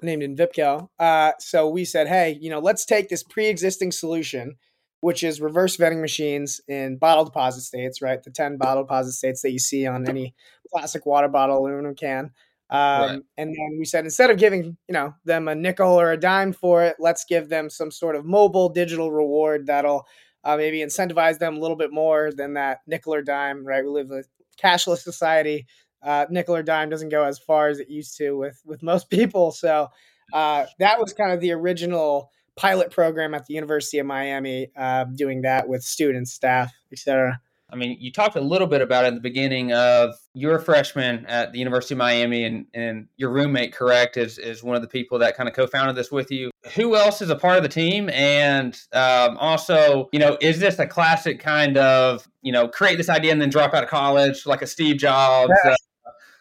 named 0.00 0.22
Envipco. 0.22 0.88
Uh, 1.00 1.32
so 1.40 1.68
we 1.68 1.84
said, 1.84 2.06
hey, 2.06 2.38
you 2.40 2.50
know, 2.50 2.60
let's 2.60 2.84
take 2.84 3.08
this 3.08 3.24
pre-existing 3.24 3.90
solution 3.90 4.54
which 5.00 5.22
is 5.22 5.40
reverse 5.40 5.76
vending 5.76 6.00
machines 6.00 6.60
in 6.66 6.96
bottle 6.96 7.24
deposit 7.24 7.60
states, 7.62 8.02
right? 8.02 8.22
The 8.22 8.30
10 8.30 8.56
bottle 8.56 8.82
deposit 8.82 9.12
states 9.12 9.42
that 9.42 9.52
you 9.52 9.58
see 9.58 9.86
on 9.86 10.08
any 10.08 10.34
plastic 10.70 11.06
water 11.06 11.28
bottle, 11.28 11.58
aluminum 11.58 11.94
can. 11.94 12.32
Um, 12.70 13.00
right. 13.00 13.20
And 13.38 13.50
then 13.50 13.76
we 13.78 13.84
said 13.84 14.04
instead 14.04 14.30
of 14.30 14.38
giving 14.38 14.76
you 14.88 14.92
know 14.92 15.14
them 15.24 15.48
a 15.48 15.54
nickel 15.54 15.98
or 15.98 16.12
a 16.12 16.20
dime 16.20 16.52
for 16.52 16.84
it, 16.84 16.96
let's 16.98 17.24
give 17.24 17.48
them 17.48 17.70
some 17.70 17.90
sort 17.90 18.16
of 18.16 18.24
mobile 18.24 18.68
digital 18.68 19.10
reward 19.10 19.66
that'll 19.66 20.06
uh, 20.44 20.56
maybe 20.56 20.78
incentivize 20.78 21.38
them 21.38 21.56
a 21.56 21.60
little 21.60 21.76
bit 21.76 21.92
more 21.92 22.30
than 22.32 22.54
that 22.54 22.80
nickel 22.86 23.14
or 23.14 23.22
dime. 23.22 23.66
Right? 23.66 23.84
We 23.84 23.90
live 23.90 24.10
in 24.10 24.18
a 24.18 24.62
cashless 24.62 24.98
society. 24.98 25.66
Uh, 26.02 26.26
nickel 26.30 26.54
or 26.54 26.62
dime 26.62 26.90
doesn't 26.90 27.08
go 27.08 27.24
as 27.24 27.38
far 27.38 27.68
as 27.68 27.80
it 27.80 27.88
used 27.88 28.16
to 28.18 28.32
with 28.36 28.60
with 28.66 28.82
most 28.82 29.08
people. 29.10 29.50
So 29.50 29.88
uh, 30.32 30.66
that 30.78 31.00
was 31.00 31.12
kind 31.12 31.32
of 31.32 31.40
the 31.40 31.52
original 31.52 32.30
pilot 32.56 32.90
program 32.90 33.34
at 33.34 33.46
the 33.46 33.54
University 33.54 33.98
of 33.98 34.06
Miami, 34.06 34.68
uh, 34.76 35.04
doing 35.04 35.42
that 35.42 35.68
with 35.68 35.82
students, 35.82 36.32
staff, 36.32 36.72
etc. 36.92 37.40
I 37.70 37.76
mean, 37.76 37.98
you 38.00 38.10
talked 38.10 38.36
a 38.36 38.40
little 38.40 38.66
bit 38.66 38.80
about 38.80 39.04
it 39.04 39.08
in 39.08 39.14
the 39.14 39.20
beginning 39.20 39.72
of 39.72 40.14
you're 40.32 40.56
a 40.56 40.62
freshman 40.62 41.26
at 41.26 41.52
the 41.52 41.58
University 41.58 41.94
of 41.94 41.98
Miami, 41.98 42.44
and, 42.44 42.66
and 42.72 43.08
your 43.16 43.30
roommate, 43.30 43.74
correct, 43.74 44.16
is, 44.16 44.38
is 44.38 44.62
one 44.62 44.74
of 44.74 44.80
the 44.80 44.88
people 44.88 45.18
that 45.18 45.36
kind 45.36 45.48
of 45.48 45.54
co 45.54 45.66
founded 45.66 45.94
this 45.94 46.10
with 46.10 46.30
you. 46.30 46.50
Who 46.74 46.96
else 46.96 47.20
is 47.20 47.28
a 47.28 47.36
part 47.36 47.58
of 47.58 47.62
the 47.62 47.68
team? 47.68 48.08
And 48.08 48.78
um, 48.94 49.36
also, 49.36 50.08
you 50.12 50.18
know, 50.18 50.38
is 50.40 50.60
this 50.60 50.78
a 50.78 50.86
classic 50.86 51.40
kind 51.40 51.76
of, 51.76 52.26
you 52.40 52.52
know, 52.52 52.68
create 52.68 52.96
this 52.96 53.10
idea 53.10 53.32
and 53.32 53.40
then 53.40 53.50
drop 53.50 53.74
out 53.74 53.84
of 53.84 53.90
college 53.90 54.46
like 54.46 54.62
a 54.62 54.66
Steve 54.66 54.96
Jobs, 54.96 55.52
uh, 55.66 55.74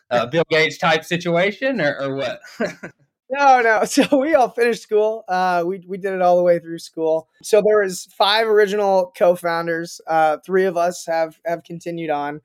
uh, 0.10 0.26
Bill 0.28 0.46
Gates 0.50 0.78
type 0.78 1.04
situation, 1.04 1.82
or, 1.82 2.00
or 2.02 2.16
what? 2.16 2.40
No, 3.30 3.62
no. 3.62 3.84
So 3.86 4.18
we 4.18 4.36
all 4.36 4.50
finished 4.50 4.84
school. 4.84 5.24
Uh, 5.28 5.64
we 5.66 5.84
we 5.88 5.98
did 5.98 6.14
it 6.14 6.22
all 6.22 6.38
the 6.38 6.44
way 6.44 6.60
through 6.60 6.80
school. 6.80 7.28
So 7.44 7.62
there 7.66 7.84
was 7.84 8.08
five 8.18 8.48
original 8.48 9.12
co-founders. 9.18 10.00
Uh, 10.08 10.38
three 10.46 10.66
of 10.66 10.78
us 10.78 11.06
have 11.06 11.38
have 11.46 11.64
continued 11.64 12.10
on 12.10 12.42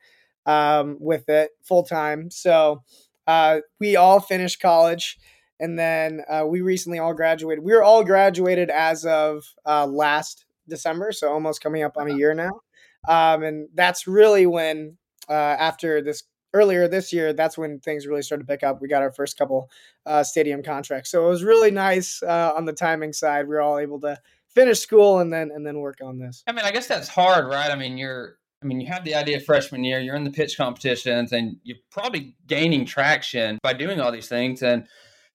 um, 0.46 0.96
with 1.00 1.28
it 1.28 1.50
full 1.62 1.84
time. 1.84 2.30
So 2.30 2.82
uh, 3.26 3.60
we 3.80 3.96
all 3.96 4.18
finished 4.20 4.60
college, 4.60 5.18
and 5.60 5.78
then 5.78 6.22
uh, 6.28 6.44
we 6.46 6.60
recently 6.60 6.98
all 6.98 7.14
graduated. 7.14 7.64
We 7.64 7.72
were 7.72 7.84
all 7.84 8.02
graduated 8.04 8.68
as 8.70 9.04
of 9.06 9.44
uh, 9.64 9.86
last 9.86 10.44
December, 10.68 11.12
so 11.12 11.32
almost 11.32 11.62
coming 11.62 11.82
up 11.84 11.96
on 11.96 12.10
a 12.10 12.14
year 12.14 12.34
now. 12.34 12.60
Um, 13.08 13.42
and 13.42 13.68
that's 13.74 14.06
really 14.06 14.46
when 14.46 14.96
uh, 15.28 15.32
after 15.32 16.02
this 16.02 16.22
earlier 16.54 16.88
this 16.88 17.12
year, 17.12 17.32
that's 17.32 17.56
when 17.56 17.80
things 17.80 18.06
really 18.06 18.22
started 18.22 18.46
to 18.46 18.52
pick 18.52 18.62
up. 18.62 18.80
We 18.80 18.88
got 18.88 19.02
our 19.02 19.12
first 19.12 19.38
couple 19.38 19.70
uh, 20.06 20.22
stadium 20.22 20.62
contracts, 20.62 21.10
so 21.10 21.26
it 21.26 21.28
was 21.28 21.44
really 21.44 21.70
nice 21.70 22.22
uh, 22.22 22.52
on 22.56 22.64
the 22.64 22.72
timing 22.72 23.12
side. 23.12 23.46
We 23.48 23.54
were 23.54 23.60
all 23.60 23.78
able 23.78 24.00
to 24.00 24.18
finish 24.48 24.80
school 24.80 25.20
and 25.20 25.32
then 25.32 25.50
and 25.50 25.66
then 25.66 25.78
work 25.78 25.98
on 26.02 26.18
this. 26.18 26.42
I 26.46 26.52
mean, 26.52 26.64
I 26.64 26.72
guess 26.72 26.86
that's 26.86 27.08
hard, 27.08 27.46
right? 27.46 27.70
I 27.70 27.76
mean, 27.76 27.96
you're 27.96 28.38
I 28.62 28.66
mean, 28.66 28.80
you 28.80 28.86
have 28.88 29.04
the 29.04 29.14
idea 29.14 29.40
freshman 29.40 29.82
year, 29.82 30.00
you're 30.00 30.14
in 30.14 30.24
the 30.24 30.30
pitch 30.30 30.56
competitions, 30.56 31.32
and 31.32 31.56
you're 31.64 31.78
probably 31.90 32.36
gaining 32.46 32.84
traction 32.84 33.58
by 33.62 33.72
doing 33.72 34.00
all 34.00 34.12
these 34.12 34.28
things. 34.28 34.62
And 34.62 34.86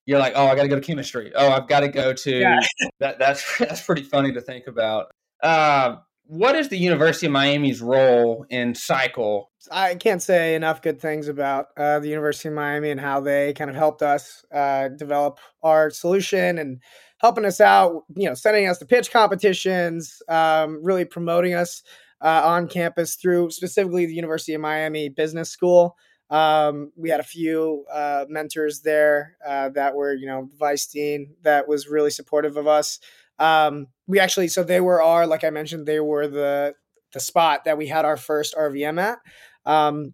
you're 0.05 0.19
like, 0.19 0.33
oh, 0.35 0.45
I 0.45 0.55
got 0.55 0.63
to 0.63 0.69
go 0.69 0.75
to 0.75 0.81
chemistry. 0.81 1.31
Oh, 1.35 1.49
I've 1.49 1.67
got 1.67 1.81
to 1.81 1.89
go 1.89 2.13
to 2.13 2.39
yeah. 2.39 2.59
that. 2.99 3.19
That's 3.19 3.57
that's 3.59 3.81
pretty 3.81 4.03
funny 4.03 4.31
to 4.33 4.41
think 4.41 4.67
about. 4.67 5.11
Uh, 5.41 5.97
what 6.27 6.55
is 6.55 6.69
the 6.69 6.77
University 6.77 7.25
of 7.25 7.31
Miami's 7.31 7.81
role 7.81 8.45
in 8.49 8.75
cycle? 8.75 9.49
I 9.71 9.95
can't 9.95 10.21
say 10.21 10.55
enough 10.55 10.81
good 10.81 10.99
things 10.99 11.27
about 11.27 11.67
uh, 11.77 11.99
the 11.99 12.09
University 12.09 12.49
of 12.49 12.55
Miami 12.55 12.91
and 12.91 12.99
how 12.99 13.19
they 13.19 13.53
kind 13.53 13.69
of 13.69 13.75
helped 13.75 14.01
us 14.01 14.45
uh, 14.53 14.89
develop 14.89 15.39
our 15.63 15.89
solution 15.89 16.57
and 16.57 16.81
helping 17.19 17.45
us 17.45 17.61
out. 17.61 18.03
You 18.15 18.29
know, 18.29 18.33
sending 18.33 18.67
us 18.67 18.77
to 18.79 18.85
pitch 18.85 19.11
competitions, 19.11 20.21
um, 20.27 20.79
really 20.83 21.05
promoting 21.05 21.53
us 21.53 21.81
uh, 22.21 22.41
on 22.45 22.67
campus 22.67 23.15
through 23.15 23.51
specifically 23.51 24.05
the 24.05 24.13
University 24.13 24.53
of 24.53 24.61
Miami 24.61 25.09
Business 25.09 25.49
School. 25.49 25.95
Um, 26.29 26.91
we 26.97 27.09
had 27.09 27.21
a 27.21 27.23
few 27.23 27.85
uh, 27.91 28.25
mentors 28.27 28.81
there 28.81 29.37
uh, 29.47 29.69
that 29.69 29.95
were, 29.95 30.13
you 30.13 30.27
know, 30.27 30.49
vice 30.59 30.87
dean 30.87 31.35
that 31.43 31.67
was 31.67 31.87
really 31.87 32.11
supportive 32.11 32.57
of 32.57 32.67
us. 32.67 32.99
Um, 33.39 33.87
we 34.07 34.19
actually, 34.19 34.47
so 34.47 34.63
they 34.63 34.81
were 34.81 35.01
our, 35.01 35.27
like 35.27 35.43
I 35.43 35.49
mentioned, 35.49 35.85
they 35.85 35.99
were 35.99 36.27
the 36.27 36.75
the 37.13 37.19
spot 37.19 37.63
that 37.65 37.77
we 37.77 37.87
had 37.87 38.05
our 38.05 38.17
first 38.17 38.55
RVM 38.55 38.99
at. 38.99 39.19
Um, 39.65 40.13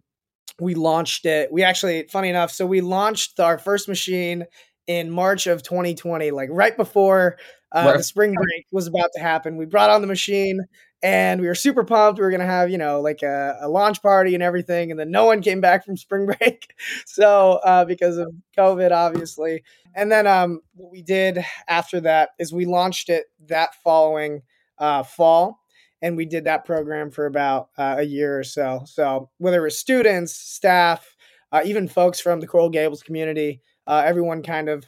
we 0.60 0.74
launched 0.74 1.26
it. 1.26 1.52
We 1.52 1.62
actually, 1.62 2.06
funny 2.08 2.28
enough, 2.28 2.50
so 2.50 2.66
we 2.66 2.80
launched 2.80 3.40
our 3.40 3.58
first 3.58 3.88
machine 3.88 4.44
in 4.86 5.10
March 5.10 5.46
of 5.46 5.62
2020, 5.62 6.30
like 6.30 6.48
right 6.52 6.76
before 6.76 7.36
uh, 7.72 7.84
right. 7.86 7.96
the 7.96 8.02
spring 8.04 8.34
break 8.34 8.66
was 8.70 8.86
about 8.86 9.10
to 9.14 9.20
happen. 9.20 9.56
We 9.56 9.66
brought 9.66 9.90
on 9.90 10.00
the 10.00 10.06
machine 10.06 10.60
and 11.04 11.38
we 11.38 11.46
were 11.46 11.54
super 11.54 11.84
pumped. 11.84 12.18
We 12.18 12.24
were 12.24 12.30
to 12.30 12.46
have, 12.46 12.70
you 12.70 12.78
know, 12.78 13.02
like 13.02 13.22
a, 13.22 13.58
a, 13.60 13.68
launch 13.68 14.00
party 14.00 14.32
and 14.32 14.42
everything. 14.42 14.90
And 14.90 14.98
then 14.98 15.10
no 15.10 15.26
one 15.26 15.42
came 15.42 15.60
back 15.60 15.84
from 15.84 15.98
spring 15.98 16.24
break. 16.38 16.74
so, 17.04 17.60
uh, 17.62 17.84
because 17.84 18.16
of 18.16 18.32
COVID, 18.56 18.90
obviously. 18.90 19.62
And 19.94 20.10
then 20.10 20.26
um, 20.26 20.60
what 20.74 20.90
we 20.90 21.02
did 21.02 21.44
after 21.68 22.00
that 22.00 22.30
is 22.38 22.54
we 22.54 22.64
launched 22.64 23.10
it 23.10 23.26
that 23.48 23.74
following 23.84 24.40
uh, 24.78 25.02
fall. 25.02 25.60
And 26.00 26.16
we 26.16 26.24
did 26.24 26.44
that 26.44 26.64
program 26.64 27.10
for 27.10 27.26
about 27.26 27.68
uh, 27.76 27.96
a 27.98 28.02
year 28.02 28.38
or 28.38 28.44
so. 28.44 28.82
So, 28.86 29.30
whether 29.38 29.58
it 29.58 29.64
was 29.64 29.78
students, 29.78 30.34
staff, 30.34 31.16
uh, 31.52 31.62
even 31.64 31.86
folks 31.86 32.20
from 32.20 32.40
the 32.40 32.46
Coral 32.46 32.68
Gables 32.68 33.02
community, 33.02 33.60
uh, 33.86 34.02
everyone 34.04 34.42
kind 34.42 34.68
of, 34.68 34.84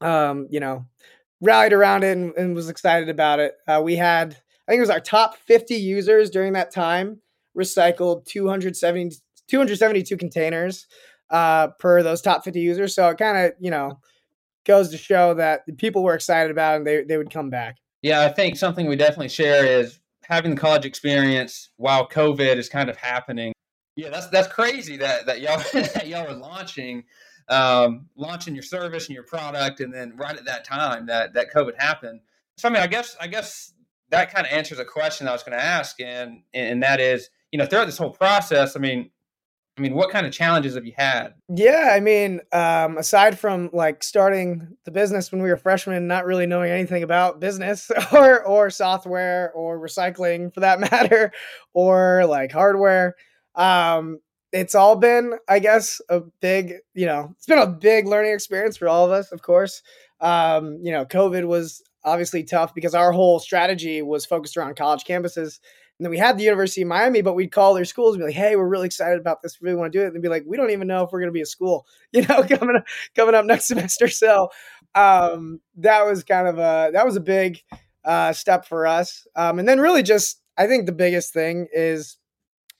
um, 0.00 0.46
you 0.50 0.60
know, 0.60 0.86
rallied 1.40 1.72
around 1.72 2.04
it 2.04 2.16
and, 2.16 2.32
and 2.36 2.54
was 2.54 2.68
excited 2.68 3.08
about 3.08 3.40
it. 3.40 3.54
Uh, 3.66 3.80
we 3.82 3.96
had, 3.96 4.36
I 4.66 4.72
think 4.72 4.78
it 4.78 4.82
was 4.82 4.90
our 4.90 5.00
top 5.00 5.36
50 5.36 5.74
users 5.74 6.30
during 6.30 6.54
that 6.54 6.72
time 6.72 7.20
recycled 7.56 8.24
270, 8.26 9.16
272 9.48 10.16
containers 10.16 10.86
uh, 11.30 11.68
per 11.78 12.02
those 12.02 12.20
top 12.20 12.44
50 12.44 12.60
users. 12.60 12.94
So 12.94 13.08
it 13.08 13.18
kind 13.18 13.46
of, 13.46 13.52
you 13.60 13.70
know, 13.70 14.00
goes 14.64 14.90
to 14.90 14.98
show 14.98 15.34
that 15.34 15.62
people 15.78 16.02
were 16.02 16.14
excited 16.14 16.50
about 16.50 16.74
it 16.74 16.76
and 16.78 16.86
they, 16.86 17.04
they 17.04 17.16
would 17.16 17.30
come 17.30 17.50
back. 17.50 17.76
Yeah, 18.02 18.22
I 18.22 18.28
think 18.28 18.56
something 18.56 18.86
we 18.86 18.96
definitely 18.96 19.28
share 19.28 19.64
is 19.64 20.00
having 20.24 20.54
the 20.54 20.60
college 20.60 20.84
experience 20.84 21.70
while 21.76 22.08
COVID 22.08 22.56
is 22.56 22.68
kind 22.68 22.90
of 22.90 22.96
happening. 22.96 23.52
Yeah, 23.96 24.10
that's 24.10 24.28
that's 24.28 24.48
crazy 24.48 24.98
that 24.98 25.26
that 25.26 25.40
y'all 25.40 25.58
that 25.72 26.06
y'all 26.06 26.26
are 26.26 26.34
launching 26.34 27.04
um, 27.48 28.08
launching 28.16 28.54
your 28.54 28.62
service 28.62 29.06
and 29.06 29.14
your 29.14 29.24
product, 29.24 29.80
and 29.80 29.92
then 29.94 30.16
right 30.16 30.36
at 30.36 30.44
that 30.44 30.64
time 30.64 31.06
that 31.06 31.32
that 31.34 31.52
COVID 31.52 31.76
happened. 31.78 32.20
So 32.58 32.68
I 32.68 32.72
mean, 32.72 32.82
I 32.82 32.86
guess 32.86 33.16
I 33.20 33.26
guess 33.26 33.72
that 34.10 34.32
kind 34.32 34.46
of 34.46 34.52
answers 34.52 34.78
a 34.78 34.84
question 34.84 35.28
I 35.28 35.32
was 35.32 35.42
going 35.42 35.56
to 35.56 35.64
ask, 35.64 36.00
and 36.00 36.42
and 36.54 36.82
that 36.82 37.00
is, 37.00 37.28
you 37.52 37.58
know, 37.58 37.66
throughout 37.66 37.86
this 37.86 37.98
whole 37.98 38.10
process, 38.10 38.76
I 38.76 38.80
mean, 38.80 39.10
I 39.78 39.82
mean, 39.82 39.94
what 39.94 40.10
kind 40.10 40.24
of 40.24 40.32
challenges 40.32 40.74
have 40.74 40.86
you 40.86 40.94
had? 40.96 41.34
Yeah, 41.54 41.92
I 41.94 42.00
mean, 42.00 42.40
um, 42.52 42.96
aside 42.96 43.38
from 43.38 43.68
like 43.74 44.02
starting 44.02 44.76
the 44.84 44.90
business 44.90 45.30
when 45.30 45.42
we 45.42 45.50
were 45.50 45.56
freshmen, 45.56 46.06
not 46.06 46.24
really 46.24 46.46
knowing 46.46 46.70
anything 46.70 47.02
about 47.02 47.40
business 47.40 47.90
or 48.12 48.42
or 48.44 48.70
software 48.70 49.52
or 49.52 49.78
recycling 49.78 50.52
for 50.52 50.60
that 50.60 50.80
matter, 50.92 51.30
or 51.74 52.24
like 52.26 52.52
hardware, 52.52 53.16
um, 53.54 54.20
it's 54.52 54.74
all 54.74 54.96
been, 54.96 55.34
I 55.48 55.58
guess, 55.58 56.00
a 56.08 56.20
big, 56.40 56.74
you 56.94 57.04
know, 57.04 57.30
it's 57.36 57.46
been 57.46 57.58
a 57.58 57.66
big 57.66 58.06
learning 58.06 58.32
experience 58.32 58.76
for 58.78 58.88
all 58.88 59.04
of 59.04 59.10
us, 59.10 59.30
of 59.32 59.42
course. 59.42 59.82
Um, 60.20 60.78
you 60.82 60.92
know, 60.92 61.04
COVID 61.04 61.46
was 61.46 61.82
obviously 62.06 62.42
tough 62.42 62.74
because 62.74 62.94
our 62.94 63.12
whole 63.12 63.38
strategy 63.38 64.00
was 64.00 64.24
focused 64.24 64.56
around 64.56 64.76
college 64.76 65.04
campuses 65.04 65.58
and 65.98 66.04
then 66.04 66.10
we 66.10 66.18
had 66.18 66.36
the 66.36 66.44
University 66.44 66.82
of 66.82 66.88
Miami, 66.88 67.22
but 67.22 67.32
we'd 67.32 67.52
call 67.52 67.72
their 67.72 67.86
schools 67.86 68.14
and 68.14 68.20
be 68.20 68.26
like, 68.26 68.34
"Hey, 68.34 68.54
we're 68.54 68.68
really 68.68 68.86
excited 68.86 69.18
about 69.18 69.40
this. 69.40 69.58
We 69.60 69.66
really 69.66 69.78
want 69.78 69.92
to 69.92 69.98
do 69.98 70.02
it." 70.02 70.08
And 70.08 70.14
they'd 70.14 70.22
be 70.22 70.28
like, 70.28 70.44
"We 70.46 70.56
don't 70.58 70.70
even 70.70 70.86
know 70.86 71.04
if 71.04 71.10
we're 71.10 71.20
going 71.20 71.28
to 71.28 71.32
be 71.32 71.40
a 71.40 71.46
school, 71.46 71.86
you 72.12 72.22
know, 72.22 72.42
coming 72.42 72.76
up, 72.76 72.84
coming 73.14 73.34
up 73.34 73.46
next 73.46 73.64
semester." 73.68 74.08
So 74.08 74.50
um, 74.94 75.60
that 75.76 76.04
was 76.04 76.22
kind 76.22 76.48
of 76.48 76.58
a 76.58 76.90
that 76.92 77.06
was 77.06 77.16
a 77.16 77.20
big 77.20 77.62
uh, 78.04 78.32
step 78.34 78.66
for 78.66 78.86
us. 78.86 79.26
Um, 79.36 79.58
and 79.58 79.66
then 79.66 79.80
really 79.80 80.02
just 80.02 80.42
I 80.58 80.66
think 80.66 80.84
the 80.84 80.92
biggest 80.92 81.32
thing 81.32 81.66
is 81.72 82.18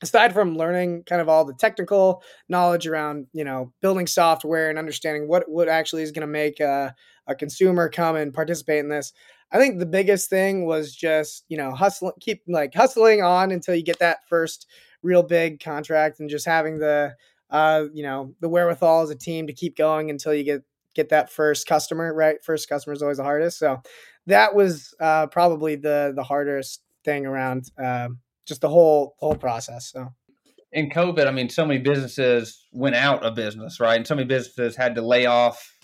aside 0.02 0.34
from 0.34 0.58
learning 0.58 1.04
kind 1.04 1.22
of 1.22 1.28
all 1.30 1.46
the 1.46 1.54
technical 1.54 2.22
knowledge 2.50 2.86
around 2.86 3.26
you 3.32 3.44
know 3.44 3.72
building 3.80 4.06
software 4.06 4.68
and 4.68 4.78
understanding 4.78 5.26
what 5.26 5.48
what 5.48 5.70
actually 5.70 6.02
is 6.02 6.12
going 6.12 6.20
to 6.20 6.26
make 6.26 6.60
a, 6.60 6.94
a 7.26 7.34
consumer 7.34 7.88
come 7.88 8.16
and 8.16 8.32
participate 8.32 8.80
in 8.80 8.88
this 8.88 9.12
I 9.52 9.58
think 9.58 9.78
the 9.78 9.86
biggest 9.86 10.28
thing 10.28 10.66
was 10.66 10.94
just, 10.94 11.44
you 11.48 11.56
know, 11.56 11.72
hustling, 11.72 12.14
keep 12.20 12.42
like 12.48 12.74
hustling 12.74 13.22
on 13.22 13.52
until 13.52 13.74
you 13.74 13.82
get 13.82 14.00
that 14.00 14.28
first 14.28 14.66
real 15.02 15.22
big 15.22 15.60
contract 15.60 16.18
and 16.18 16.28
just 16.28 16.46
having 16.46 16.78
the, 16.78 17.14
uh, 17.50 17.84
you 17.92 18.02
know, 18.02 18.34
the 18.40 18.48
wherewithal 18.48 19.02
as 19.02 19.10
a 19.10 19.14
team 19.14 19.46
to 19.46 19.52
keep 19.52 19.76
going 19.76 20.10
until 20.10 20.34
you 20.34 20.42
get, 20.42 20.62
get 20.94 21.10
that 21.10 21.30
first 21.30 21.66
customer, 21.66 22.12
right? 22.12 22.42
First 22.42 22.68
customer 22.68 22.94
is 22.94 23.02
always 23.02 23.18
the 23.18 23.22
hardest. 23.22 23.58
So 23.58 23.80
that 24.26 24.54
was 24.54 24.94
uh, 24.98 25.28
probably 25.28 25.76
the, 25.76 26.12
the 26.16 26.24
hardest 26.24 26.82
thing 27.04 27.24
around 27.24 27.70
uh, 27.82 28.08
just 28.46 28.62
the 28.62 28.68
whole, 28.68 29.14
whole 29.20 29.36
process. 29.36 29.92
So 29.92 30.08
in 30.72 30.90
COVID, 30.90 31.28
I 31.28 31.30
mean, 31.30 31.48
so 31.50 31.64
many 31.64 31.78
businesses 31.78 32.66
went 32.72 32.96
out 32.96 33.22
of 33.22 33.36
business, 33.36 33.78
right? 33.78 33.96
And 33.96 34.06
so 34.06 34.16
many 34.16 34.26
businesses 34.26 34.74
had 34.74 34.96
to 34.96 35.02
lay 35.02 35.26
off 35.26 35.75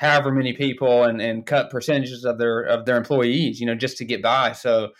however 0.00 0.32
many 0.32 0.54
people 0.54 1.04
and, 1.04 1.20
and 1.20 1.44
cut 1.44 1.68
percentages 1.68 2.24
of 2.24 2.38
their 2.38 2.62
of 2.62 2.86
their 2.86 2.96
employees, 2.96 3.60
you 3.60 3.66
know, 3.66 3.74
just 3.74 3.98
to 3.98 4.04
get 4.06 4.22
by. 4.22 4.52
So 4.52 4.92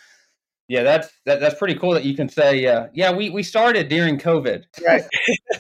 yeah, 0.69 0.83
that's 0.83 1.09
that, 1.25 1.41
that's 1.41 1.59
pretty 1.59 1.75
cool 1.75 1.95
that 1.95 2.05
you 2.05 2.15
can 2.15 2.29
say, 2.29 2.67
uh, 2.67 2.89
yeah, 2.93 3.11
we 3.11 3.31
we 3.31 3.43
started 3.43 3.89
during 3.89 4.19
COVID. 4.19 4.65
Right. 4.87 5.03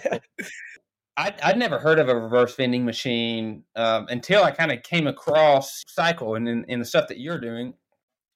I, 1.16 1.34
I'd 1.42 1.58
never 1.58 1.78
heard 1.78 1.98
of 1.98 2.08
a 2.08 2.14
reverse 2.14 2.54
vending 2.54 2.84
machine 2.84 3.64
um, 3.76 4.06
until 4.10 4.44
I 4.44 4.50
kind 4.52 4.70
of 4.72 4.82
came 4.82 5.06
across 5.06 5.84
Cycle 5.88 6.34
and 6.34 6.46
in, 6.46 6.64
in 6.64 6.78
the 6.78 6.84
stuff 6.84 7.08
that 7.08 7.18
you're 7.18 7.40
doing. 7.40 7.74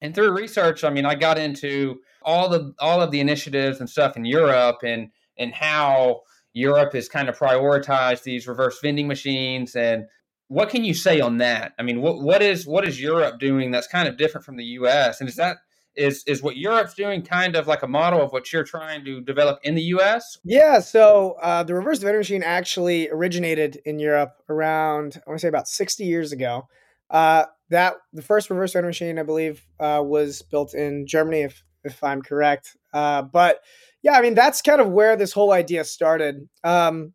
And 0.01 0.14
through 0.14 0.33
research, 0.33 0.85
I 0.85 0.90
mean, 0.90 1.07
I 1.07 1.14
got 1.14 1.38
into 1.38 2.01
all 2.23 2.49
the 2.49 2.73
all 2.79 3.03
of 3.03 3.11
the 3.11 3.21
initiatives 3.21 3.81
and 3.81 3.88
stuff 3.88 4.17
in 4.17 4.25
Europe 4.25 4.79
and 4.83 5.11
and 5.38 5.53
how 5.53 6.23
Europe 6.55 6.95
has 6.95 7.11
kind 7.11 7.29
of 7.29 7.38
prioritized 7.38 8.23
these 8.23 8.49
reverse 8.49 8.79
vending 8.81 9.07
machines 9.07 9.77
and 9.77 10.07
what 10.48 10.68
can 10.68 10.85
you 10.85 10.94
say 10.94 11.20
on 11.20 11.38
that? 11.38 11.72
I 11.78 11.83
mean, 11.83 12.00
what 12.00 12.20
what 12.20 12.42
is 12.42 12.66
what 12.66 12.87
is 12.87 13.00
Europe 13.00 13.38
doing 13.38 13.70
that's 13.70 13.87
kind 13.87 14.09
of 14.09 14.16
different 14.16 14.44
from 14.44 14.57
the 14.57 14.64
U.S. 14.64 15.20
and 15.20 15.28
is 15.28 15.37
that 15.37 15.59
is 15.96 16.24
is 16.26 16.42
what 16.42 16.57
Europe's 16.57 16.94
doing 16.94 17.22
kind 17.22 17.57
of 17.57 17.66
like 17.66 17.83
a 17.83 17.88
model 17.88 18.20
of 18.20 18.33
what 18.33 18.52
you're 18.52 18.64
trying 18.64 19.04
to 19.04 19.20
develop 19.20 19.59
in 19.62 19.74
the 19.74 19.83
U.S. 19.83 20.38
Yeah, 20.44 20.80
so 20.80 21.37
uh, 21.42 21.62
the 21.62 21.74
reverse 21.74 21.98
vending 21.98 22.18
machine 22.18 22.42
actually 22.42 23.09
originated 23.11 23.80
in 23.85 23.98
Europe 23.98 24.33
around 24.48 25.20
I 25.26 25.30
want 25.30 25.40
to 25.40 25.42
say 25.42 25.48
about 25.48 25.68
60 25.68 26.04
years 26.04 26.33
ago. 26.33 26.68
Uh, 27.11 27.44
that 27.70 27.94
the 28.12 28.22
first 28.22 28.50
reverse 28.50 28.72
vending 28.72 28.88
machine, 28.88 29.18
I 29.18 29.22
believe, 29.22 29.66
uh, 29.80 30.02
was 30.04 30.42
built 30.42 30.74
in 30.74 31.07
Germany, 31.07 31.42
if 31.42 31.62
if 31.85 32.02
I'm 32.02 32.22
correct. 32.22 32.76
Uh, 32.92 33.22
but 33.22 33.61
yeah, 34.02 34.12
I 34.12 34.22
mean 34.22 34.35
that's 34.35 34.62
kind 34.62 34.80
of 34.80 34.90
where 34.90 35.16
this 35.16 35.33
whole 35.33 35.52
idea 35.52 35.85
started. 35.85 36.48
Um, 36.62 37.14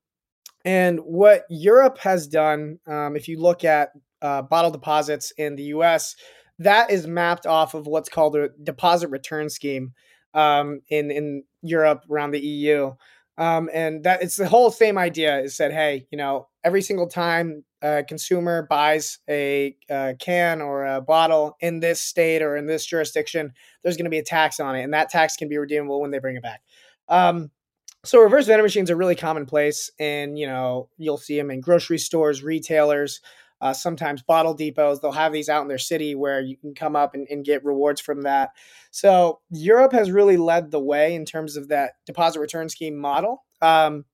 and 0.65 0.99
what 0.99 1.43
Europe 1.49 1.97
has 1.99 2.27
done, 2.27 2.79
um, 2.87 3.15
if 3.15 3.27
you 3.27 3.39
look 3.39 3.63
at 3.63 3.91
uh, 4.21 4.41
bottle 4.41 4.71
deposits 4.71 5.31
in 5.37 5.55
the 5.55 5.63
US, 5.63 6.15
that 6.59 6.91
is 6.91 7.07
mapped 7.07 7.45
off 7.45 7.73
of 7.73 7.87
what's 7.87 8.09
called 8.09 8.35
a 8.35 8.49
deposit 8.61 9.09
return 9.09 9.49
scheme 9.49 9.93
um, 10.33 10.81
in, 10.89 11.09
in 11.09 11.43
Europe 11.61 12.03
around 12.09 12.31
the 12.31 12.39
EU. 12.39 12.91
Um, 13.37 13.69
and 13.73 14.03
that 14.03 14.21
it's 14.21 14.35
the 14.35 14.49
whole 14.49 14.69
same 14.69 14.97
idea 14.97 15.39
is 15.39 15.55
said, 15.55 15.71
hey, 15.71 16.05
you 16.11 16.17
know, 16.17 16.49
every 16.65 16.81
single 16.81 17.07
time 17.07 17.63
a 17.81 18.03
consumer 18.05 18.67
buys 18.69 19.19
a, 19.29 19.77
a, 19.89 20.15
can 20.19 20.61
or 20.61 20.85
a 20.85 20.99
bottle 20.99 21.55
in 21.61 21.79
this 21.79 22.01
state 22.01 22.41
or 22.41 22.57
in 22.57 22.65
this 22.65 22.85
jurisdiction, 22.85 23.53
there's 23.81 23.95
going 23.95 24.05
to 24.05 24.09
be 24.09 24.19
a 24.19 24.23
tax 24.23 24.59
on 24.59 24.75
it, 24.75 24.83
and 24.83 24.93
that 24.93 25.09
tax 25.09 25.37
can 25.37 25.47
be 25.47 25.57
redeemable 25.57 26.01
when 26.01 26.11
they 26.11 26.19
bring 26.19 26.35
it 26.35 26.43
back. 26.43 26.61
Um, 27.07 27.49
so 28.03 28.19
reverse 28.19 28.45
vending 28.45 28.63
machines 28.63 28.89
are 28.89 28.95
really 28.95 29.15
commonplace, 29.15 29.91
and 29.99 30.37
you 30.37 30.47
know 30.47 30.89
you'll 30.97 31.17
see 31.17 31.37
them 31.37 31.51
in 31.51 31.61
grocery 31.61 31.97
stores, 31.97 32.43
retailers, 32.43 33.21
uh, 33.61 33.73
sometimes 33.73 34.21
bottle 34.21 34.53
depots. 34.53 35.01
They'll 35.01 35.11
have 35.11 35.33
these 35.33 35.49
out 35.49 35.61
in 35.61 35.67
their 35.67 35.77
city 35.77 36.15
where 36.15 36.39
you 36.39 36.57
can 36.57 36.73
come 36.73 36.95
up 36.95 37.13
and, 37.13 37.27
and 37.29 37.43
get 37.43 37.65
rewards 37.65 37.99
from 37.99 38.21
that. 38.21 38.51
So 38.91 39.39
Europe 39.51 39.91
has 39.91 40.11
really 40.11 40.37
led 40.37 40.71
the 40.71 40.79
way 40.79 41.13
in 41.13 41.25
terms 41.25 41.57
of 41.57 41.67
that 41.69 41.93
deposit 42.05 42.39
return 42.39 42.69
scheme 42.69 42.97
model. 42.97 43.43
Um, 43.61 44.05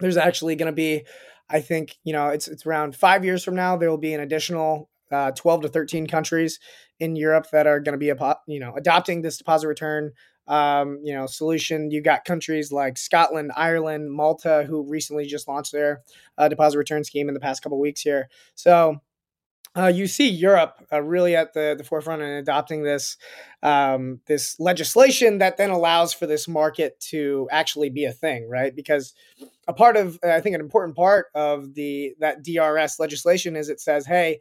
there's 0.00 0.16
actually 0.16 0.56
going 0.56 0.70
to 0.70 0.72
be, 0.72 1.04
I 1.50 1.60
think, 1.60 1.96
you 2.04 2.12
know, 2.12 2.28
it's 2.28 2.46
it's 2.46 2.66
around 2.66 2.94
five 2.94 3.24
years 3.24 3.44
from 3.44 3.56
now 3.56 3.76
there 3.76 3.90
will 3.90 3.98
be 3.98 4.14
an 4.14 4.20
additional 4.20 4.90
uh, 5.10 5.32
12 5.32 5.62
to 5.62 5.68
13 5.68 6.06
countries 6.06 6.58
in 6.98 7.16
Europe 7.16 7.46
that 7.52 7.66
are 7.66 7.80
going 7.80 7.92
to 7.92 7.98
be, 7.98 8.12
you 8.46 8.60
know, 8.60 8.74
adopting 8.76 9.22
this 9.22 9.38
deposit 9.38 9.68
return 9.68 10.12
um, 10.46 11.00
you 11.02 11.14
know, 11.14 11.26
solution. 11.26 11.90
You 11.90 12.02
got 12.02 12.24
countries 12.24 12.72
like 12.72 12.98
Scotland, 12.98 13.52
Ireland, 13.56 14.12
Malta, 14.12 14.64
who 14.68 14.82
recently 14.88 15.26
just 15.26 15.48
launched 15.48 15.72
their 15.72 16.02
uh, 16.38 16.48
deposit 16.48 16.78
return 16.78 17.04
scheme 17.04 17.28
in 17.28 17.34
the 17.34 17.40
past 17.40 17.62
couple 17.62 17.80
weeks 17.80 18.00
here. 18.00 18.28
So 18.54 19.00
uh, 19.76 19.88
you 19.88 20.06
see 20.06 20.28
Europe 20.28 20.76
uh, 20.92 21.02
really 21.02 21.34
at 21.34 21.52
the, 21.52 21.74
the 21.76 21.82
forefront 21.82 22.22
in 22.22 22.28
adopting 22.28 22.84
this 22.84 23.16
um, 23.62 24.20
this 24.26 24.58
legislation 24.60 25.38
that 25.38 25.56
then 25.56 25.70
allows 25.70 26.12
for 26.12 26.26
this 26.26 26.46
market 26.46 26.98
to 27.00 27.48
actually 27.50 27.90
be 27.90 28.04
a 28.04 28.12
thing, 28.12 28.48
right? 28.48 28.74
Because 28.74 29.14
a 29.66 29.72
part 29.72 29.96
of 29.96 30.18
I 30.22 30.40
think 30.40 30.54
an 30.54 30.60
important 30.60 30.94
part 30.96 31.26
of 31.34 31.74
the 31.74 32.14
that 32.20 32.44
DRS 32.44 33.00
legislation 33.00 33.56
is 33.56 33.68
it 33.68 33.80
says, 33.80 34.06
hey, 34.06 34.40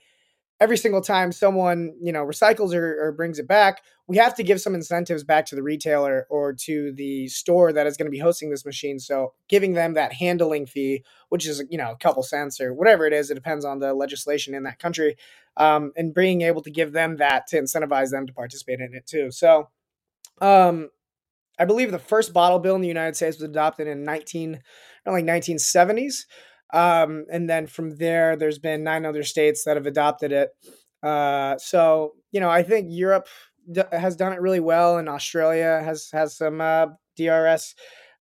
every 0.60 0.78
single 0.78 1.02
time 1.02 1.32
someone 1.32 1.94
you 2.02 2.12
know 2.12 2.26
recycles 2.26 2.74
or, 2.74 3.08
or, 3.08 3.12
brings 3.12 3.40
it 3.40 3.48
back 3.48 3.82
we 4.08 4.18
have 4.18 4.36
to 4.36 4.44
give 4.44 4.60
some 4.60 4.76
incentives 4.76 5.24
back 5.24 5.46
to 5.46 5.56
the 5.56 5.64
retailer 5.64 6.28
or 6.30 6.54
to 6.54 6.92
the 6.94 7.28
store 7.28 7.72
that 7.72 7.88
is 7.88 7.96
going 7.96 8.06
to 8.06 8.12
be 8.12 8.20
hosting 8.20 8.50
this 8.50 8.66
machine. 8.66 9.00
So 9.00 9.34
giving 9.48 9.74
them 9.74 9.94
that 9.94 10.14
handling 10.14 10.66
fee 10.66 11.04
which 11.30 11.48
is 11.48 11.64
you 11.70 11.78
know 11.78 11.92
a 11.92 11.98
couple 11.98 12.24
cents 12.24 12.60
or 12.60 12.74
whatever 12.74 13.06
it 13.06 13.14
is 13.14 13.32
it 13.32 13.36
depends 13.36 13.66
on 13.66 13.80
the 13.80 13.94
legislation 13.94 14.54
in 14.54 14.64
that 14.64 14.80
country 14.80 15.16
um, 15.58 15.92
and 15.96 16.14
being 16.14 16.42
able 16.42 16.62
to 16.62 16.72
give 16.72 16.92
them 16.92 17.18
that 17.18 17.48
to 17.48 17.62
incentivize 17.62 18.12
them 18.12 18.28
to 18.28 18.34
participate 18.34 18.80
in 18.80 18.94
it 18.94 19.06
too. 19.06 19.32
So 19.32 19.70
um, 20.42 20.90
i 21.60 21.66
believe 21.66 21.92
the 21.92 22.00
first 22.00 22.34
bottle 22.34 22.60
bill 22.60 22.76
in 22.76 22.82
the 22.82 22.88
united 22.88 23.16
states 23.16 23.38
was 23.38 23.44
adopted 23.44 23.88
in 23.88 24.04
19 24.04 24.60
like 25.06 25.26
1970s 25.26 26.26
um, 26.74 27.26
and 27.32 27.50
then 27.50 27.68
from 27.68 27.98
there, 27.98 28.36
there's 28.36 28.60
been 28.60 28.84
nine 28.84 29.06
other 29.06 29.24
states 29.24 29.64
that 29.64 29.78
have 29.78 29.86
adopted 29.86 30.32
it. 30.32 30.50
Uh, 31.02 31.58
so 31.58 32.14
you 32.32 32.40
know, 32.40 32.50
I 32.50 32.64
think 32.64 32.88
Europe 32.90 33.28
d- 33.72 33.84
has 33.92 34.16
done 34.16 34.34
it 34.34 34.42
really 34.42 34.60
well, 34.60 34.98
and 34.98 35.08
Australia 35.08 35.82
has 35.84 36.10
has 36.12 36.36
some 36.36 36.60
uh, 36.60 36.88
DRS 37.16 37.76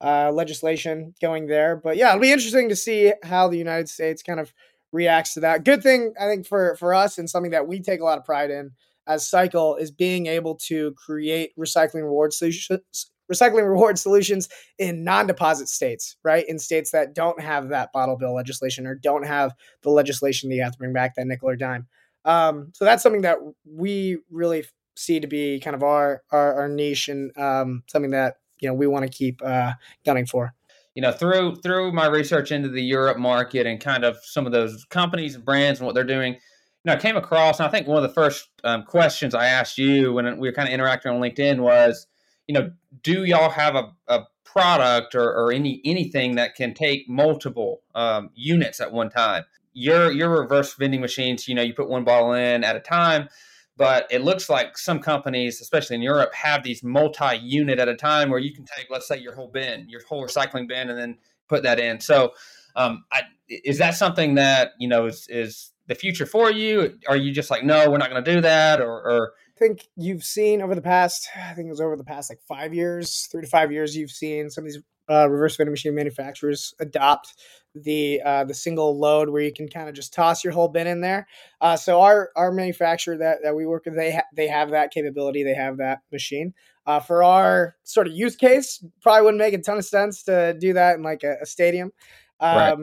uh, 0.01 0.33
legislation 0.33 1.15
going 1.21 1.47
there. 1.47 1.77
But 1.77 1.97
yeah, 1.97 2.11
it'll 2.11 2.23
be 2.23 2.33
interesting 2.33 2.71
to 2.71 2.77
see 2.77 3.13
how 3.23 3.49
the 3.49 3.59
United 3.59 3.89
States 3.89 4.23
kind 4.23 4.41
of 4.41 4.53
reacts 4.93 5.35
to 5.35 5.41
that. 5.41 5.65
Good 5.65 5.83
thing 5.83 6.15
I 6.19 6.27
think 6.27 6.47
for 6.47 6.75
for 6.77 6.95
us, 6.95 7.19
and 7.19 7.29
something 7.29 7.53
that 7.53 7.69
we 7.69 7.81
take 7.81 8.01
a 8.01 8.05
lot 8.05 8.19
of 8.19 8.25
pride 8.25 8.51
in 8.51 8.73
as 9.07 9.29
Cycle 9.29 9.77
is 9.77 9.91
being 9.91 10.27
able 10.27 10.55
to 10.55 10.93
create 10.93 11.53
recycling 11.59 12.03
reward 12.03 12.33
solutions 12.33 13.11
recycling 13.33 13.69
reward 13.69 13.99
solutions 13.99 14.49
in 14.79 15.05
non-deposit 15.05 15.69
states, 15.69 16.17
right? 16.23 16.45
In 16.49 16.59
states 16.59 16.91
that 16.93 17.15
don't 17.15 17.41
have 17.41 17.69
that 17.69 17.93
bottle 17.93 18.17
bill 18.17 18.35
legislation 18.35 18.87
or 18.87 18.95
don't 18.95 19.27
have 19.27 19.55
the 19.83 19.91
legislation 19.91 20.49
that 20.49 20.57
you 20.57 20.63
have 20.63 20.73
to 20.73 20.79
bring 20.79 20.93
back 20.93 21.15
that 21.17 21.27
nickel 21.27 21.49
or 21.49 21.57
dime. 21.57 21.87
Um, 22.25 22.73
so 22.75 22.85
that's 22.85 23.03
something 23.03 23.23
that 23.23 23.39
we 23.65 24.19
really 24.31 24.65
see 24.97 25.21
to 25.21 25.27
be 25.27 25.61
kind 25.61 25.77
of 25.77 25.83
our 25.83 26.23
our, 26.31 26.55
our 26.55 26.69
niche 26.69 27.09
and 27.09 27.37
um, 27.39 27.85
something 27.87 28.11
that 28.11 28.37
you 28.61 28.69
know 28.69 28.75
we 28.75 28.87
want 28.87 29.05
to 29.05 29.11
keep 29.11 29.41
uh, 29.45 29.73
gunning 30.05 30.27
for. 30.27 30.55
You 30.95 31.03
know, 31.03 31.13
through 31.13 31.57
through 31.57 31.93
my 31.93 32.07
research 32.07 32.51
into 32.51 32.69
the 32.69 32.83
Europe 32.83 33.19
market 33.19 33.67
and 33.67 33.81
kind 33.81 34.05
of 34.05 34.19
some 34.23 34.47
of 34.47 34.53
those 34.53 34.85
companies 34.87 35.37
and 35.37 35.45
brands 35.45 35.79
and 35.79 35.87
what 35.87 35.95
they're 35.95 36.05
doing, 36.05 36.35
you 36.35 36.41
know, 36.85 36.95
I 36.95 36.97
came 36.97 37.17
across, 37.17 37.61
and 37.61 37.69
I 37.69 37.71
think 37.71 37.87
one 37.87 37.97
of 37.97 38.03
the 38.03 38.15
first 38.15 38.49
um, 38.65 38.83
questions 38.83 39.35
I 39.35 39.47
asked 39.47 39.79
you 39.79 40.13
when 40.13 40.39
we 40.39 40.49
were 40.49 40.53
kind 40.53 40.69
of 40.69 40.75
interacting 40.75 41.13
on 41.13 41.21
LinkedIn 41.21 41.61
was, 41.61 42.07
you 42.49 42.55
know, 42.55 42.73
do 43.03 43.25
y'all 43.25 43.51
have 43.51 43.77
a, 43.77 43.93
a 44.09 44.27
product 44.45 45.15
or, 45.15 45.31
or 45.31 45.53
any 45.53 45.81
anything 45.85 46.35
that 46.37 46.57
can 46.57 46.75
take 46.75 47.09
multiple 47.09 47.83
um, 47.95 48.31
units 48.35 48.81
at 48.81 48.91
one 48.91 49.11
time? 49.11 49.45
Your 49.75 50.11
your 50.11 50.31
reverse 50.31 50.75
vending 50.75 51.01
machines, 51.01 51.47
you 51.47 51.55
know, 51.55 51.63
you 51.63 51.75
put 51.75 51.89
one 51.89 52.05
bottle 52.05 52.33
in 52.33 52.65
at 52.65 52.75
a 52.75 52.81
time, 52.81 53.29
but 53.77 54.07
it 54.11 54.23
looks 54.23 54.49
like 54.49 54.77
some 54.79 54.99
companies, 54.99 55.61
especially 55.61 55.97
in 55.97 56.03
Europe, 56.03 56.35
have 56.35 56.65
these 56.65 56.83
multi-unit 56.83 57.79
at 57.79 57.87
a 57.87 57.95
time 57.95 58.31
where 58.31 58.41
you 58.41 58.53
can 58.53 58.65
take, 58.65 58.89
let's 58.91 59.07
say, 59.07 59.19
your 59.19 59.35
whole 59.35 59.49
bin, 59.49 59.89
your 59.89 60.01
whole 60.09 60.27
recycling 60.27 60.67
bin, 60.67 60.89
and 60.89 60.99
then 60.99 61.19
put 61.49 61.63
that 61.63 61.79
in. 61.79 62.01
So, 62.01 62.33
um, 62.75 63.05
I, 63.13 63.23
is 63.49 63.79
that 63.79 63.95
something 63.95 64.35
that 64.37 64.73
you 64.79 64.89
know 64.89 65.07
is 65.07 65.27
is 65.29 65.71
the 65.87 65.95
future 65.95 66.27
for 66.27 66.51
you? 66.51 66.99
Are 67.09 67.17
you 67.17 67.33
just 67.33 67.51
like, 67.51 67.65
no, 67.65 67.91
we're 67.91 67.99
not 67.99 68.11
going 68.11 68.25
to 68.25 68.35
do 68.35 68.41
that, 68.41 68.81
or, 68.81 68.91
or 68.91 69.33
think 69.59 69.89
you've 69.97 70.25
seen 70.25 70.63
over 70.63 70.75
the 70.75 70.83
past, 70.83 71.29
I 71.37 71.53
think 71.55 71.67
it 71.67 71.71
was 71.71 71.81
over 71.81 71.97
the 71.97 72.05
past 72.05 72.31
like 72.31 72.41
five 72.47 72.75
years, 72.75 73.29
three 73.31 73.43
to 73.43 73.49
five 73.49 73.73
years, 73.73 73.97
you've 73.97 74.11
seen 74.11 74.51
some 74.51 74.65
of 74.65 74.73
these 74.73 74.83
uh, 75.11 75.29
reverse 75.29 75.57
vending 75.57 75.73
machine 75.73 75.95
manufacturers 75.95 76.75
adopt 76.81 77.35
the 77.75 78.21
uh, 78.25 78.45
the 78.45 78.55
single 78.55 78.99
load 78.99 79.31
where 79.31 79.43
you 79.43 79.53
can 79.53 79.69
kind 79.69 79.89
of 79.89 79.95
just 79.95 80.13
toss 80.13 80.45
your 80.45 80.53
whole 80.53 80.69
bin 80.69 80.87
in 80.87 81.01
there. 81.01 81.27
Uh, 81.61 81.77
so 81.77 82.01
our 82.01 82.31
our 82.37 82.53
manufacturer 82.53 83.17
that, 83.17 83.39
that 83.43 83.55
we 83.55 83.67
work 83.67 83.85
with, 83.87 83.97
they 83.97 84.13
ha- 84.13 84.27
they 84.35 84.49
have 84.49 84.71
that 84.71 84.91
capability, 84.91 85.43
they 85.43 85.55
have 85.55 85.79
that 85.79 86.01
machine. 86.13 86.53
Uh, 86.87 87.01
for 87.01 87.23
our 87.23 87.77
sort 87.85 88.07
of 88.07 88.15
use 88.15 88.37
case, 88.37 88.83
probably 89.03 89.23
wouldn't 89.23 89.39
make 89.39 89.55
a 89.55 89.59
ton 89.59 89.79
of 89.79 89.85
sense 89.85 90.23
to 90.23 90.57
do 90.59 90.73
that 90.73 90.97
in 90.97 91.03
like 91.03 91.23
a, 91.23 91.37
a 91.43 91.47
stadium. 91.47 91.93
Um, 92.41 92.57
right. 92.57 92.79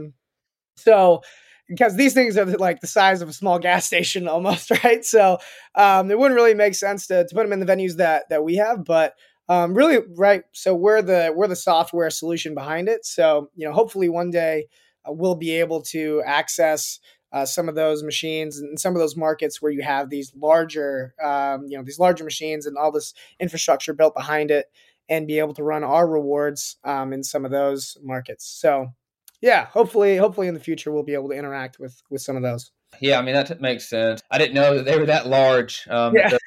So 0.78 1.22
because 1.68 1.96
these 1.96 2.14
things 2.14 2.38
are 2.38 2.46
like 2.46 2.80
the 2.80 2.88
size 2.88 3.22
of 3.22 3.30
a 3.30 3.34
small 3.34 3.60
gas 3.60 3.86
station 3.88 4.28
almost, 4.28 4.72
right? 4.84 5.04
So 5.04 5.40
um, 5.76 6.12
it 6.12 6.20
wouldn't 6.20 6.36
really 6.36 6.54
make 6.54 6.76
sense 6.76 7.08
to, 7.08 7.26
to 7.26 7.36
put 7.36 7.44
them 7.44 7.54
in 7.54 7.60
the 7.60 7.72
venues 7.72 7.98
that 7.98 8.30
that 8.30 8.44
we 8.44 8.56
have, 8.56 8.84
but 8.84 9.16
um, 9.48 9.76
really, 9.76 10.00
right? 10.16 10.44
So 10.54 10.74
we're 10.74 11.02
the 11.02 11.32
we're 11.36 11.48
the 11.48 11.56
software 11.56 12.10
solution 12.10 12.56
behind 12.56 12.90
it. 12.90 13.06
So 13.06 13.50
you 13.56 13.68
know, 13.68 13.74
hopefully 13.74 14.10
one 14.10 14.32
day 14.32 14.68
uh, 15.08 15.12
we'll 15.12 15.36
be 15.36 15.52
able 15.52 15.82
to 15.84 16.24
access 16.26 17.00
uh, 17.32 17.46
some 17.46 17.68
of 17.68 17.76
those 17.76 18.02
machines 18.02 18.60
and 18.60 18.80
some 18.80 18.96
of 18.96 19.00
those 19.00 19.16
markets 19.16 19.62
where 19.62 19.72
you 19.72 19.82
have 19.84 20.10
these 20.10 20.32
larger, 20.36 21.14
um, 21.22 21.66
you 21.68 21.78
know, 21.78 21.84
these 21.84 22.00
larger 22.00 22.24
machines 22.24 22.66
and 22.66 22.78
all 22.78 22.92
this 22.92 23.14
infrastructure 23.40 23.94
built 23.94 24.16
behind 24.16 24.52
it, 24.52 24.72
and 25.10 25.28
be 25.28 25.40
able 25.40 25.54
to 25.54 25.64
run 25.64 25.84
our 25.84 26.08
rewards 26.08 26.78
um, 26.84 27.14
in 27.14 27.24
some 27.24 27.46
of 27.46 27.52
those 27.52 27.98
markets. 28.02 28.46
So 28.46 28.94
yeah, 29.42 29.66
hopefully, 29.66 30.18
hopefully 30.18 30.48
in 30.48 30.54
the 30.54 30.60
future 30.60 30.92
we'll 30.92 31.04
be 31.04 31.14
able 31.14 31.30
to 31.30 31.36
interact 31.36 31.80
with 31.80 32.02
with 32.10 32.22
some 32.22 32.36
of 32.36 32.44
those. 32.44 32.72
Yeah, 33.02 33.20
I 33.20 33.22
mean 33.22 33.36
that 33.36 33.62
makes 33.62 33.90
sense. 33.90 34.22
I 34.32 34.38
didn't 34.38 34.54
know 34.54 34.76
that 34.78 34.86
they 34.86 34.98
were 34.98 35.06
that 35.06 35.28
large. 35.28 35.88
Um, 35.90 36.16
yeah. 36.16 36.30
the 36.30 36.40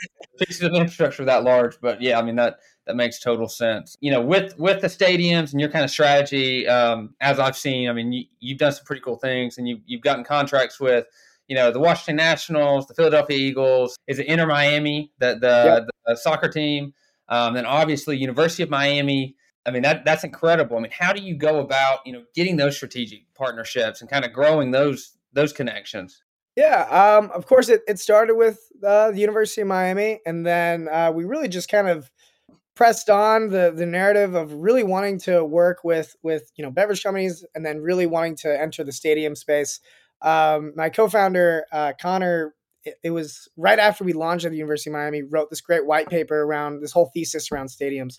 pieces 0.47 0.63
of 0.63 0.73
infrastructure 0.73 1.25
that 1.25 1.45
large, 1.45 1.81
but 1.81 2.01
yeah, 2.01 2.19
I 2.19 2.23
mean 2.23 2.37
that 2.37 2.59
that 2.87 2.97
makes 2.97 3.21
total 3.21 3.49
sense. 3.49 3.97
You 4.01 4.11
know, 4.11 4.23
with 4.23 4.59
with 4.59 4.81
the 4.81 4.89
stadiums 4.89 5.53
and 5.53 5.61
your 5.61 5.71
kind 5.71 5.85
of 5.85 5.91
strategy, 5.91 6.67
um, 6.67 7.15
as 7.21 7.39
I've 7.39 7.57
seen, 7.57 7.89
I 7.89 7.93
mean, 7.93 8.13
you, 8.13 8.55
have 8.55 8.59
done 8.59 8.73
some 8.73 8.85
pretty 8.85 9.03
cool 9.03 9.17
things, 9.17 9.59
and 9.59 9.69
you 9.69 9.81
you've 9.87 10.01
gotten 10.01 10.25
contracts 10.25 10.81
with, 10.81 11.07
you 11.49 11.55
know, 11.55 11.71
the 11.71 11.81
Washington 11.81 12.17
Nationals, 12.17 12.87
the 12.87 12.95
Philadelphia 12.95 13.37
Eagles, 13.37 13.97
is 14.07 14.19
it 14.19 14.27
Inter 14.27 14.47
Miami, 14.47 15.13
the 15.19 15.39
the, 15.39 15.85
yep. 15.87 15.89
the 16.07 16.17
soccer 16.17 16.49
team, 16.49 16.95
um, 17.29 17.55
then 17.55 17.67
obviously 17.67 18.17
University 18.17 18.63
of 18.63 18.71
Miami. 18.71 19.37
I 19.69 19.71
mean 19.71 19.83
that 19.83 20.03
that's 20.07 20.25
incredible. 20.25 20.79
I 20.79 20.81
mean, 20.81 20.93
how 20.99 21.13
do 21.13 21.21
you 21.21 21.37
go 21.37 21.61
about 21.61 22.01
you 22.07 22.13
know 22.15 22.25
getting 22.35 22.57
those 22.57 22.75
strategic 22.75 23.33
partnerships 23.35 24.01
and 24.01 24.09
kind 24.09 24.25
of 24.25 24.33
growing 24.33 24.71
those 24.71 25.19
those 25.35 25.53
connections? 25.53 26.23
Yeah, 26.57 26.87
um, 26.91 27.31
of 27.33 27.47
course 27.47 27.69
it, 27.69 27.83
it 27.87 27.99
started 27.99 28.35
with 28.35 28.61
uh, 28.85 29.11
the 29.11 29.21
University 29.21 29.61
of 29.61 29.69
Miami, 29.69 30.21
and 30.25 30.47
then 30.47 30.89
uh, 30.89 31.13
we 31.15 31.25
really 31.25 31.49
just 31.49 31.71
kind 31.71 31.87
of 31.87 32.11
pressed 32.75 33.11
on 33.11 33.51
the 33.51 33.71
the 33.71 33.85
narrative 33.85 34.35
of 34.35 34.55
really 34.55 34.85
wanting 34.85 35.19
to 35.21 35.45
work 35.45 35.85
with 35.85 36.17
with 36.23 36.51
you 36.57 36.65
know 36.65 36.71
beverage 36.71 37.03
companies, 37.03 37.45
and 37.55 37.65
then 37.65 37.83
really 37.83 38.07
wanting 38.07 38.37
to 38.37 38.61
enter 38.61 38.83
the 38.85 38.93
stadium 38.93 39.37
space. 39.37 39.81
Um, 40.23 40.73
my 40.75 40.89
co-founder 40.89 41.67
uh, 41.71 41.93
Connor 42.01 42.55
it, 42.85 42.95
it, 43.05 43.11
was 43.11 43.49
right 43.57 43.79
after 43.79 44.03
we 44.03 44.13
launched 44.15 44.45
at 44.45 44.51
the 44.51 44.57
University 44.57 44.91
of 44.91 44.95
Miami, 44.95 45.23
wrote 45.23 45.51
this 45.51 45.61
great 45.61 45.87
white 45.87 46.09
paper 46.09 46.43
around 46.43 46.81
this 46.81 46.93
whole 46.93 47.11
thesis 47.13 47.53
around 47.53 47.67
stadiums. 47.67 48.19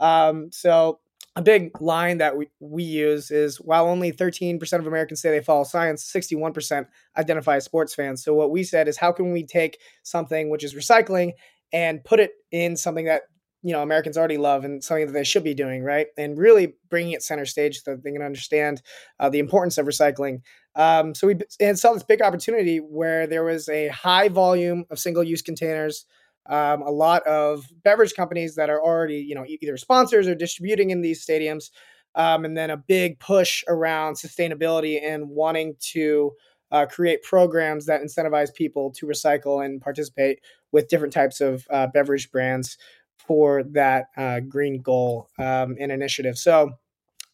Um, 0.00 0.50
so 0.50 0.98
a 1.36 1.42
big 1.42 1.80
line 1.80 2.18
that 2.18 2.36
we, 2.36 2.48
we 2.58 2.82
use 2.82 3.30
is 3.30 3.60
while 3.60 3.86
only 3.86 4.12
13% 4.12 4.72
of 4.78 4.86
Americans 4.86 5.20
say 5.20 5.30
they 5.30 5.40
follow 5.40 5.64
science, 5.64 6.10
61% 6.12 6.86
identify 7.16 7.56
as 7.56 7.64
sports 7.64 7.94
fans. 7.94 8.24
So 8.24 8.34
what 8.34 8.50
we 8.50 8.64
said 8.64 8.88
is 8.88 8.96
how 8.96 9.12
can 9.12 9.32
we 9.32 9.44
take 9.44 9.78
something 10.02 10.50
which 10.50 10.64
is 10.64 10.74
recycling 10.74 11.32
and 11.72 12.02
put 12.02 12.18
it 12.18 12.32
in 12.50 12.76
something 12.76 13.04
that 13.04 13.22
you 13.62 13.72
know 13.72 13.82
Americans 13.82 14.16
already 14.16 14.38
love 14.38 14.64
and 14.64 14.82
something 14.82 15.06
that 15.06 15.12
they 15.12 15.24
should 15.24 15.44
be 15.44 15.54
doing 15.54 15.82
right, 15.82 16.06
and 16.16 16.38
really 16.38 16.74
bringing 16.88 17.12
it 17.12 17.22
center 17.22 17.44
stage 17.44 17.82
so 17.82 17.92
that 17.92 18.02
they 18.02 18.10
can 18.10 18.22
understand 18.22 18.82
uh, 19.18 19.28
the 19.28 19.38
importance 19.38 19.78
of 19.78 19.86
recycling. 19.86 20.40
Um, 20.74 21.14
so 21.14 21.26
we 21.26 21.36
and 21.60 21.78
saw 21.78 21.92
this 21.92 22.02
big 22.02 22.22
opportunity 22.22 22.78
where 22.78 23.26
there 23.26 23.44
was 23.44 23.68
a 23.68 23.88
high 23.88 24.28
volume 24.28 24.84
of 24.90 24.98
single 24.98 25.22
use 25.22 25.42
containers 25.42 26.06
um, 26.50 26.82
a 26.82 26.90
lot 26.90 27.22
of 27.26 27.66
beverage 27.84 28.14
companies 28.14 28.56
that 28.56 28.68
are 28.68 28.82
already, 28.82 29.18
you 29.18 29.34
know, 29.34 29.44
either 29.46 29.76
sponsors 29.76 30.26
or 30.26 30.34
distributing 30.34 30.90
in 30.90 31.00
these 31.00 31.24
stadiums, 31.24 31.70
um, 32.16 32.44
and 32.44 32.56
then 32.56 32.70
a 32.70 32.76
big 32.76 33.20
push 33.20 33.62
around 33.68 34.14
sustainability 34.14 35.00
and 35.02 35.28
wanting 35.28 35.76
to 35.92 36.32
uh, 36.72 36.86
create 36.86 37.22
programs 37.22 37.86
that 37.86 38.02
incentivize 38.02 38.52
people 38.52 38.90
to 38.92 39.06
recycle 39.06 39.64
and 39.64 39.80
participate 39.80 40.40
with 40.72 40.88
different 40.88 41.12
types 41.12 41.40
of 41.40 41.66
uh, 41.70 41.86
beverage 41.86 42.30
brands 42.30 42.76
for 43.16 43.62
that 43.62 44.06
uh, 44.16 44.40
green 44.40 44.82
goal 44.82 45.28
um, 45.38 45.76
and 45.78 45.92
initiative. 45.92 46.36
So 46.36 46.72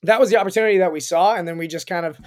that 0.02 0.20
was 0.20 0.29
the 0.29 0.37
opportunity 0.37 0.79
that 0.79 0.92
we 0.92 1.00
saw, 1.00 1.35
and 1.35 1.48
then 1.48 1.57
we 1.57 1.68
just 1.68 1.87
kind 1.87 2.05
of, 2.05 2.20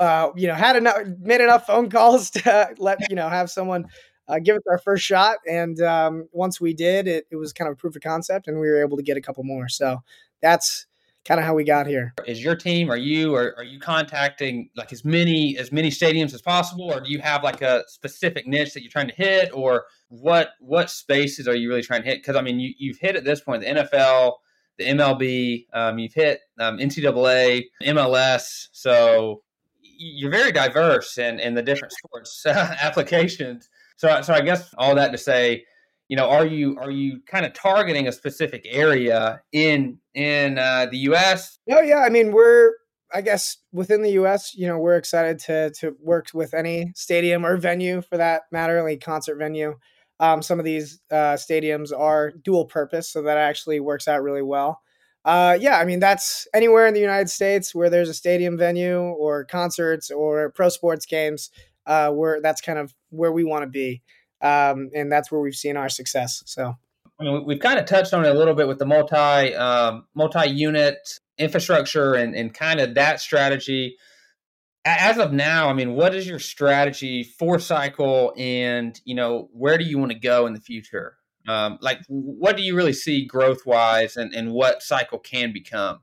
uh, 0.00 0.30
you 0.34 0.48
know, 0.48 0.54
had 0.54 0.74
enough, 0.74 0.98
made 1.20 1.40
enough 1.40 1.66
phone 1.66 1.90
calls 1.90 2.30
to 2.30 2.74
let 2.78 3.08
you 3.08 3.14
know 3.14 3.28
have 3.28 3.50
someone 3.50 3.86
uh, 4.28 4.38
give 4.38 4.56
us 4.56 4.62
our 4.70 4.78
first 4.78 5.04
shot. 5.04 5.38
And 5.48 5.80
um, 5.80 6.28
once 6.32 6.60
we 6.60 6.74
did, 6.74 7.06
it, 7.06 7.26
it 7.30 7.36
was 7.36 7.52
kind 7.52 7.68
of 7.68 7.74
a 7.74 7.76
proof 7.76 7.96
of 7.96 8.02
concept, 8.02 8.48
and 8.48 8.58
we 8.58 8.68
were 8.68 8.82
able 8.82 8.96
to 8.96 9.02
get 9.02 9.16
a 9.16 9.20
couple 9.20 9.44
more. 9.44 9.68
So 9.68 10.02
that's 10.40 10.86
kind 11.24 11.40
of 11.40 11.46
how 11.46 11.54
we 11.54 11.64
got 11.64 11.86
here. 11.86 12.14
Is 12.26 12.42
your 12.42 12.56
team? 12.56 12.90
Are 12.90 12.96
you? 12.96 13.34
Are, 13.34 13.54
are 13.56 13.64
you 13.64 13.78
contacting 13.78 14.70
like 14.76 14.92
as 14.92 15.04
many 15.04 15.56
as 15.58 15.72
many 15.72 15.90
stadiums 15.90 16.34
as 16.34 16.42
possible, 16.42 16.92
or 16.92 17.00
do 17.00 17.10
you 17.10 17.18
have 17.20 17.42
like 17.42 17.62
a 17.62 17.84
specific 17.88 18.46
niche 18.46 18.74
that 18.74 18.82
you're 18.82 18.90
trying 18.90 19.08
to 19.08 19.14
hit, 19.14 19.50
or 19.52 19.84
what 20.08 20.50
what 20.60 20.90
spaces 20.90 21.48
are 21.48 21.54
you 21.54 21.68
really 21.68 21.82
trying 21.82 22.02
to 22.02 22.08
hit? 22.08 22.18
Because 22.18 22.36
I 22.36 22.42
mean, 22.42 22.60
you 22.60 22.72
you've 22.78 22.98
hit 22.98 23.16
at 23.16 23.24
this 23.24 23.40
point 23.40 23.62
the 23.62 23.68
NFL. 23.68 24.34
The 24.76 24.86
MLB, 24.86 25.66
um, 25.72 26.00
you've 26.00 26.14
hit 26.14 26.40
um, 26.58 26.78
NCAA, 26.78 27.66
MLS, 27.84 28.66
so 28.72 29.44
you're 29.96 30.30
very 30.30 30.52
diverse 30.52 31.18
in, 31.18 31.38
in 31.38 31.54
the 31.54 31.62
different 31.62 31.92
sports 31.92 32.44
applications. 32.46 33.68
So, 33.96 34.22
so 34.22 34.34
I 34.34 34.40
guess 34.40 34.72
all 34.76 34.94
that 34.94 35.12
to 35.12 35.18
say, 35.18 35.64
you 36.08 36.16
know, 36.16 36.28
are 36.28 36.46
you 36.46 36.76
are 36.78 36.90
you 36.90 37.20
kind 37.26 37.46
of 37.46 37.54
targeting 37.54 38.08
a 38.08 38.12
specific 38.12 38.66
area 38.68 39.40
in 39.52 39.98
in 40.14 40.58
uh, 40.58 40.86
the 40.90 40.98
U.S.? 40.98 41.58
Oh 41.70 41.80
yeah, 41.80 42.00
I 42.00 42.10
mean 42.10 42.32
we're 42.32 42.72
I 43.12 43.20
guess 43.20 43.56
within 43.72 44.02
the 44.02 44.12
U.S. 44.12 44.54
You 44.54 44.66
know, 44.66 44.78
we're 44.78 44.96
excited 44.96 45.38
to 45.40 45.70
to 45.80 45.96
work 46.00 46.28
with 46.34 46.52
any 46.52 46.92
stadium 46.94 47.46
or 47.46 47.56
venue 47.56 48.02
for 48.02 48.16
that 48.16 48.42
matter, 48.52 48.82
like 48.82 49.00
concert 49.00 49.36
venue. 49.36 49.76
Um, 50.20 50.42
some 50.42 50.58
of 50.58 50.64
these 50.64 51.00
uh, 51.10 51.34
stadiums 51.34 51.96
are 51.96 52.30
dual 52.30 52.66
purpose, 52.66 53.10
so 53.10 53.22
that 53.22 53.38
actually 53.38 53.80
works 53.80 54.06
out 54.06 54.22
really 54.22 54.42
well. 54.42 54.80
Uh, 55.24 55.56
yeah, 55.58 55.78
I 55.78 55.86
mean 55.86 56.00
that's 56.00 56.46
anywhere 56.52 56.86
in 56.86 56.92
the 56.92 57.00
United 57.00 57.30
States 57.30 57.74
where 57.74 57.88
there's 57.88 58.10
a 58.10 58.14
stadium 58.14 58.58
venue 58.58 59.00
or 59.00 59.44
concerts 59.44 60.10
or 60.10 60.50
pro 60.50 60.68
sports 60.68 61.06
games 61.06 61.50
uh, 61.86 62.10
where 62.10 62.40
that's 62.40 62.60
kind 62.60 62.78
of 62.78 62.94
where 63.10 63.32
we 63.32 63.44
want 63.44 63.62
to 63.62 63.68
be, 63.68 64.02
um, 64.40 64.90
and 64.94 65.10
that's 65.10 65.30
where 65.30 65.40
we've 65.40 65.54
seen 65.54 65.76
our 65.76 65.88
success. 65.88 66.42
So, 66.46 66.74
I 67.20 67.24
mean, 67.24 67.44
we've 67.44 67.60
kind 67.60 67.78
of 67.78 67.86
touched 67.86 68.12
on 68.14 68.24
it 68.24 68.34
a 68.34 68.38
little 68.38 68.54
bit 68.54 68.68
with 68.68 68.78
the 68.78 68.86
multi 68.86 69.54
um, 69.54 70.06
multi 70.14 70.48
unit 70.48 71.20
infrastructure 71.38 72.14
and 72.14 72.34
and 72.34 72.52
kind 72.52 72.80
of 72.80 72.94
that 72.94 73.20
strategy. 73.20 73.96
As 74.86 75.16
of 75.16 75.32
now, 75.32 75.70
I 75.70 75.72
mean, 75.72 75.94
what 75.94 76.14
is 76.14 76.26
your 76.28 76.38
strategy 76.38 77.22
for 77.22 77.58
cycle, 77.58 78.34
and 78.36 79.00
you 79.04 79.14
know, 79.14 79.48
where 79.52 79.78
do 79.78 79.84
you 79.84 79.98
want 79.98 80.12
to 80.12 80.18
go 80.18 80.46
in 80.46 80.52
the 80.52 80.60
future? 80.60 81.16
Um, 81.46 81.78
like, 81.80 82.00
what 82.08 82.56
do 82.56 82.62
you 82.62 82.74
really 82.74 82.92
see 82.92 83.24
growth 83.24 83.66
wise, 83.66 84.16
and 84.16 84.34
and 84.34 84.52
what 84.52 84.82
cycle 84.82 85.18
can 85.18 85.52
become? 85.52 86.00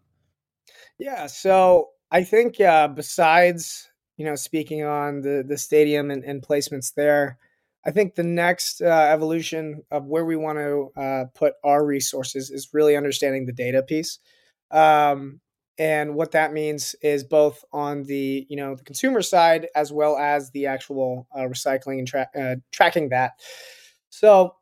Yeah, 0.98 1.28
so 1.28 1.89
I 2.12 2.24
think 2.24 2.60
uh, 2.60 2.88
besides 2.89 3.91
you 4.22 4.28
know, 4.28 4.36
speaking 4.36 4.84
on 4.84 5.22
the 5.22 5.44
the 5.46 5.58
stadium 5.58 6.12
and, 6.12 6.24
and 6.24 6.44
placements 6.44 6.94
there. 6.94 7.40
I 7.84 7.90
think 7.90 8.14
the 8.14 8.24
next 8.24 8.80
uh, 8.84 8.86
evolution 8.86 9.82
of 9.90 10.06
where 10.06 10.26
we 10.26 10.36
want 10.36 10.60
to 10.60 10.92
uh, 10.96 11.26
put 11.34 11.56
our 11.64 11.84
resources 11.84 12.52
is 12.52 12.70
really 12.72 12.96
understanding 12.96 13.48
the 13.48 13.52
data 13.52 13.82
piece. 13.82 14.20
Um, 14.70 15.42
and 15.80 16.14
what 16.14 16.34
that 16.34 16.54
means 16.54 16.96
is 17.02 17.24
both 17.24 17.66
on 17.74 18.04
the 18.04 18.46
you 18.48 18.58
know 18.58 18.76
the 18.76 18.84
consumer 18.84 19.24
side 19.24 19.70
as 19.76 19.92
well 19.92 20.18
as 20.18 20.52
the 20.52 20.68
actual 20.68 21.28
uh, 21.36 21.42
recycling 21.42 21.98
and 21.98 22.08
tra- 22.08 22.30
uh, 22.40 22.56
tracking 22.72 23.10
that. 23.10 23.32
So 24.12 24.54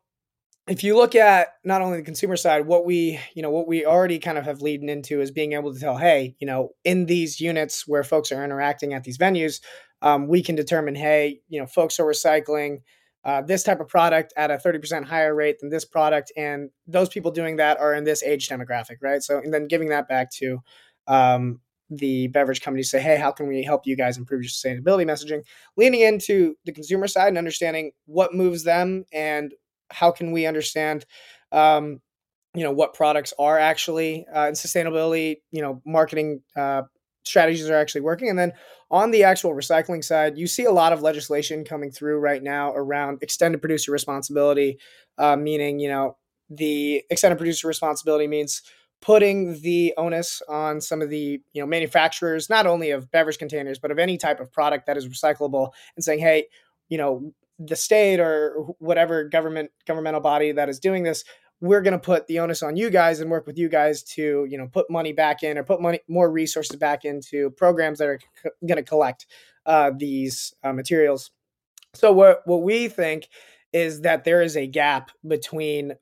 if 0.70 0.84
you 0.84 0.96
look 0.96 1.16
at 1.16 1.48
not 1.64 1.82
only 1.82 1.98
the 1.98 2.04
consumer 2.04 2.36
side, 2.36 2.64
what 2.64 2.86
we, 2.86 3.18
you 3.34 3.42
know, 3.42 3.50
what 3.50 3.66
we 3.66 3.84
already 3.84 4.20
kind 4.20 4.38
of 4.38 4.44
have 4.44 4.62
leading 4.62 4.88
into 4.88 5.20
is 5.20 5.32
being 5.32 5.52
able 5.52 5.74
to 5.74 5.80
tell, 5.80 5.96
hey, 5.96 6.36
you 6.38 6.46
know, 6.46 6.70
in 6.84 7.06
these 7.06 7.40
units 7.40 7.88
where 7.88 8.04
folks 8.04 8.30
are 8.30 8.44
interacting 8.44 8.94
at 8.94 9.02
these 9.02 9.18
venues, 9.18 9.60
um, 10.00 10.28
we 10.28 10.44
can 10.44 10.54
determine, 10.54 10.94
hey, 10.94 11.40
you 11.48 11.60
know, 11.60 11.66
folks 11.66 11.98
are 11.98 12.06
recycling 12.06 12.82
uh, 13.24 13.42
this 13.42 13.64
type 13.64 13.80
of 13.80 13.88
product 13.88 14.32
at 14.36 14.52
a 14.52 14.58
30% 14.58 15.04
higher 15.04 15.34
rate 15.34 15.58
than 15.58 15.70
this 15.70 15.84
product. 15.84 16.32
And 16.36 16.70
those 16.86 17.08
people 17.08 17.32
doing 17.32 17.56
that 17.56 17.80
are 17.80 17.92
in 17.92 18.04
this 18.04 18.22
age 18.22 18.48
demographic, 18.48 18.98
right? 19.02 19.22
So, 19.22 19.38
and 19.38 19.52
then 19.52 19.66
giving 19.66 19.88
that 19.88 20.08
back 20.08 20.30
to 20.34 20.60
um, 21.08 21.60
the 21.90 22.28
beverage 22.28 22.62
company 22.62 22.84
say, 22.84 23.00
hey, 23.00 23.16
how 23.16 23.32
can 23.32 23.48
we 23.48 23.64
help 23.64 23.86
you 23.86 23.96
guys 23.96 24.16
improve 24.16 24.42
your 24.42 24.50
sustainability 24.50 25.04
messaging? 25.04 25.42
Leaning 25.76 26.00
into 26.00 26.54
the 26.64 26.72
consumer 26.72 27.08
side 27.08 27.28
and 27.28 27.38
understanding 27.38 27.90
what 28.06 28.32
moves 28.32 28.62
them 28.62 29.04
and 29.12 29.52
how 29.90 30.10
can 30.10 30.32
we 30.32 30.46
understand 30.46 31.04
um, 31.52 32.00
you 32.54 32.64
know 32.64 32.72
what 32.72 32.94
products 32.94 33.32
are 33.38 33.58
actually 33.58 34.26
uh, 34.34 34.46
and 34.46 34.56
sustainability 34.56 35.36
you 35.50 35.62
know 35.62 35.80
marketing 35.84 36.42
uh, 36.56 36.82
strategies 37.24 37.68
are 37.68 37.76
actually 37.76 38.00
working? 38.00 38.28
And 38.28 38.38
then 38.38 38.52
on 38.90 39.10
the 39.10 39.24
actual 39.24 39.54
recycling 39.54 40.02
side 40.02 40.36
you 40.36 40.46
see 40.46 40.64
a 40.64 40.72
lot 40.72 40.92
of 40.92 41.02
legislation 41.02 41.64
coming 41.64 41.90
through 41.90 42.18
right 42.18 42.42
now 42.42 42.72
around 42.72 43.18
extended 43.22 43.60
producer 43.60 43.92
responsibility 43.92 44.78
uh, 45.18 45.36
meaning 45.36 45.78
you 45.78 45.88
know 45.88 46.16
the 46.48 47.04
extended 47.10 47.36
producer 47.36 47.68
responsibility 47.68 48.26
means 48.26 48.62
putting 49.00 49.60
the 49.62 49.94
onus 49.96 50.42
on 50.48 50.80
some 50.80 51.00
of 51.00 51.08
the 51.08 51.40
you 51.52 51.62
know 51.62 51.66
manufacturers 51.66 52.50
not 52.50 52.66
only 52.66 52.90
of 52.90 53.10
beverage 53.10 53.38
containers 53.38 53.78
but 53.78 53.90
of 53.90 53.98
any 53.98 54.18
type 54.18 54.40
of 54.40 54.52
product 54.52 54.86
that 54.86 54.96
is 54.96 55.08
recyclable 55.08 55.70
and 55.96 56.04
saying 56.04 56.18
hey 56.18 56.46
you 56.88 56.98
know 56.98 57.32
the 57.60 57.76
state 57.76 58.18
or 58.18 58.66
whatever 58.78 59.24
government 59.24 59.70
governmental 59.86 60.20
body 60.20 60.50
that 60.50 60.68
is 60.68 60.80
doing 60.80 61.02
this 61.02 61.24
we're 61.60 61.82
going 61.82 61.92
to 61.92 61.98
put 61.98 62.26
the 62.26 62.38
onus 62.38 62.62
on 62.62 62.76
you 62.76 62.90
guys 62.90 63.20
and 63.20 63.30
work 63.30 63.46
with 63.46 63.58
you 63.58 63.68
guys 63.68 64.02
to 64.02 64.46
you 64.48 64.56
know 64.56 64.66
put 64.66 64.90
money 64.90 65.12
back 65.12 65.42
in 65.42 65.58
or 65.58 65.64
put 65.64 65.80
money 65.80 66.00
more 66.08 66.30
resources 66.30 66.76
back 66.76 67.04
into 67.04 67.50
programs 67.50 67.98
that 67.98 68.08
are 68.08 68.18
c- 68.42 68.50
going 68.66 68.76
to 68.76 68.82
collect 68.82 69.26
uh, 69.66 69.90
these 69.96 70.54
uh, 70.64 70.72
materials. 70.72 71.30
So 71.94 72.12
what 72.12 72.42
what 72.46 72.62
we 72.62 72.88
think 72.88 73.28
is 73.72 74.00
that 74.00 74.24
there 74.24 74.42
is 74.42 74.56
a 74.56 74.66
gap 74.66 75.10
between 75.26 75.94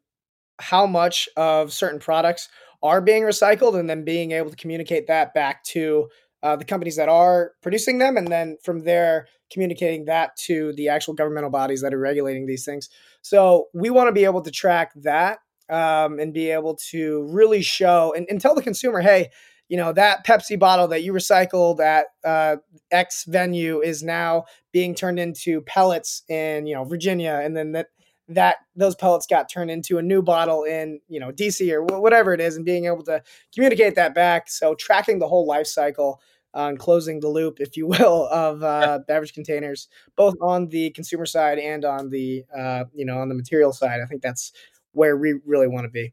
how 0.60 0.86
much 0.86 1.28
of 1.36 1.72
certain 1.72 1.98
products 1.98 2.48
are 2.82 3.00
being 3.00 3.24
recycled 3.24 3.78
and 3.78 3.90
then 3.90 4.04
being 4.04 4.32
able 4.32 4.50
to 4.50 4.56
communicate 4.56 5.06
that 5.08 5.34
back 5.34 5.64
to 5.64 6.08
uh, 6.42 6.56
the 6.56 6.64
companies 6.64 6.96
that 6.96 7.08
are 7.08 7.52
producing 7.62 7.98
them, 7.98 8.16
and 8.16 8.28
then 8.28 8.56
from 8.62 8.84
there 8.84 9.26
communicating 9.52 10.04
that 10.04 10.36
to 10.36 10.72
the 10.74 10.88
actual 10.88 11.14
governmental 11.14 11.50
bodies 11.50 11.80
that 11.80 11.94
are 11.94 11.98
regulating 11.98 12.46
these 12.46 12.64
things. 12.64 12.88
So 13.22 13.68
we 13.74 13.90
want 13.90 14.08
to 14.08 14.12
be 14.12 14.24
able 14.24 14.42
to 14.42 14.50
track 14.50 14.92
that 14.96 15.38
um, 15.70 16.18
and 16.18 16.32
be 16.32 16.50
able 16.50 16.76
to 16.90 17.26
really 17.30 17.62
show 17.62 18.12
and, 18.16 18.26
and, 18.30 18.40
tell 18.40 18.54
the 18.54 18.62
consumer, 18.62 19.00
hey, 19.00 19.30
you 19.68 19.76
know 19.76 19.92
that 19.92 20.26
Pepsi 20.26 20.58
bottle 20.58 20.88
that 20.88 21.02
you 21.02 21.12
recycled 21.12 21.80
at 21.80 22.06
uh, 22.24 22.56
X 22.90 23.24
venue 23.28 23.80
is 23.82 24.02
now 24.02 24.44
being 24.72 24.94
turned 24.94 25.18
into 25.18 25.60
pellets 25.62 26.22
in 26.28 26.66
you 26.66 26.74
know 26.74 26.84
Virginia, 26.84 27.40
and 27.42 27.54
then 27.54 27.72
that 27.72 27.88
that 28.28 28.56
those 28.76 28.94
pellets 28.94 29.26
got 29.26 29.48
turned 29.48 29.70
into 29.70 29.98
a 29.98 30.02
new 30.02 30.22
bottle 30.22 30.64
in 30.64 31.00
you 31.08 31.18
know 31.18 31.32
DC 31.32 31.72
or 31.72 31.82
whatever 31.82 32.32
it 32.34 32.40
is, 32.40 32.56
and 32.56 32.64
being 32.64 32.86
able 32.86 33.02
to 33.04 33.22
communicate 33.54 33.94
that 33.94 34.14
back. 34.14 34.50
So 34.50 34.74
tracking 34.74 35.18
the 35.18 35.28
whole 35.28 35.46
life 35.46 35.66
cycle 35.66 36.20
on 36.54 36.76
closing 36.76 37.20
the 37.20 37.28
loop, 37.28 37.60
if 37.60 37.76
you 37.76 37.86
will, 37.98 38.28
of 38.30 38.62
uh, 38.62 39.00
beverage 39.06 39.32
containers, 39.32 39.88
both 40.16 40.34
on 40.40 40.68
the 40.68 40.90
consumer 40.90 41.26
side 41.26 41.58
and 41.58 41.84
on 41.84 42.10
the 42.10 42.44
uh, 42.56 42.84
you 42.94 43.04
know 43.04 43.18
on 43.18 43.28
the 43.28 43.34
material 43.34 43.72
side. 43.72 44.00
I 44.02 44.06
think 44.06 44.22
that's 44.22 44.52
where 44.92 45.16
we 45.16 45.34
really 45.44 45.68
want 45.68 45.84
to 45.84 45.90
be. 45.90 46.12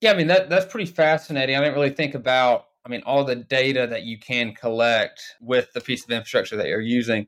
Yeah, 0.00 0.12
I 0.12 0.14
mean 0.14 0.28
that 0.28 0.48
that's 0.48 0.66
pretty 0.66 0.90
fascinating. 0.90 1.56
I 1.56 1.60
didn't 1.60 1.74
really 1.74 1.90
think 1.90 2.14
about. 2.14 2.66
I 2.82 2.88
mean, 2.88 3.02
all 3.04 3.24
the 3.24 3.36
data 3.36 3.86
that 3.88 4.04
you 4.04 4.18
can 4.18 4.54
collect 4.54 5.22
with 5.42 5.70
the 5.74 5.82
piece 5.82 6.02
of 6.02 6.10
infrastructure 6.10 6.56
that 6.56 6.66
you're 6.66 6.80
using. 6.80 7.26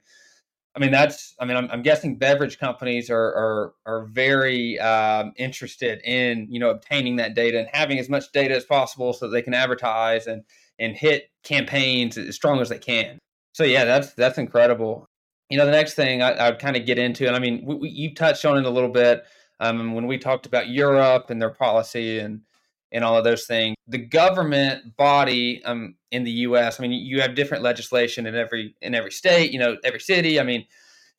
I 0.75 0.79
mean, 0.79 0.91
that's. 0.91 1.35
I 1.39 1.45
mean, 1.45 1.57
I'm, 1.57 1.69
I'm 1.71 1.83
guessing 1.83 2.17
beverage 2.17 2.59
companies 2.59 3.11
are 3.11 3.19
are 3.19 3.75
are 3.85 4.07
very 4.07 4.79
um, 4.79 5.33
interested 5.37 6.01
in 6.05 6.47
you 6.51 6.59
know 6.59 6.71
obtaining 6.71 7.17
that 7.17 7.35
data 7.35 7.59
and 7.59 7.69
having 7.73 7.99
as 7.99 8.09
much 8.09 8.33
data 8.33 8.57
as 8.57 8.65
possible 8.65 9.13
so 9.13 9.29
they 9.29 9.43
can 9.43 9.55
advertise 9.55 10.27
and 10.27 10.45
and 10.79 10.97
hit 10.97 11.31
campaigns 11.45 12.17
as 12.17 12.35
strong 12.35 12.61
as 12.61 12.71
they 12.71 12.79
can. 12.79 13.19
So 13.53 13.65
yeah, 13.65 13.85
that's 13.85 14.15
that's 14.15 14.39
incredible. 14.39 15.07
You 15.51 15.59
know, 15.59 15.67
the 15.67 15.73
next 15.73 15.95
thing 15.95 16.23
I, 16.23 16.49
would 16.49 16.59
kind 16.59 16.77
of 16.77 16.87
get 16.87 16.99
into, 16.99 17.27
and 17.27 17.37
I 17.37 17.39
mean, 17.39 17.63
we, 17.67 17.75
we, 17.75 17.89
you 17.91 18.15
touched 18.15 18.47
on 18.47 18.57
it 18.57 18.65
a 18.65 18.71
little 18.71 18.89
bit 18.89 19.25
um, 19.61 19.95
when 19.95 20.07
we 20.07 20.17
talked 20.17 20.47
about 20.47 20.69
Europe 20.69 21.29
and 21.29 21.43
their 21.43 21.51
policy 21.51 22.19
and 22.19 22.41
and 22.93 23.05
all 23.05 23.17
of 23.17 23.25
those 23.25 23.47
things. 23.47 23.75
The 23.89 23.99
government 23.99 24.97
body 24.97 25.65
um, 25.65 25.97
in 26.11 26.25
the 26.25 26.31
U.S. 26.31 26.79
I 26.79 26.83
mean, 26.83 26.93
you 26.93 27.21
have 27.21 27.35
different 27.35 27.63
legislation 27.63 28.27
in 28.27 28.35
every 28.35 28.77
in 28.83 28.95
every 28.95 29.11
state. 29.11 29.51
You 29.51 29.59
know, 29.59 29.77
every 29.83 30.01
city. 30.01 30.39
I 30.39 30.45
mean, 30.45 30.67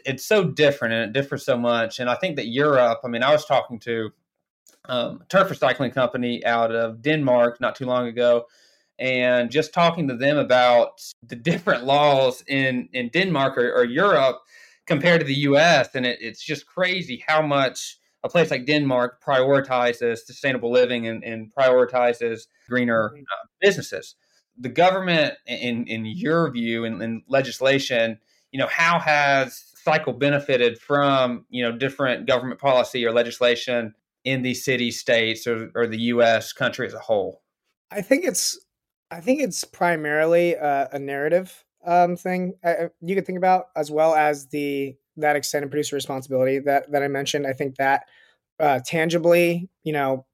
it's 0.06 0.26
so 0.26 0.44
different 0.44 0.94
and 0.94 1.04
it 1.04 1.14
differs 1.14 1.44
so 1.46 1.58
much. 1.58 2.00
And 2.00 2.10
I 2.10 2.16
think 2.16 2.36
that 2.38 2.48
Europe. 2.48 3.00
I 3.04 3.08
mean, 3.08 3.24
I 3.24 3.32
was 3.32 3.46
talking 3.46 3.80
to 3.80 4.12
um, 4.86 5.24
turf 5.30 5.50
recycling 5.50 5.94
company 5.94 6.46
out 6.46 6.74
of 6.74 7.02
Denmark 7.02 7.60
not 7.60 7.76
too 7.76 7.86
long 7.86 8.08
ago, 8.08 8.46
and 9.00 9.50
just 9.50 9.74
talking 9.74 10.08
to 10.08 10.16
them 10.16 10.38
about 10.38 11.02
the 11.28 11.36
different 11.36 11.86
laws 11.86 12.44
in 12.48 12.88
in 12.94 13.10
Denmark 13.10 13.58
or, 13.58 13.74
or 13.74 13.84
Europe 13.84 14.42
compared 14.86 15.22
to 15.22 15.26
the 15.26 15.34
U.S. 15.34 15.90
And 15.96 16.06
it, 16.06 16.20
it's 16.22 16.44
just 16.44 16.68
crazy 16.68 17.24
how 17.28 17.42
much 17.42 17.98
a 18.24 18.30
place 18.30 18.52
like 18.52 18.66
Denmark 18.66 19.22
prioritizes 19.22 20.20
sustainable 20.20 20.72
living 20.72 21.08
and, 21.08 21.24
and 21.24 21.54
prioritizes 21.54 22.48
greener 22.70 23.10
mm-hmm. 23.10 23.22
uh, 23.22 23.48
businesses. 23.62 24.16
The 24.58 24.70
government, 24.70 25.34
in 25.48 25.88
in 25.88 26.06
your 26.06 26.52
view, 26.52 26.86
in, 26.86 27.02
in 27.02 27.24
legislation, 27.28 28.20
you 28.52 28.60
know, 28.60 28.68
how 28.68 29.00
has 29.00 29.64
cycle 29.84 30.14
benefited 30.14 30.80
from 30.80 31.46
you 31.50 31.64
know 31.64 31.76
different 31.78 32.28
government 32.28 32.60
policy 32.60 33.06
or 33.06 33.12
legislation 33.12 33.94
in 34.24 34.42
these 34.42 34.64
cities, 34.64 35.00
states, 35.00 35.46
or, 35.48 35.70
or 35.76 35.88
the 35.88 36.00
U.S. 36.00 36.54
country 36.54 36.88
as 36.88 36.94
a 36.94 37.00
whole? 37.00 37.42
I 37.92 38.02
think 38.02 38.26
it's 38.26 38.60
I 39.12 39.22
think 39.22 39.42
it's 39.42 39.64
primarily 39.64 40.54
a, 40.54 40.90
a 40.94 41.00
narrative 41.00 41.64
um, 41.86 42.16
thing 42.16 42.54
uh, 42.64 42.88
you 43.02 43.16
could 43.16 43.26
think 43.26 43.38
about, 43.38 43.66
as 43.76 43.92
well 43.92 44.16
as 44.16 44.48
the 44.48 44.96
that 45.18 45.36
extended 45.36 45.70
producer 45.70 45.96
responsibility 45.96 46.60
that 46.60 46.92
that 46.92 47.04
I 47.04 47.08
mentioned. 47.08 47.48
I 47.48 47.54
think 47.54 47.76
that 47.78 48.04
uh, 48.60 48.80
tangibly, 48.86 49.70
you 49.84 49.94
know, 49.94 50.26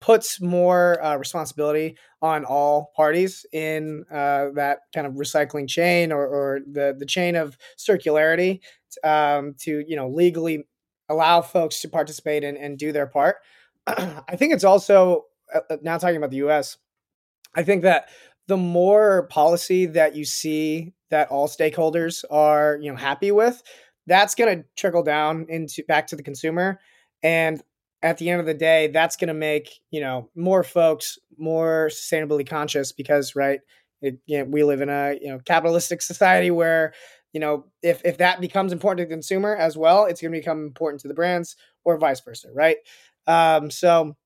puts 0.00 0.40
more 0.40 1.02
uh, 1.04 1.16
responsibility 1.16 1.96
on 2.22 2.44
all 2.44 2.92
parties 2.94 3.44
in 3.52 4.04
uh, 4.10 4.48
that 4.54 4.80
kind 4.94 5.06
of 5.06 5.14
recycling 5.14 5.68
chain 5.68 6.12
or, 6.12 6.26
or 6.26 6.60
the 6.70 6.94
the 6.98 7.06
chain 7.06 7.36
of 7.36 7.56
circularity 7.76 8.60
um, 9.04 9.54
to 9.60 9.84
you 9.86 9.96
know 9.96 10.08
legally 10.08 10.66
allow 11.08 11.40
folks 11.40 11.80
to 11.80 11.88
participate 11.88 12.44
and, 12.44 12.56
and 12.58 12.78
do 12.78 12.92
their 12.92 13.06
part. 13.06 13.36
I 13.86 14.36
think 14.36 14.52
it's 14.52 14.64
also 14.64 15.24
uh, 15.54 15.60
uh, 15.70 15.76
now 15.82 15.98
talking 15.98 16.16
about 16.16 16.30
the 16.30 16.38
U.S. 16.38 16.76
I 17.54 17.62
think 17.62 17.82
that 17.82 18.08
the 18.46 18.56
more 18.56 19.26
policy 19.28 19.86
that 19.86 20.14
you 20.14 20.24
see 20.24 20.92
that 21.10 21.28
all 21.28 21.48
stakeholders 21.48 22.24
are 22.30 22.78
you 22.80 22.90
know 22.90 22.96
happy 22.96 23.32
with, 23.32 23.62
that's 24.08 24.34
going 24.34 24.58
to 24.58 24.64
trickle 24.76 25.02
down 25.02 25.46
into 25.48 25.84
back 25.86 26.06
to 26.08 26.16
the 26.16 26.22
consumer. 26.22 26.80
And 27.22 27.62
at 28.02 28.18
the 28.18 28.30
end 28.30 28.40
of 28.40 28.46
the 28.46 28.54
day 28.54 28.86
that's 28.88 29.16
going 29.16 29.28
to 29.28 29.34
make 29.34 29.80
you 29.90 30.00
know 30.00 30.28
more 30.36 30.62
folks 30.62 31.18
more 31.36 31.88
sustainably 31.92 32.48
conscious 32.48 32.92
because 32.92 33.34
right 33.34 33.60
it, 34.00 34.18
you 34.26 34.38
know, 34.38 34.44
we 34.44 34.62
live 34.62 34.80
in 34.80 34.88
a 34.88 35.18
you 35.20 35.28
know 35.28 35.40
capitalistic 35.44 36.00
society 36.12 36.50
where 36.50 36.92
you 37.32 37.40
know 37.40 37.64
if 37.82 38.00
if 38.04 38.18
that 38.18 38.40
becomes 38.40 38.72
important 38.72 38.98
to 38.98 39.04
the 39.04 39.14
consumer 39.14 39.56
as 39.56 39.76
well 39.76 40.04
it's 40.04 40.20
going 40.20 40.32
to 40.32 40.38
become 40.38 40.64
important 40.64 41.00
to 41.02 41.08
the 41.08 41.14
brands 41.14 41.56
or 41.84 41.98
vice 41.98 42.20
versa 42.20 42.48
right? 42.54 42.76
Um, 43.26 43.70
so 43.70 44.16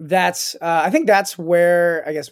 that's 0.00 0.54
uh, 0.56 0.80
i 0.84 0.90
think 0.90 1.06
that's 1.06 1.36
where 1.38 2.02
i 2.08 2.12
guess 2.12 2.30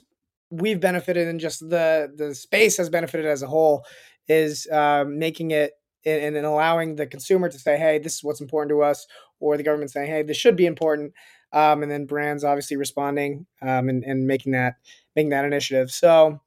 we've 0.51 0.81
benefited 0.81 1.29
and 1.29 1.39
just 1.39 1.61
the 1.61 2.11
the 2.17 2.35
space 2.35 2.79
has 2.79 2.89
benefited 2.89 3.27
as 3.27 3.43
a 3.43 3.47
whole 3.47 3.85
is 4.29 4.67
uh, 4.69 5.05
making 5.07 5.51
it 5.51 5.73
and, 6.05 6.37
and 6.37 6.47
allowing 6.47 6.97
the 6.97 7.07
consumer 7.07 7.49
to 7.49 7.59
say, 7.59 7.77
"Hey, 7.77 7.99
this 7.99 8.17
is 8.17 8.25
what's 8.25 8.41
important 8.41 8.71
to 8.71 8.83
us," 8.83 9.07
or 9.39 9.57
the 9.57 9.63
government 9.63 9.91
saying, 9.91 10.11
"Hey, 10.11 10.23
this 10.23 10.37
should 10.37 10.57
be 10.57 10.67
important," 10.67 11.13
um, 11.53 11.83
and 11.83 11.91
then 11.91 12.07
brands 12.07 12.45
obviously 12.45 12.77
responding 12.77 13.47
um, 13.63 13.89
and, 13.89 14.05
and 14.05 14.27
making 14.27 14.53
that 14.53 14.75
making 15.17 15.31
that 15.31 15.45
initiative. 15.45 15.91
So, 15.91 16.41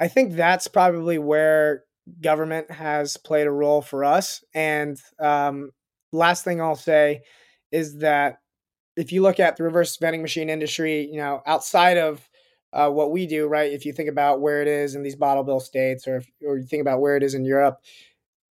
I 0.00 0.08
think 0.08 0.34
that's 0.34 0.68
probably 0.68 1.18
where 1.18 1.84
government 2.20 2.70
has 2.70 3.16
played 3.16 3.46
a 3.46 3.52
role 3.52 3.82
for 3.82 4.04
us. 4.04 4.44
And 4.54 5.00
um, 5.18 5.72
last 6.12 6.44
thing 6.44 6.60
I'll 6.60 6.76
say 6.76 7.22
is 7.72 7.98
that 7.98 8.38
if 8.96 9.12
you 9.12 9.22
look 9.22 9.40
at 9.40 9.56
the 9.56 9.64
reverse 9.64 9.96
vending 9.96 10.22
machine 10.22 10.48
industry, 10.48 11.08
you 11.10 11.18
know, 11.18 11.42
outside 11.46 11.98
of 11.98 12.26
uh, 12.72 12.90
what 12.90 13.10
we 13.10 13.26
do, 13.26 13.46
right? 13.46 13.72
If 13.72 13.84
you 13.86 13.92
think 13.92 14.08
about 14.08 14.40
where 14.40 14.62
it 14.62 14.68
is 14.68 14.94
in 14.94 15.02
these 15.02 15.16
bottle 15.16 15.44
bill 15.44 15.60
states, 15.60 16.06
or 16.06 16.16
if, 16.16 16.30
or 16.46 16.58
you 16.58 16.66
think 16.66 16.80
about 16.80 17.00
where 17.00 17.16
it 17.16 17.22
is 17.22 17.34
in 17.34 17.44
Europe, 17.44 17.78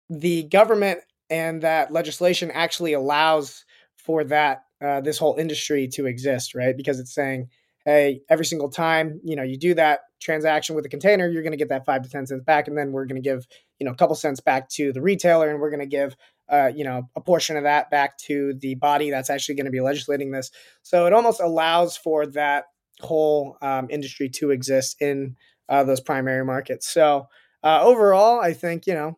the 0.09 0.43
government 0.43 0.99
and 1.29 1.61
that 1.61 1.91
legislation 1.91 2.51
actually 2.51 2.93
allows 2.93 3.65
for 3.97 4.23
that 4.25 4.63
uh, 4.81 5.01
this 5.01 5.17
whole 5.17 5.35
industry 5.37 5.87
to 5.87 6.05
exist, 6.05 6.55
right? 6.55 6.75
Because 6.75 6.99
it's 6.99 7.13
saying, 7.13 7.49
hey, 7.85 8.21
every 8.29 8.45
single 8.45 8.69
time 8.69 9.19
you 9.23 9.35
know 9.35 9.43
you 9.43 9.57
do 9.57 9.73
that 9.75 10.01
transaction 10.19 10.75
with 10.75 10.85
a 10.85 10.89
container, 10.89 11.27
you're 11.27 11.43
going 11.43 11.51
to 11.51 11.57
get 11.57 11.69
that 11.69 11.85
five 11.85 12.01
to 12.03 12.09
ten 12.09 12.25
cents 12.25 12.43
back, 12.43 12.67
and 12.67 12.77
then 12.77 12.91
we're 12.91 13.05
going 13.05 13.21
to 13.21 13.27
give 13.27 13.45
you 13.79 13.85
know 13.85 13.91
a 13.91 13.95
couple 13.95 14.15
cents 14.15 14.39
back 14.39 14.69
to 14.69 14.91
the 14.91 15.01
retailer, 15.01 15.49
and 15.49 15.59
we're 15.59 15.69
going 15.69 15.79
to 15.79 15.85
give 15.85 16.15
uh, 16.49 16.71
you 16.73 16.83
know 16.83 17.09
a 17.15 17.21
portion 17.21 17.57
of 17.57 17.63
that 17.63 17.91
back 17.91 18.17
to 18.17 18.53
the 18.55 18.75
body 18.75 19.09
that's 19.09 19.29
actually 19.29 19.55
going 19.55 19.65
to 19.65 19.71
be 19.71 19.81
legislating 19.81 20.31
this. 20.31 20.51
So 20.81 21.05
it 21.05 21.13
almost 21.13 21.41
allows 21.41 21.97
for 21.97 22.25
that 22.27 22.65
whole 23.01 23.57
um, 23.61 23.87
industry 23.89 24.29
to 24.29 24.51
exist 24.51 25.01
in 25.01 25.35
uh, 25.67 25.83
those 25.83 26.01
primary 26.01 26.43
markets. 26.43 26.87
So 26.87 27.27
uh, 27.63 27.81
overall, 27.83 28.39
I 28.39 28.53
think 28.53 28.87
you 28.87 28.93
know 28.93 29.17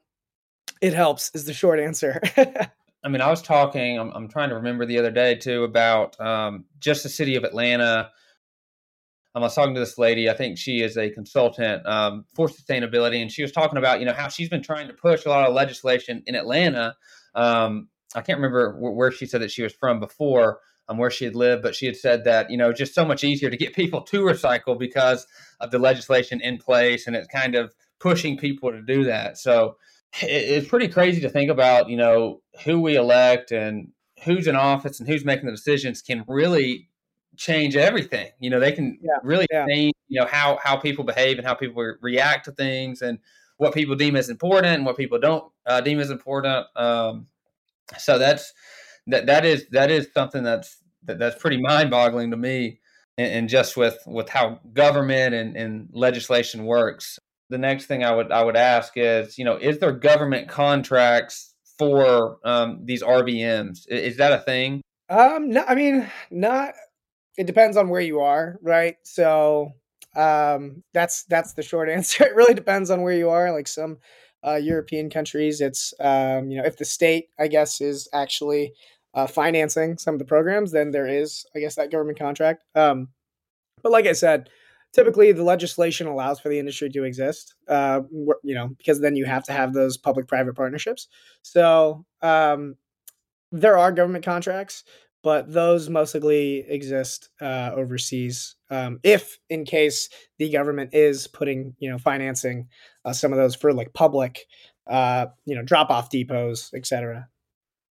it 0.81 0.93
helps 0.93 1.31
is 1.33 1.45
the 1.45 1.53
short 1.53 1.79
answer. 1.79 2.21
I 3.03 3.09
mean, 3.09 3.21
I 3.21 3.29
was 3.29 3.41
talking. 3.41 3.99
I'm, 3.99 4.11
I'm, 4.11 4.27
trying 4.27 4.49
to 4.49 4.55
remember 4.55 4.85
the 4.85 4.99
other 4.99 5.09
day 5.09 5.35
too 5.35 5.63
about 5.63 6.19
um, 6.19 6.65
just 6.79 7.01
the 7.03 7.09
city 7.09 7.35
of 7.35 7.43
Atlanta 7.43 8.11
I 9.33 9.39
was 9.39 9.55
talking 9.55 9.73
to 9.73 9.79
this 9.79 9.97
lady. 9.97 10.29
I 10.29 10.33
think 10.33 10.57
she 10.57 10.81
is 10.81 10.97
a 10.97 11.09
consultant 11.09 11.85
um, 11.85 12.25
for 12.35 12.47
sustainability, 12.47 13.21
and 13.21 13.31
she 13.31 13.41
was 13.41 13.51
talking 13.51 13.77
about 13.77 13.99
you 13.99 14.05
know 14.05 14.13
how 14.13 14.27
she's 14.27 14.49
been 14.49 14.63
trying 14.63 14.87
to 14.87 14.93
push 14.93 15.25
a 15.25 15.29
lot 15.29 15.47
of 15.47 15.53
legislation 15.53 16.21
in 16.27 16.35
Atlanta. 16.35 16.95
Um, 17.33 17.87
I 18.13 18.21
can't 18.21 18.37
remember 18.37 18.77
where 18.77 19.11
she 19.11 19.25
said 19.25 19.41
that 19.41 19.51
she 19.51 19.63
was 19.63 19.73
from 19.73 20.01
before, 20.01 20.59
um, 20.89 20.97
where 20.97 21.09
she 21.09 21.23
had 21.23 21.35
lived, 21.35 21.63
but 21.63 21.75
she 21.75 21.85
had 21.85 21.95
said 21.95 22.25
that 22.25 22.49
you 22.49 22.57
know 22.57 22.71
it's 22.71 22.79
just 22.79 22.93
so 22.93 23.05
much 23.05 23.23
easier 23.23 23.49
to 23.49 23.55
get 23.55 23.73
people 23.73 24.01
to 24.01 24.21
recycle 24.21 24.77
because 24.77 25.25
of 25.61 25.71
the 25.71 25.79
legislation 25.79 26.41
in 26.41 26.57
place, 26.57 27.07
and 27.07 27.15
it's 27.15 27.27
kind 27.27 27.55
of 27.55 27.73
pushing 27.99 28.37
people 28.37 28.71
to 28.71 28.81
do 28.81 29.05
that. 29.05 29.37
So 29.37 29.77
it's 30.21 30.67
pretty 30.67 30.87
crazy 30.87 31.21
to 31.21 31.29
think 31.29 31.49
about 31.49 31.89
you 31.89 31.97
know 31.97 32.41
who 32.65 32.81
we 32.81 32.95
elect 32.95 33.51
and 33.51 33.89
who's 34.23 34.47
in 34.47 34.55
office 34.55 34.99
and 34.99 35.07
who's 35.07 35.25
making 35.25 35.45
the 35.45 35.51
decisions 35.51 36.01
can 36.01 36.23
really 36.27 36.89
change 37.37 37.75
everything. 37.75 38.29
You 38.39 38.49
know, 38.49 38.59
they 38.59 38.71
can 38.71 38.99
yeah, 39.01 39.17
really 39.23 39.47
yeah. 39.51 39.65
change, 39.67 39.93
you 40.07 40.19
know, 40.19 40.27
how 40.27 40.59
how 40.63 40.77
people 40.77 41.03
behave 41.03 41.37
and 41.37 41.47
how 41.47 41.53
people 41.53 41.95
react 42.01 42.45
to 42.45 42.51
things 42.51 43.01
and 43.01 43.19
what 43.57 43.73
people 43.73 43.95
deem 43.95 44.15
as 44.15 44.29
important 44.29 44.67
and 44.67 44.85
what 44.85 44.97
people 44.97 45.19
don't 45.19 45.51
uh, 45.65 45.81
deem 45.81 45.99
as 45.99 46.09
important. 46.09 46.65
Um, 46.75 47.27
so 47.97 48.17
that's 48.17 48.53
that 49.07 49.25
that 49.25 49.45
is 49.45 49.67
that 49.71 49.91
is 49.91 50.07
something 50.13 50.43
that's 50.43 50.77
that, 51.03 51.19
that's 51.19 51.39
pretty 51.39 51.59
mind-boggling 51.59 52.31
to 52.31 52.37
me 52.37 52.79
and, 53.17 53.33
and, 53.33 53.49
just 53.49 53.75
with 53.75 53.97
with 54.05 54.29
how 54.29 54.59
government 54.73 55.33
and, 55.33 55.57
and 55.57 55.89
legislation 55.93 56.65
works 56.65 57.19
the 57.51 57.57
next 57.57 57.85
thing 57.85 58.03
i 58.03 58.13
would 58.13 58.31
i 58.31 58.43
would 58.43 58.57
ask 58.57 58.93
is 58.95 59.37
you 59.37 59.45
know 59.45 59.57
is 59.57 59.79
there 59.79 59.91
government 59.91 60.47
contracts 60.47 61.53
for 61.77 62.37
um, 62.43 62.79
these 62.83 63.03
rvms 63.03 63.87
is 63.87 64.17
that 64.17 64.31
a 64.31 64.39
thing 64.39 64.81
um 65.09 65.49
no 65.49 65.63
i 65.67 65.75
mean 65.75 66.09
not 66.31 66.73
it 67.37 67.47
depends 67.47 67.77
on 67.77 67.89
where 67.89 68.01
you 68.01 68.19
are, 68.19 68.59
right? 68.61 68.97
So 69.03 69.71
um, 70.15 70.83
that's 70.93 71.23
that's 71.23 71.53
the 71.53 71.63
short 71.63 71.89
answer. 71.97 72.25
It 72.25 72.35
really 72.35 72.53
depends 72.53 72.89
on 72.89 73.01
where 73.01 73.15
you 73.15 73.29
are. 73.29 73.51
Like 73.51 73.67
some 73.67 73.97
uh, 74.45 74.55
European 74.55 75.09
countries, 75.09 75.61
it's 75.61 75.93
um, 75.99 76.49
you 76.49 76.57
know 76.57 76.65
if 76.65 76.77
the 76.77 76.85
state, 76.85 77.29
I 77.39 77.47
guess, 77.47 77.81
is 77.81 78.07
actually 78.13 78.73
uh, 79.13 79.27
financing 79.27 79.97
some 79.97 80.15
of 80.15 80.19
the 80.19 80.25
programs, 80.25 80.71
then 80.71 80.91
there 80.91 81.07
is, 81.07 81.45
I 81.55 81.59
guess, 81.59 81.75
that 81.75 81.91
government 81.91 82.19
contract. 82.19 82.63
Um, 82.75 83.09
but 83.83 83.91
like 83.91 84.05
I 84.05 84.13
said, 84.13 84.49
typically 84.93 85.31
the 85.31 85.43
legislation 85.43 86.07
allows 86.07 86.39
for 86.39 86.49
the 86.49 86.59
industry 86.59 86.89
to 86.89 87.03
exist. 87.03 87.55
Uh, 87.67 88.01
you 88.43 88.55
know, 88.55 88.69
because 88.77 89.01
then 89.01 89.15
you 89.15 89.25
have 89.25 89.43
to 89.45 89.53
have 89.53 89.73
those 89.73 89.97
public-private 89.97 90.55
partnerships. 90.55 91.07
So 91.41 92.05
um, 92.21 92.75
there 93.51 93.77
are 93.77 93.91
government 93.91 94.25
contracts, 94.25 94.83
but 95.23 95.51
those 95.51 95.89
mostly 95.89 96.65
exist 96.67 97.29
uh, 97.41 97.71
overseas. 97.75 98.55
Um, 98.69 98.99
if 99.03 99.37
in 99.49 99.65
case 99.65 100.09
the 100.39 100.49
government 100.49 100.93
is 100.93 101.27
putting, 101.27 101.75
you 101.79 101.89
know, 101.89 101.97
financing 101.97 102.67
uh, 103.05 103.13
some 103.13 103.31
of 103.31 103.37
those 103.37 103.55
for 103.55 103.73
like 103.73 103.93
public, 103.93 104.45
uh, 104.87 105.27
you 105.45 105.55
know, 105.55 105.63
drop 105.63 105.89
off 105.89 106.09
depots, 106.09 106.73
etc. 106.73 107.27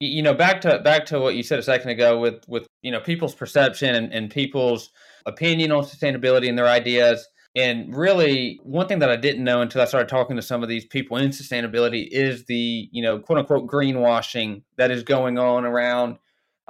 You 0.01 0.23
know, 0.23 0.33
back 0.33 0.63
to 0.63 0.79
back 0.79 1.05
to 1.07 1.21
what 1.21 1.35
you 1.35 1.43
said 1.43 1.59
a 1.59 1.63
second 1.63 1.91
ago 1.91 2.19
with 2.19 2.43
with 2.49 2.67
you 2.81 2.91
know 2.91 3.01
people's 3.01 3.35
perception 3.35 3.95
and, 3.95 4.13
and 4.13 4.31
people's 4.31 4.91
opinion 5.27 5.73
on 5.73 5.85
sustainability 5.85 6.49
and 6.49 6.57
their 6.57 6.67
ideas. 6.67 7.29
And 7.57 7.95
really, 7.95 8.61
one 8.63 8.87
thing 8.87 9.01
that 9.01 9.11
I 9.11 9.17
didn't 9.17 9.45
know 9.45 9.61
until 9.61 9.83
I 9.83 9.85
started 9.85 10.09
talking 10.09 10.37
to 10.37 10.43
some 10.43 10.63
of 10.63 10.69
these 10.69 10.87
people 10.87 11.17
in 11.17 11.31
sustainability 11.31 12.07
is 12.11 12.45
the, 12.45 12.89
you 12.93 13.03
know, 13.03 13.19
quote 13.19 13.41
unquote 13.41 13.69
greenwashing 13.69 14.63
that 14.77 14.91
is 14.91 15.03
going 15.03 15.37
on 15.37 15.65
around 15.65 16.17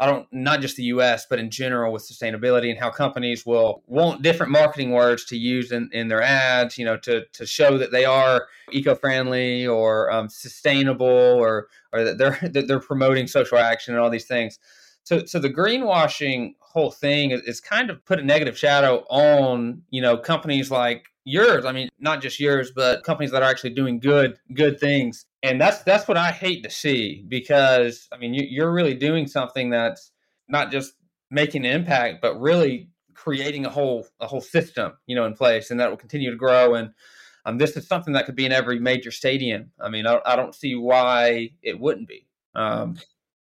I 0.01 0.07
don't 0.07 0.26
not 0.32 0.62
just 0.62 0.76
the 0.76 0.84
US, 0.84 1.26
but 1.28 1.38
in 1.38 1.51
general 1.51 1.92
with 1.92 2.03
sustainability 2.03 2.70
and 2.70 2.78
how 2.78 2.88
companies 2.88 3.44
will 3.44 3.82
want 3.86 4.22
different 4.22 4.51
marketing 4.51 4.92
words 4.92 5.26
to 5.26 5.36
use 5.36 5.72
in, 5.72 5.90
in 5.92 6.09
their 6.09 6.22
ads, 6.22 6.78
you 6.78 6.86
know, 6.86 6.96
to, 6.96 7.26
to 7.34 7.44
show 7.44 7.76
that 7.76 7.92
they 7.92 8.07
are 8.07 8.48
eco-friendly 8.72 9.66
or 9.66 10.11
um, 10.11 10.30
sustainable 10.30 11.07
or 11.07 11.68
or 11.92 12.03
that 12.03 12.16
they're 12.16 12.38
that 12.51 12.66
they're 12.66 12.80
promoting 12.80 13.26
social 13.26 13.59
action 13.59 13.92
and 13.92 14.03
all 14.03 14.09
these 14.09 14.26
things. 14.26 14.59
So 15.05 15.26
so 15.26 15.38
the 15.38 15.51
greenwashing 15.51 16.55
whole 16.61 16.90
thing 16.90 17.32
is, 17.32 17.42
is 17.42 17.61
kind 17.61 17.90
of 17.90 18.03
put 18.07 18.18
a 18.18 18.24
negative 18.24 18.57
shadow 18.57 19.05
on, 19.11 19.82
you 19.90 20.01
know, 20.01 20.16
companies 20.16 20.70
like 20.70 21.09
yours. 21.24 21.64
I 21.64 21.72
mean, 21.72 21.88
not 21.98 22.22
just 22.22 22.40
yours, 22.40 22.72
but 22.74 23.04
companies 23.04 23.30
that 23.32 23.42
are 23.42 23.50
actually 23.50 23.70
doing 23.70 24.00
good 24.00 24.38
good 24.54 24.78
things 24.80 25.26
and 25.42 25.60
that's 25.60 25.82
that's 25.82 26.06
what 26.06 26.16
I 26.16 26.30
hate 26.30 26.62
to 26.64 26.70
see 26.70 27.24
because 27.26 28.08
I 28.12 28.18
mean 28.18 28.34
you, 28.34 28.46
you're 28.48 28.72
really 28.72 28.94
doing 28.94 29.26
something 29.26 29.70
that's 29.70 30.12
not 30.48 30.70
just 30.70 30.94
making 31.30 31.64
an 31.64 31.72
impact, 31.72 32.20
but 32.20 32.38
really 32.40 32.90
creating 33.14 33.66
a 33.66 33.70
whole 33.70 34.06
a 34.20 34.26
whole 34.26 34.40
system, 34.40 34.92
you 35.06 35.16
know, 35.16 35.24
in 35.24 35.34
place, 35.34 35.70
and 35.70 35.80
that 35.80 35.90
will 35.90 35.96
continue 35.96 36.30
to 36.30 36.36
grow. 36.36 36.74
And 36.74 36.90
um, 37.46 37.58
this 37.58 37.76
is 37.76 37.86
something 37.86 38.12
that 38.14 38.26
could 38.26 38.36
be 38.36 38.44
in 38.44 38.52
every 38.52 38.78
major 38.78 39.10
stadium. 39.10 39.72
I 39.80 39.88
mean, 39.88 40.06
I, 40.06 40.20
I 40.26 40.36
don't 40.36 40.54
see 40.54 40.74
why 40.74 41.50
it 41.62 41.80
wouldn't 41.80 42.08
be. 42.08 42.26
Um, 42.54 42.98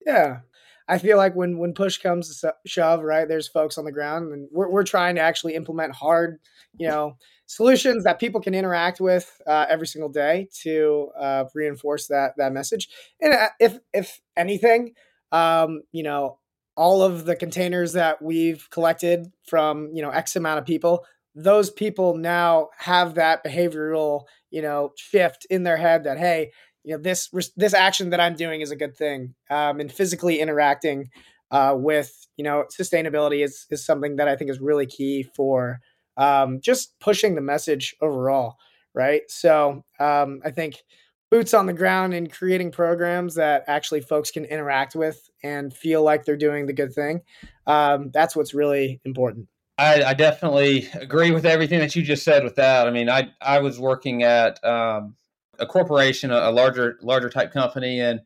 yeah, 0.07 0.41
I 0.89 0.99
feel 0.99 1.19
like 1.19 1.35
when 1.35 1.59
when 1.59 1.75
push 1.75 1.99
comes 1.99 2.41
to 2.41 2.55
shove, 2.67 3.03
right? 3.03 3.29
There's 3.29 3.49
folks 3.49 3.77
on 3.77 3.85
the 3.85 3.93
ground, 3.93 4.33
and 4.33 4.49
we're 4.51 4.71
we're 4.71 4.85
trying 4.85 5.17
to 5.17 5.21
actually 5.21 5.55
implement 5.55 5.95
hard, 5.95 6.39
you 6.79 6.89
know, 6.89 7.17
solutions 7.53 8.05
that 8.05 8.19
people 8.19 8.41
can 8.41 8.55
interact 8.55 8.99
with 8.99 9.41
uh, 9.47 9.67
every 9.69 9.87
single 9.87 10.09
day 10.09 10.49
to 10.63 11.11
uh, 11.21 11.45
reinforce 11.55 12.07
that 12.09 12.33
that 12.39 12.53
message. 12.53 12.89
And 13.21 13.35
uh, 13.35 13.49
if 13.61 13.79
if 13.93 14.21
anything, 14.37 14.95
um, 15.33 15.83
you 15.93 16.03
know, 16.03 16.39
all 16.77 17.03
of 17.03 17.27
the 17.27 17.37
containers 17.37 17.93
that 17.93 18.23
we've 18.23 18.69
collected 18.71 19.27
from 19.47 19.91
you 19.93 20.01
know 20.01 20.09
X 20.11 20.35
amount 20.35 20.61
of 20.61 20.65
people, 20.65 21.05
those 21.35 21.71
people 21.71 22.17
now 22.17 22.69
have 22.79 23.15
that 23.17 23.45
behavioral 23.45 24.23
you 24.51 24.63
know 24.63 24.93
shift 24.97 25.47
in 25.51 25.63
their 25.63 25.77
head 25.77 26.05
that 26.05 26.19
hey, 26.19 26.53
you 26.85 26.97
know 26.97 27.03
this 27.03 27.29
this 27.55 27.75
action 27.75 28.11
that 28.11 28.21
I'm 28.21 28.35
doing 28.35 28.63
is 28.63 28.71
a 28.71 28.77
good 28.77 28.97
thing, 28.97 29.35
um, 29.51 29.79
and 29.79 29.93
physically 29.93 30.41
interacting 30.41 31.11
uh, 31.51 31.75
with 31.77 32.27
you 32.39 32.45
know 32.45 32.65
sustainability 32.73 33.45
is 33.45 33.67
is 33.71 33.85
something 33.85 34.17
that 34.17 34.27
I 34.27 34.37
think 34.37 34.51
is 34.51 34.59
really 34.59 34.87
key 34.87 35.27
for 35.37 35.81
um, 36.17 36.61
just 36.61 36.99
pushing 37.01 37.35
the 37.35 37.41
message 37.41 37.95
overall, 38.01 38.57
right? 38.95 39.23
So 39.29 39.85
um, 39.99 40.41
I 40.45 40.51
think 40.51 40.83
boots 41.31 41.55
on 41.55 41.67
the 41.67 41.73
ground 41.73 42.13
and 42.13 42.31
creating 42.31 42.71
programs 42.71 43.35
that 43.37 43.65
actually 43.67 44.03
folks 44.03 44.31
can 44.31 44.45
interact 44.45 44.95
with 44.95 45.31
and 45.43 45.73
feel 45.73 46.03
like 46.03 46.25
they're 46.25 46.37
doing 46.37 46.67
the 46.67 46.75
good 46.75 46.93
thing. 46.93 47.23
Um, 47.67 48.11
that's 48.13 48.37
what's 48.37 48.53
really 48.53 49.01
important. 49.05 49.49
I, 49.79 50.05
I, 50.05 50.15
definitely 50.15 50.91
agree 50.93 51.31
with 51.31 51.47
everything 51.47 51.79
that 51.79 51.97
you 51.97 52.03
just 52.03 52.23
said 52.23 52.45
with 52.45 52.57
that. 52.57 52.87
I 52.87 52.91
mean, 52.91 53.09
I, 53.09 53.31
I 53.41 53.61
was 53.61 53.81
working 53.81 54.23
at 54.23 54.63
um, 54.63 55.17
a 55.59 55.65
corporation, 55.65 56.31
a, 56.31 56.37
a 56.37 56.53
larger, 56.53 56.99
larger 57.01 57.31
type 57.31 57.51
company, 57.51 57.99
and 57.99 58.21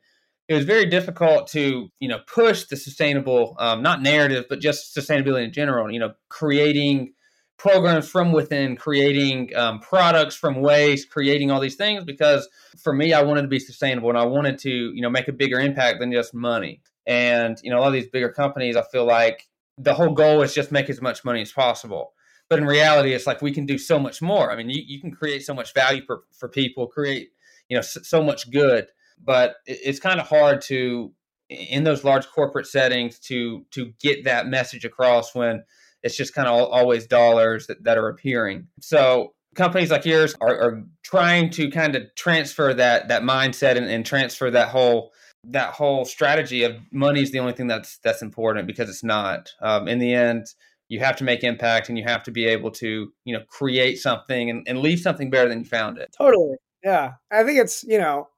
it 0.48 0.54
was 0.54 0.64
very 0.64 0.86
difficult 0.86 1.46
to, 1.48 1.88
you 2.00 2.08
know, 2.08 2.18
push 2.26 2.64
the 2.64 2.76
sustainable, 2.76 3.56
um, 3.60 3.82
not 3.82 4.02
narrative, 4.02 4.46
but 4.48 4.60
just 4.60 4.96
sustainability 4.96 5.44
in 5.44 5.52
general, 5.52 5.90
you 5.90 6.00
know, 6.00 6.14
creating 6.28 7.12
programs 7.58 8.08
from 8.08 8.32
within, 8.32 8.76
creating 8.76 9.54
um, 9.56 9.80
products 9.80 10.36
from 10.36 10.60
waste, 10.60 11.10
creating 11.10 11.50
all 11.50 11.60
these 11.60 11.76
things. 11.76 12.04
Because 12.04 12.48
for 12.78 12.92
me, 12.92 13.12
I 13.12 13.22
wanted 13.22 13.42
to 13.42 13.48
be 13.48 13.58
sustainable 13.58 14.08
and 14.10 14.18
I 14.18 14.24
wanted 14.24 14.58
to, 14.60 14.70
you 14.70 15.00
know, 15.00 15.10
make 15.10 15.28
a 15.28 15.32
bigger 15.32 15.58
impact 15.58 16.00
than 16.00 16.12
just 16.12 16.34
money. 16.34 16.82
And 17.06 17.56
you 17.62 17.70
know, 17.70 17.78
a 17.78 17.80
lot 17.80 17.88
of 17.88 17.92
these 17.94 18.08
bigger 18.08 18.30
companies, 18.30 18.76
I 18.76 18.82
feel 18.82 19.06
like 19.06 19.48
the 19.78 19.94
whole 19.94 20.12
goal 20.12 20.42
is 20.42 20.54
just 20.54 20.72
make 20.72 20.90
as 20.90 21.00
much 21.00 21.24
money 21.24 21.42
as 21.42 21.52
possible. 21.52 22.12
But 22.48 22.58
in 22.58 22.66
reality, 22.66 23.12
it's 23.12 23.26
like 23.26 23.42
we 23.42 23.52
can 23.52 23.66
do 23.66 23.78
so 23.78 23.98
much 23.98 24.22
more. 24.22 24.50
I 24.50 24.56
mean, 24.56 24.70
you, 24.70 24.82
you 24.86 25.00
can 25.00 25.10
create 25.10 25.44
so 25.44 25.54
much 25.54 25.74
value 25.74 26.02
for, 26.06 26.22
for 26.32 26.48
people, 26.48 26.86
create, 26.86 27.30
you 27.68 27.76
know, 27.76 27.82
so, 27.82 28.00
so 28.02 28.22
much 28.22 28.50
good. 28.50 28.86
But 29.22 29.56
it, 29.66 29.78
it's 29.84 30.00
kind 30.00 30.20
of 30.20 30.28
hard 30.28 30.60
to, 30.62 31.12
in 31.48 31.84
those 31.84 32.04
large 32.04 32.26
corporate 32.28 32.66
settings, 32.66 33.18
to 33.20 33.64
to 33.70 33.92
get 34.00 34.24
that 34.24 34.48
message 34.48 34.84
across 34.84 35.34
when 35.34 35.62
it's 36.02 36.16
just 36.16 36.34
kind 36.34 36.48
of 36.48 36.68
always 36.70 37.06
dollars 37.06 37.66
that, 37.66 37.82
that 37.84 37.98
are 37.98 38.08
appearing. 38.08 38.66
So 38.80 39.34
companies 39.54 39.90
like 39.90 40.04
yours 40.04 40.34
are, 40.40 40.58
are 40.58 40.82
trying 41.02 41.50
to 41.50 41.70
kind 41.70 41.96
of 41.96 42.02
transfer 42.14 42.72
that 42.74 43.08
that 43.08 43.22
mindset 43.22 43.76
and, 43.76 43.86
and 43.86 44.04
transfer 44.06 44.50
that 44.50 44.68
whole 44.68 45.12
that 45.44 45.72
whole 45.72 46.04
strategy 46.04 46.62
of 46.64 46.76
money 46.92 47.22
is 47.22 47.32
the 47.32 47.38
only 47.38 47.52
thing 47.52 47.66
that's 47.66 47.98
that's 47.98 48.22
important 48.22 48.66
because 48.66 48.88
it's 48.88 49.04
not. 49.04 49.50
Um, 49.60 49.88
in 49.88 49.98
the 49.98 50.14
end, 50.14 50.46
you 50.88 51.00
have 51.00 51.16
to 51.16 51.24
make 51.24 51.42
impact 51.42 51.88
and 51.88 51.98
you 51.98 52.04
have 52.04 52.22
to 52.24 52.30
be 52.30 52.46
able 52.46 52.70
to 52.72 53.12
you 53.24 53.32
know 53.36 53.44
create 53.48 53.98
something 53.98 54.50
and, 54.50 54.66
and 54.68 54.78
leave 54.78 55.00
something 55.00 55.30
better 55.30 55.48
than 55.48 55.60
you 55.60 55.64
found 55.64 55.98
it. 55.98 56.14
Totally. 56.16 56.56
Yeah, 56.84 57.14
I 57.32 57.42
think 57.42 57.58
it's 57.58 57.82
you 57.84 57.98
know 57.98 58.28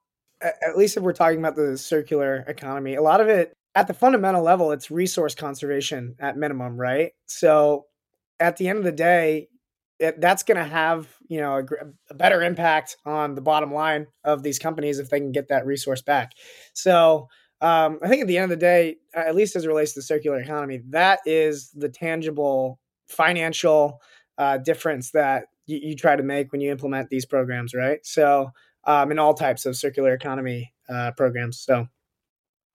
at 0.41 0.77
least 0.77 0.95
if 0.95 1.03
we're 1.03 1.13
talking 1.13 1.39
about 1.39 1.55
the 1.55 1.77
circular 1.77 2.45
economy, 2.47 2.95
a 2.95 3.01
lot 3.01 3.21
of 3.21 3.27
it 3.27 3.53
at 3.79 3.87
the 3.87 3.93
fundamental 3.93 4.43
level, 4.43 4.73
it's 4.73 4.91
resource 4.91 5.33
conservation 5.33 6.15
at 6.19 6.35
minimum, 6.35 6.75
right? 6.75 7.13
So 7.27 7.85
at 8.37 8.57
the 8.57 8.67
end 8.67 8.77
of 8.77 8.83
the 8.83 8.91
day, 8.91 9.47
it, 9.99 10.19
that's 10.19 10.43
going 10.43 10.57
to 10.57 10.65
have 10.65 11.07
you 11.29 11.39
know 11.39 11.59
a, 11.59 11.63
a, 12.09 12.13
better 12.13 12.43
impact 12.43 12.97
on 13.05 13.35
the 13.35 13.41
bottom 13.41 13.73
line 13.73 14.07
of 14.25 14.43
these 14.43 14.59
companies 14.59 14.99
if 14.99 15.09
they 15.09 15.19
can 15.19 15.31
get 15.31 15.47
that 15.47 15.65
resource 15.65 16.01
back. 16.01 16.33
So 16.73 17.29
um, 17.61 17.99
I 18.03 18.09
think 18.09 18.21
at 18.21 18.27
the 18.27 18.37
end 18.37 18.51
of 18.51 18.59
the 18.59 18.65
day, 18.65 18.97
at 19.13 19.33
least 19.33 19.55
as 19.55 19.63
it 19.63 19.69
relates 19.69 19.93
to 19.93 19.99
the 19.99 20.03
circular 20.03 20.39
economy, 20.41 20.81
that 20.89 21.19
is 21.25 21.71
the 21.71 21.89
tangible 21.89 22.79
financial 23.07 24.01
uh, 24.37 24.57
difference 24.57 25.11
that 25.11 25.45
you, 25.67 25.79
you, 25.81 25.95
try 25.95 26.17
to 26.17 26.23
make 26.23 26.51
when 26.51 26.61
you 26.61 26.71
implement 26.71 27.09
these 27.09 27.25
programs, 27.25 27.73
right? 27.73 27.99
So 28.03 28.51
um, 28.85 29.11
in 29.11 29.19
all 29.19 29.33
types 29.33 29.65
of 29.65 29.75
circular 29.75 30.13
economy 30.13 30.73
uh, 30.89 31.11
programs. 31.17 31.59
So 31.59 31.87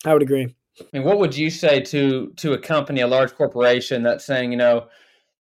I 0.04 0.12
would 0.12 0.22
agree. 0.22 0.54
I 0.80 0.84
mean, 0.92 1.04
what 1.04 1.18
would 1.18 1.36
you 1.36 1.50
say 1.50 1.80
to 1.80 2.32
to 2.36 2.52
a 2.52 2.58
company, 2.58 3.00
a 3.00 3.06
large 3.06 3.34
corporation 3.34 4.02
that's 4.02 4.24
saying, 4.24 4.50
you 4.50 4.58
know, 4.58 4.88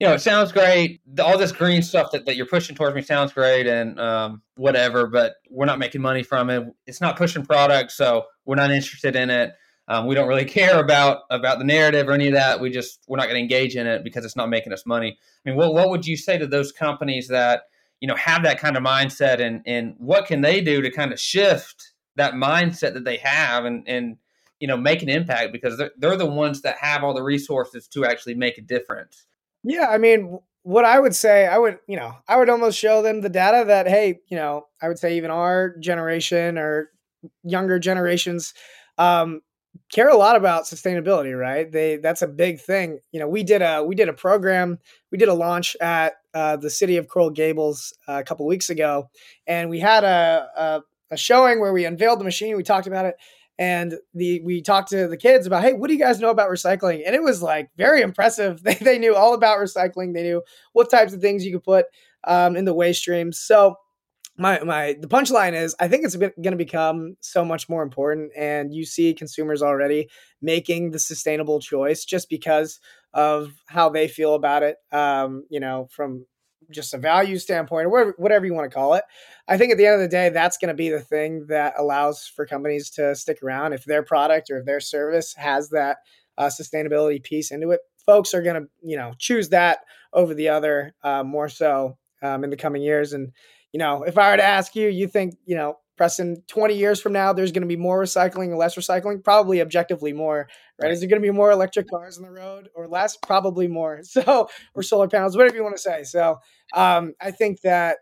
you 0.00 0.06
know, 0.06 0.14
it 0.14 0.20
sounds 0.20 0.50
great. 0.50 1.00
All 1.22 1.36
this 1.36 1.52
green 1.52 1.82
stuff 1.82 2.10
that, 2.12 2.24
that 2.24 2.34
you're 2.34 2.46
pushing 2.46 2.74
towards 2.74 2.96
me 2.96 3.02
sounds 3.02 3.32
great 3.32 3.66
and 3.66 4.00
um, 4.00 4.42
whatever, 4.56 5.06
but 5.06 5.34
we're 5.50 5.66
not 5.66 5.78
making 5.78 6.00
money 6.00 6.22
from 6.22 6.48
it. 6.50 6.64
It's 6.86 7.02
not 7.02 7.16
pushing 7.16 7.44
products, 7.44 7.96
so 7.96 8.24
we're 8.46 8.56
not 8.56 8.70
interested 8.70 9.14
in 9.14 9.28
it. 9.28 9.52
Um, 9.88 10.06
we 10.06 10.14
don't 10.14 10.26
really 10.26 10.44
care 10.60 10.80
about 10.80 11.22
about 11.30 11.58
the 11.58 11.64
narrative 11.64 12.08
or 12.08 12.12
any 12.12 12.28
of 12.28 12.34
that. 12.34 12.60
We 12.60 12.70
just 12.70 13.04
we're 13.06 13.18
not 13.18 13.24
going 13.24 13.36
to 13.36 13.40
engage 13.40 13.76
in 13.76 13.86
it 13.86 14.02
because 14.02 14.24
it's 14.24 14.36
not 14.36 14.48
making 14.48 14.72
us 14.72 14.86
money. 14.86 15.18
I 15.44 15.48
mean, 15.48 15.58
what 15.58 15.74
what 15.74 15.90
would 15.90 16.06
you 16.06 16.16
say 16.16 16.38
to 16.38 16.46
those 16.46 16.72
companies 16.72 17.28
that 17.28 17.64
you 18.00 18.08
know 18.08 18.16
have 18.16 18.42
that 18.42 18.58
kind 18.58 18.76
of 18.76 18.82
mindset 18.82 19.40
and 19.40 19.62
and 19.66 19.94
what 19.98 20.26
can 20.26 20.40
they 20.40 20.60
do 20.60 20.80
to 20.80 20.90
kind 20.90 21.12
of 21.12 21.20
shift 21.20 21.92
that 22.16 22.34
mindset 22.34 22.94
that 22.94 23.04
they 23.04 23.18
have 23.18 23.66
and 23.66 23.84
and 23.86 24.16
you 24.60 24.68
know 24.68 24.76
make 24.76 25.02
an 25.02 25.08
impact 25.08 25.52
because 25.52 25.76
they're, 25.76 25.90
they're 25.98 26.16
the 26.16 26.26
ones 26.26 26.62
that 26.62 26.76
have 26.76 27.02
all 27.02 27.14
the 27.14 27.22
resources 27.22 27.88
to 27.88 28.04
actually 28.04 28.34
make 28.34 28.58
a 28.58 28.62
difference 28.62 29.26
yeah, 29.62 29.88
I 29.88 29.98
mean, 29.98 30.38
what 30.62 30.84
I 30.84 30.98
would 30.98 31.14
say, 31.14 31.46
I 31.46 31.58
would, 31.58 31.78
you 31.86 31.96
know, 31.96 32.14
I 32.28 32.36
would 32.36 32.48
almost 32.48 32.78
show 32.78 33.02
them 33.02 33.20
the 33.20 33.28
data 33.28 33.64
that, 33.66 33.86
hey, 33.86 34.20
you 34.28 34.36
know, 34.36 34.66
I 34.80 34.88
would 34.88 34.98
say 34.98 35.16
even 35.16 35.30
our 35.30 35.76
generation 35.78 36.58
or 36.58 36.90
younger 37.42 37.78
generations 37.78 38.54
um, 38.98 39.42
care 39.92 40.08
a 40.08 40.16
lot 40.16 40.36
about 40.36 40.64
sustainability, 40.64 41.38
right? 41.38 41.70
They 41.70 41.96
that's 41.96 42.22
a 42.22 42.26
big 42.26 42.60
thing. 42.60 43.00
You 43.12 43.20
know, 43.20 43.28
we 43.28 43.42
did 43.42 43.62
a 43.62 43.82
we 43.82 43.94
did 43.94 44.08
a 44.08 44.14
program, 44.14 44.78
we 45.12 45.18
did 45.18 45.28
a 45.28 45.34
launch 45.34 45.76
at 45.80 46.14
uh, 46.34 46.56
the 46.56 46.70
city 46.70 46.96
of 46.96 47.08
Coral 47.08 47.30
Gables 47.30 47.94
uh, 48.08 48.18
a 48.20 48.24
couple 48.24 48.46
weeks 48.46 48.70
ago, 48.70 49.10
and 49.46 49.70
we 49.70 49.78
had 49.80 50.04
a, 50.04 50.48
a 50.56 50.80
a 51.12 51.16
showing 51.16 51.60
where 51.60 51.72
we 51.72 51.84
unveiled 51.84 52.20
the 52.20 52.24
machine. 52.24 52.56
We 52.56 52.62
talked 52.62 52.86
about 52.86 53.06
it, 53.06 53.16
and 53.60 53.94
the 54.14 54.40
we 54.40 54.62
talked 54.62 54.90
to 54.90 55.06
the 55.06 55.16
kids 55.16 55.46
about 55.46 55.62
hey 55.62 55.74
what 55.74 55.86
do 55.88 55.94
you 55.94 56.00
guys 56.00 56.18
know 56.18 56.30
about 56.30 56.50
recycling? 56.50 57.02
And 57.06 57.14
it 57.14 57.22
was 57.22 57.42
like 57.42 57.70
very 57.76 58.02
impressive. 58.02 58.62
They, 58.64 58.74
they 58.74 58.98
knew 58.98 59.14
all 59.14 59.34
about 59.34 59.58
recycling. 59.58 60.14
They 60.14 60.24
knew 60.24 60.42
what 60.72 60.90
types 60.90 61.12
of 61.12 61.20
things 61.20 61.44
you 61.44 61.52
could 61.52 61.64
put 61.64 61.86
um, 62.24 62.56
in 62.56 62.64
the 62.64 62.74
waste 62.74 63.00
streams 63.02 63.38
so 63.40 63.76
my 64.38 64.60
my 64.60 64.96
the 65.00 65.08
punchline 65.08 65.52
is 65.54 65.74
i 65.80 65.88
think 65.88 66.04
it's 66.04 66.16
going 66.16 66.32
to 66.42 66.56
become 66.56 67.16
so 67.20 67.44
much 67.44 67.68
more 67.68 67.82
important 67.82 68.30
and 68.36 68.72
you 68.74 68.84
see 68.84 69.12
consumers 69.14 69.62
already 69.62 70.08
making 70.40 70.90
the 70.90 70.98
sustainable 70.98 71.60
choice 71.60 72.04
just 72.04 72.28
because 72.28 72.78
of 73.12 73.52
how 73.66 73.88
they 73.88 74.06
feel 74.08 74.34
about 74.34 74.62
it 74.62 74.76
um, 74.92 75.44
you 75.50 75.60
know 75.60 75.88
from 75.90 76.24
just 76.70 76.94
a 76.94 76.98
value 76.98 77.38
standpoint 77.38 77.86
or 77.86 77.90
whatever, 77.90 78.14
whatever 78.18 78.46
you 78.46 78.54
want 78.54 78.70
to 78.70 78.74
call 78.74 78.94
it. 78.94 79.04
I 79.48 79.56
think 79.56 79.72
at 79.72 79.78
the 79.78 79.86
end 79.86 79.94
of 79.96 80.00
the 80.00 80.08
day, 80.08 80.28
that's 80.28 80.58
going 80.58 80.68
to 80.68 80.74
be 80.74 80.90
the 80.90 81.00
thing 81.00 81.46
that 81.48 81.74
allows 81.78 82.26
for 82.26 82.46
companies 82.46 82.90
to 82.90 83.14
stick 83.14 83.42
around. 83.42 83.72
If 83.72 83.84
their 83.84 84.02
product 84.02 84.50
or 84.50 84.58
if 84.58 84.66
their 84.66 84.80
service 84.80 85.34
has 85.34 85.70
that 85.70 85.98
uh, 86.38 86.46
sustainability 86.46 87.22
piece 87.22 87.50
into 87.50 87.70
it, 87.70 87.80
folks 88.06 88.34
are 88.34 88.42
going 88.42 88.62
to, 88.62 88.68
you 88.82 88.96
know, 88.96 89.14
choose 89.18 89.48
that 89.50 89.80
over 90.12 90.34
the 90.34 90.48
other 90.48 90.94
uh, 91.02 91.22
more 91.22 91.48
so 91.48 91.96
um, 92.22 92.44
in 92.44 92.50
the 92.50 92.56
coming 92.56 92.82
years. 92.82 93.12
And, 93.12 93.32
you 93.72 93.78
know, 93.78 94.02
if 94.04 94.18
I 94.18 94.30
were 94.30 94.36
to 94.36 94.44
ask 94.44 94.74
you, 94.74 94.88
you 94.88 95.06
think, 95.06 95.36
you 95.44 95.56
know, 95.56 95.78
Preston, 96.00 96.42
20 96.46 96.74
years 96.74 96.98
from 96.98 97.12
now, 97.12 97.30
there's 97.34 97.52
going 97.52 97.60
to 97.60 97.68
be 97.68 97.76
more 97.76 98.02
recycling 98.02 98.48
or 98.48 98.56
less 98.56 98.74
recycling? 98.74 99.22
Probably 99.22 99.60
objectively 99.60 100.14
more, 100.14 100.48
right? 100.78 100.86
right. 100.86 100.92
Is 100.92 101.00
there 101.00 101.10
going 101.10 101.20
to 101.20 101.28
be 101.28 101.30
more 101.30 101.50
electric 101.50 101.90
cars 101.90 102.16
on 102.16 102.22
the 102.22 102.30
road 102.30 102.70
or 102.74 102.88
less? 102.88 103.18
Probably 103.18 103.68
more. 103.68 104.00
So, 104.10 104.48
or 104.74 104.82
solar 104.82 105.08
panels, 105.08 105.36
whatever 105.36 105.56
you 105.56 105.62
want 105.62 105.76
to 105.76 105.82
say. 105.82 106.04
So, 106.04 106.38
um, 106.72 107.12
I 107.20 107.32
think 107.32 107.60
that 107.60 107.98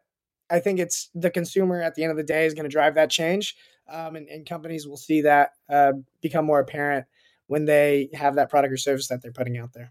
I 0.49 0.61
think 0.61 0.79
it's 0.79 1.11
the 1.13 1.29
consumer 1.29 1.83
at 1.83 1.97
the 1.97 2.05
end 2.05 2.13
of 2.13 2.17
the 2.17 2.23
day 2.23 2.47
is 2.47 2.55
going 2.55 2.67
to 2.67 2.71
drive 2.71 2.95
that 2.95 3.11
change, 3.11 3.57
um, 3.91 4.15
and, 4.15 4.29
and, 4.29 4.49
companies 4.49 4.87
will 4.87 4.97
see 4.97 5.23
that 5.23 5.51
uh, 5.69 5.93
become 6.23 6.45
more 6.45 6.61
apparent 6.61 7.07
when 7.49 7.65
they 7.65 8.11
have 8.15 8.37
that 8.37 8.49
product 8.49 8.73
or 8.73 8.77
service 8.77 9.09
that 9.09 9.23
they're 9.23 9.33
putting 9.33 9.59
out 9.59 9.73
there. 9.73 9.91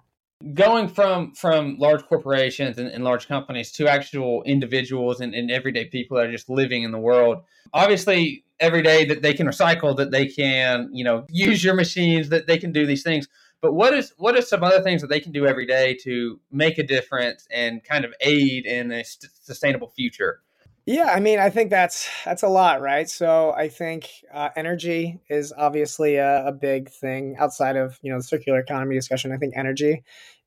Going 0.54 0.88
from 0.88 1.34
from 1.34 1.78
large 1.80 2.06
corporations 2.06 2.78
and, 2.78 2.88
and 2.90 3.04
large 3.04 3.28
companies 3.28 3.72
to 3.74 3.88
actual 3.88 4.44
individuals 4.44 5.20
and, 5.20 5.34
and 5.34 5.50
everyday 5.50 5.86
people 5.86 6.18
that 6.18 6.28
are 6.28 6.32
just 6.32 6.48
living 6.48 6.84
in 6.84 6.92
the 6.92 7.00
world, 7.00 7.44
obviously 7.74 8.44
every 8.60 8.84
day 8.84 9.06
that 9.06 9.22
they 9.24 9.34
can 9.34 9.48
recycle, 9.48 9.98
that 9.98 10.12
they 10.12 10.28
can 10.28 10.90
you 10.94 11.04
know 11.04 11.26
use 11.30 11.64
your 11.64 11.74
machines, 11.74 12.30
that 12.30 12.46
they 12.46 12.58
can 12.58 12.72
do 12.72 12.86
these 12.86 13.02
things 13.02 13.28
but 13.62 13.74
what 13.74 13.94
is 13.94 14.14
what 14.18 14.36
are 14.36 14.42
some 14.42 14.64
other 14.64 14.82
things 14.82 15.02
that 15.02 15.08
they 15.08 15.20
can 15.20 15.32
do 15.32 15.46
every 15.46 15.66
day 15.66 15.96
to 16.04 16.40
make 16.52 16.78
a 16.78 16.84
difference 16.84 17.48
and 17.52 17.84
kind 17.84 18.06
of 18.06 18.14
aid 18.22 18.66
in 18.66 18.92
a 18.92 19.04
st- 19.04 19.32
sustainable 19.42 19.90
future? 19.90 20.42
Yeah, 20.88 21.12
I 21.14 21.20
mean, 21.20 21.38
I 21.38 21.50
think 21.50 21.70
that's 21.70 22.08
that's 22.24 22.44
a 22.44 22.48
lot, 22.48 22.80
right? 22.80 23.10
So 23.10 23.52
I 23.52 23.68
think 23.68 24.10
uh, 24.34 24.52
energy 24.56 25.20
is 25.30 25.52
obviously 25.52 26.16
a, 26.16 26.48
a, 26.48 26.54
big 26.54 26.90
thing 26.90 27.36
outside 27.38 27.76
of 27.76 28.00
you 28.02 28.10
know 28.10 28.20
the 28.20 28.24
circular 28.24 28.60
economy 28.60 28.96
discussion. 28.96 29.34
I 29.34 29.38
think 29.38 29.54
energy 29.58 30.04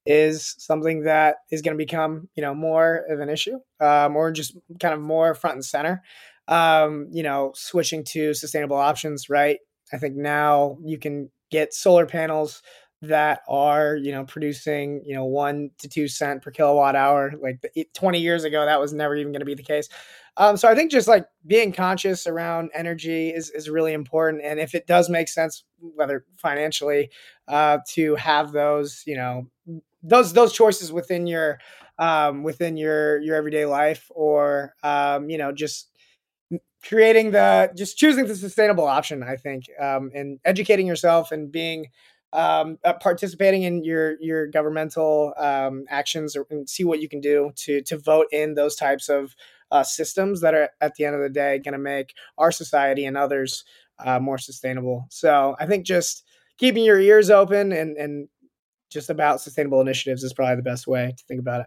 is 0.07 0.55
something 0.57 1.03
that 1.03 1.37
is 1.51 1.61
going 1.61 1.77
to 1.77 1.85
become 1.85 2.31
you 2.37 2.43
know 2.43 2.55
more 2.55 3.05
of 3.11 3.21
an 3.21 3.29
issue, 3.29 3.59
um, 3.81 4.17
or 4.17 4.33
just 4.33 4.57
kind 4.81 4.95
of 4.95 5.01
more 5.03 5.35
front 5.35 5.57
and 5.57 5.65
center. 5.65 6.03
Um, 6.49 7.09
you 7.13 7.23
know, 7.23 7.53
switching 7.55 8.03
to 8.05 8.33
sustainable 8.33 8.79
options, 8.79 9.29
right? 9.29 9.59
I 9.93 9.99
think 9.99 10.17
now 10.17 10.79
you 10.83 10.99
can 10.99 11.31
get 11.51 11.75
solar 11.75 12.07
panels 12.07 12.63
that 13.03 13.41
are 13.49 13.97
you 13.97 14.13
know 14.13 14.25
producing 14.25 15.03
you 15.07 15.15
know 15.15 15.25
one 15.25 15.71
to 15.79 15.89
two 15.89 16.07
cent 16.07 16.43
per 16.43 16.51
kilowatt 16.51 16.95
hour 16.95 17.33
like 17.41 17.59
20 17.95 18.21
years 18.21 18.45
ago 18.45 18.67
that 18.67 18.79
was 18.79 18.93
never 18.93 19.17
even 19.17 19.33
going 19.33 19.41
to 19.41 19.47
be 19.47 19.55
the 19.55 19.63
case 19.63 19.89
um, 20.41 20.57
so 20.57 20.69
i 20.69 20.75
think 20.75 20.91
just 20.91 21.09
like 21.09 21.27
being 21.47 21.73
conscious 21.73 22.27
around 22.27 22.71
energy 22.75 23.31
is, 23.31 23.51
is 23.51 23.71
really 23.71 23.93
important. 23.93 24.43
And 24.45 24.61
if 24.61 24.75
it 24.75 24.87
does 24.87 25.09
make 25.09 25.29
sense 25.29 25.65
whether 25.81 26.25
financially 26.37 27.11
uh, 27.49 27.79
to 27.91 28.17
have 28.17 28.53
those 28.53 29.03
you 29.07 29.17
know 29.17 29.47
those 30.03 30.33
those 30.33 30.53
choices 30.53 30.93
within 30.93 31.27
your 31.27 31.59
um, 31.99 32.43
within 32.43 32.77
your 32.77 33.21
your 33.21 33.37
everyday 33.37 33.67
life 33.67 34.11
or 34.15 34.75
um, 34.83 35.31
you 35.31 35.39
know 35.39 35.53
just 35.53 35.89
creating 36.85 37.31
the 37.31 37.71
just 37.77 37.99
choosing 37.99 38.27
the 38.27 38.35
sustainable 38.35 38.87
option 38.87 39.23
i 39.23 39.37
think 39.37 39.65
um, 39.81 40.11
and 40.15 40.41
educating 40.45 40.87
yourself 40.87 41.31
and 41.33 41.53
being 41.53 41.87
um, 42.33 42.79
uh, 42.85 42.95
participating 42.95 43.65
in 43.65 43.85
your 43.85 44.17
your 44.21 44.47
governmental 44.47 45.35
um, 45.37 45.85
actions 45.89 46.37
and 46.51 46.69
see 46.69 46.85
what 46.85 47.01
you 47.01 47.09
can 47.09 47.21
do 47.21 47.51
to 47.57 47.83
to 47.83 47.99
vote 47.99 48.27
in 48.33 48.55
those 48.55 48.77
types 48.77 49.09
of 49.09 49.35
uh, 49.71 49.83
systems 49.83 50.41
that 50.41 50.55
are 50.55 50.71
at 50.81 50.95
the 50.95 51.05
end 51.05 51.15
of 51.15 51.21
the 51.21 51.29
day 51.29 51.59
going 51.59 51.73
to 51.73 51.79
make 51.79 52.15
our 52.39 52.53
society 52.53 53.05
and 53.05 53.17
others 53.17 53.65
uh, 53.99 54.19
more 54.19 54.39
sustainable. 54.39 55.07
So 55.11 55.57
I 55.59 55.67
think 55.67 55.87
just 55.87 56.25
keeping 56.59 56.85
your 56.85 57.01
ears 57.01 57.31
open 57.31 57.73
and 57.73 57.97
and 57.97 58.29
just 58.91 59.11
about 59.11 59.41
sustainable 59.41 59.81
initiatives 59.81 60.25
is 60.25 60.33
probably 60.33 60.57
the 60.57 60.63
best 60.63 60.87
way 60.87 61.15
to 61.17 61.25
think 61.27 61.41
about 61.41 61.61
it. 61.61 61.67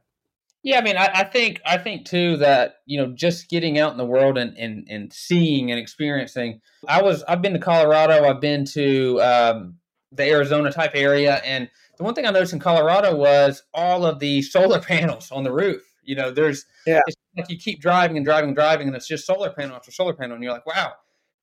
Yeah, 0.61 0.77
I 0.77 0.81
mean, 0.81 0.95
I, 0.95 1.09
I, 1.13 1.23
think 1.25 1.61
I 1.65 1.77
think 1.77 2.05
too 2.05 2.37
that 2.37 2.75
you 2.85 2.97
know 2.97 3.13
just 3.13 3.49
getting 3.49 3.79
out 3.79 3.91
in 3.91 3.97
the 3.97 4.05
world 4.05 4.37
and, 4.37 4.57
and 4.57 4.87
and 4.89 5.11
seeing 5.11 5.71
and 5.71 5.79
experiencing. 5.79 6.61
I 6.87 7.01
was 7.01 7.23
I've 7.23 7.41
been 7.41 7.53
to 7.53 7.59
Colorado. 7.59 8.25
I've 8.25 8.41
been 8.41 8.65
to 8.73 9.21
um, 9.21 9.77
the 10.15 10.29
Arizona 10.29 10.71
type 10.71 10.91
area. 10.93 11.41
And 11.43 11.69
the 11.97 12.03
one 12.03 12.13
thing 12.13 12.25
I 12.25 12.31
noticed 12.31 12.53
in 12.53 12.59
Colorado 12.59 13.15
was 13.15 13.63
all 13.73 14.05
of 14.05 14.19
the 14.19 14.41
solar 14.41 14.79
panels 14.81 15.31
on 15.31 15.43
the 15.43 15.51
roof. 15.51 15.81
You 16.03 16.15
know, 16.15 16.31
there's 16.31 16.65
yeah. 16.85 17.01
it's 17.07 17.17
like 17.35 17.49
you 17.49 17.57
keep 17.57 17.81
driving 17.81 18.17
and 18.17 18.25
driving 18.25 18.49
and 18.49 18.55
driving, 18.55 18.87
and 18.87 18.95
it's 18.95 19.07
just 19.07 19.25
solar 19.25 19.51
panel 19.51 19.75
after 19.75 19.91
solar 19.91 20.13
panel, 20.13 20.35
and 20.35 20.43
you're 20.43 20.53
like, 20.53 20.65
wow, 20.65 20.93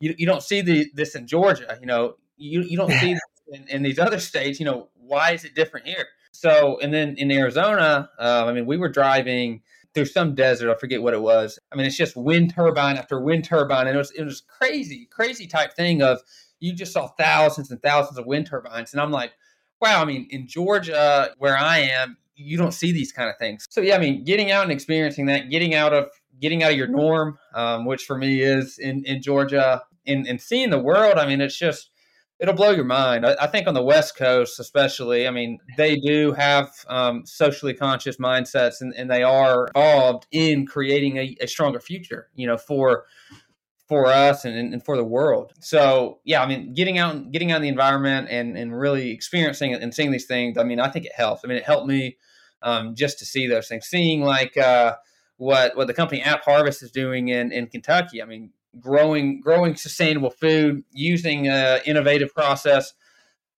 you, 0.00 0.14
you 0.18 0.26
don't 0.26 0.42
see 0.42 0.60
the 0.60 0.90
this 0.94 1.14
in 1.14 1.26
Georgia. 1.26 1.78
You 1.80 1.86
know, 1.86 2.16
you 2.36 2.62
you 2.62 2.76
don't 2.76 2.92
see 2.92 3.16
in, 3.52 3.68
in 3.68 3.82
these 3.82 3.98
other 3.98 4.18
states. 4.18 4.58
You 4.60 4.66
know, 4.66 4.88
why 4.94 5.32
is 5.32 5.44
it 5.44 5.54
different 5.54 5.86
here? 5.86 6.06
So, 6.32 6.78
and 6.80 6.94
then 6.94 7.16
in 7.16 7.30
Arizona, 7.30 8.08
um, 8.18 8.48
I 8.48 8.52
mean, 8.52 8.66
we 8.66 8.76
were 8.76 8.88
driving 8.88 9.62
through 9.94 10.06
some 10.06 10.34
desert. 10.34 10.70
I 10.70 10.78
forget 10.78 11.02
what 11.02 11.14
it 11.14 11.20
was. 11.20 11.58
I 11.72 11.76
mean, 11.76 11.86
it's 11.86 11.96
just 11.96 12.16
wind 12.16 12.54
turbine 12.54 12.96
after 12.96 13.20
wind 13.20 13.44
turbine, 13.44 13.86
and 13.86 13.94
it 13.94 13.98
was 13.98 14.10
it 14.12 14.24
was 14.24 14.40
crazy, 14.40 15.08
crazy 15.10 15.46
type 15.46 15.74
thing 15.74 16.02
of 16.02 16.20
you 16.60 16.72
just 16.72 16.92
saw 16.92 17.08
thousands 17.08 17.70
and 17.70 17.82
thousands 17.82 18.18
of 18.18 18.26
wind 18.26 18.46
turbines, 18.46 18.92
and 18.92 19.00
I'm 19.00 19.10
like, 19.10 19.32
wow. 19.80 20.00
I 20.00 20.04
mean, 20.04 20.28
in 20.30 20.46
Georgia, 20.46 21.34
where 21.38 21.56
I 21.56 21.78
am, 21.78 22.16
you 22.40 22.56
don't 22.56 22.72
see 22.72 22.92
these 22.92 23.12
kind 23.12 23.28
of 23.28 23.36
things. 23.38 23.66
So 23.70 23.80
yeah, 23.80 23.96
I 23.96 23.98
mean, 23.98 24.24
getting 24.24 24.50
out 24.50 24.62
and 24.64 24.72
experiencing 24.72 25.26
that, 25.26 25.50
getting 25.50 25.74
out 25.74 25.92
of 25.92 26.10
getting 26.40 26.62
out 26.62 26.72
of 26.72 26.76
your 26.78 26.88
norm, 26.88 27.38
um, 27.54 27.84
which 27.84 28.04
for 28.04 28.16
me 28.16 28.40
is 28.40 28.78
in 28.78 29.04
in 29.04 29.22
Georgia, 29.22 29.82
and 30.06 30.26
and 30.26 30.40
seeing 30.40 30.70
the 30.70 30.78
world. 30.78 31.18
I 31.18 31.26
mean, 31.26 31.40
it's 31.40 31.56
just 31.56 31.90
it'll 32.38 32.54
blow 32.54 32.70
your 32.70 32.84
mind. 32.84 33.26
I, 33.26 33.36
I, 33.38 33.46
think 33.46 33.68
on 33.68 33.74
the 33.74 33.82
West 33.82 34.16
Coast, 34.16 34.58
especially, 34.58 35.28
I 35.28 35.30
mean, 35.30 35.58
they 35.76 35.96
do 35.96 36.32
have 36.32 36.72
um, 36.88 37.26
socially 37.26 37.74
conscious 37.74 38.16
mindsets, 38.16 38.80
and, 38.80 38.94
and 38.96 39.10
they 39.10 39.22
are 39.22 39.66
involved 39.74 40.26
in 40.32 40.66
creating 40.66 41.18
a, 41.18 41.36
a 41.42 41.46
stronger 41.46 41.80
future. 41.80 42.30
You 42.34 42.46
know, 42.46 42.56
for 42.56 43.04
for 43.90 44.06
us 44.06 44.44
and, 44.44 44.72
and 44.72 44.84
for 44.84 44.96
the 44.96 45.04
world. 45.04 45.52
So 45.58 46.20
yeah, 46.24 46.42
I 46.42 46.46
mean, 46.46 46.74
getting 46.74 46.98
out, 46.98 47.32
getting 47.32 47.50
out 47.50 47.56
in 47.56 47.62
the 47.62 47.68
environment, 47.68 48.28
and 48.30 48.56
and 48.56 48.76
really 48.76 49.10
experiencing 49.10 49.72
it 49.72 49.82
and 49.82 49.94
seeing 49.94 50.10
these 50.10 50.26
things. 50.26 50.56
I 50.56 50.64
mean, 50.64 50.80
I 50.80 50.88
think 50.88 51.04
it 51.04 51.12
helps. 51.14 51.42
I 51.44 51.48
mean, 51.48 51.58
it 51.58 51.64
helped 51.64 51.88
me 51.88 52.16
um, 52.62 52.94
just 52.94 53.18
to 53.18 53.24
see 53.24 53.46
those 53.46 53.68
things, 53.68 53.86
seeing 53.86 54.22
like. 54.22 54.56
Uh, 54.56 54.96
what, 55.36 55.74
what 55.74 55.86
the 55.86 55.94
company 55.94 56.20
AppHarvest 56.20 56.82
is 56.82 56.90
doing 56.90 57.28
in, 57.28 57.50
in 57.50 57.66
Kentucky. 57.66 58.22
I 58.22 58.26
mean, 58.26 58.50
growing 58.78 59.40
growing 59.40 59.74
sustainable 59.74 60.28
food 60.28 60.84
using 60.92 61.48
an 61.48 61.80
innovative 61.86 62.34
process. 62.34 62.92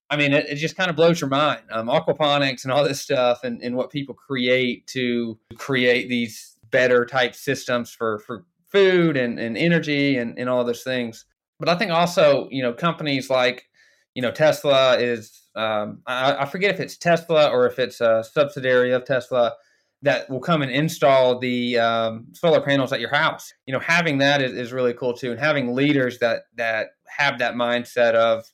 I 0.09 0.17
mean, 0.17 0.33
it, 0.33 0.47
it 0.49 0.55
just 0.57 0.77
kind 0.77 0.91
of 0.91 0.97
blows 0.97 1.21
your 1.21 1.29
mind. 1.29 1.63
Um, 1.73 1.89
aquaponics 1.89 2.63
and 2.63 2.73
all 2.73 2.85
this 2.85 3.01
stuff, 3.01 3.43
and, 3.43 3.61
and 3.63 3.75
what 3.75 3.91
people 3.91 4.15
create 4.15 4.87
to 4.89 5.41
create 5.57 6.09
these 6.09 6.57
better 6.71 7.05
type 7.05 7.35
systems 7.35 7.91
for 7.91 8.21
for 8.21 8.45
food 8.69 9.17
and, 9.17 9.41
and 9.41 9.59
energy 9.59 10.17
and, 10.17 10.39
and 10.39 10.49
all 10.49 10.65
those 10.65 10.85
things. 10.85 11.25
But 11.59 11.69
I 11.69 11.75
think 11.75 11.91
also, 11.91 12.49
you 12.53 12.63
know, 12.63 12.73
companies 12.73 13.29
like, 13.29 13.69
you 14.15 14.23
know, 14.23 14.31
Tesla 14.31 14.99
is, 14.99 15.42
um, 15.55 16.01
I, 16.07 16.37
I 16.37 16.45
forget 16.47 16.75
if 16.75 16.81
it's 16.81 16.97
Tesla 16.97 17.51
or 17.51 17.67
if 17.67 17.79
it's 17.79 18.01
a 18.01 18.25
subsidiary 18.25 18.93
of 18.93 19.05
Tesla 19.05 19.55
that 20.03 20.29
will 20.29 20.41
come 20.41 20.63
and 20.63 20.71
install 20.71 21.39
the 21.39 21.79
um, 21.79 22.27
solar 22.33 22.61
panels 22.61 22.93
at 22.93 23.01
your 23.01 23.15
house. 23.15 23.53
You 23.67 23.73
know, 23.73 23.79
having 23.81 24.19
that 24.19 24.43
is, 24.43 24.53
is 24.53 24.73
really 24.73 24.95
cool 24.95 25.15
too, 25.15 25.31
and 25.31 25.41
having 25.41 25.75
leaders 25.75 26.19
that 26.19 26.45
that 26.57 26.89
have 27.07 27.39
that 27.39 27.55
mindset 27.55 28.15
of 28.15 28.45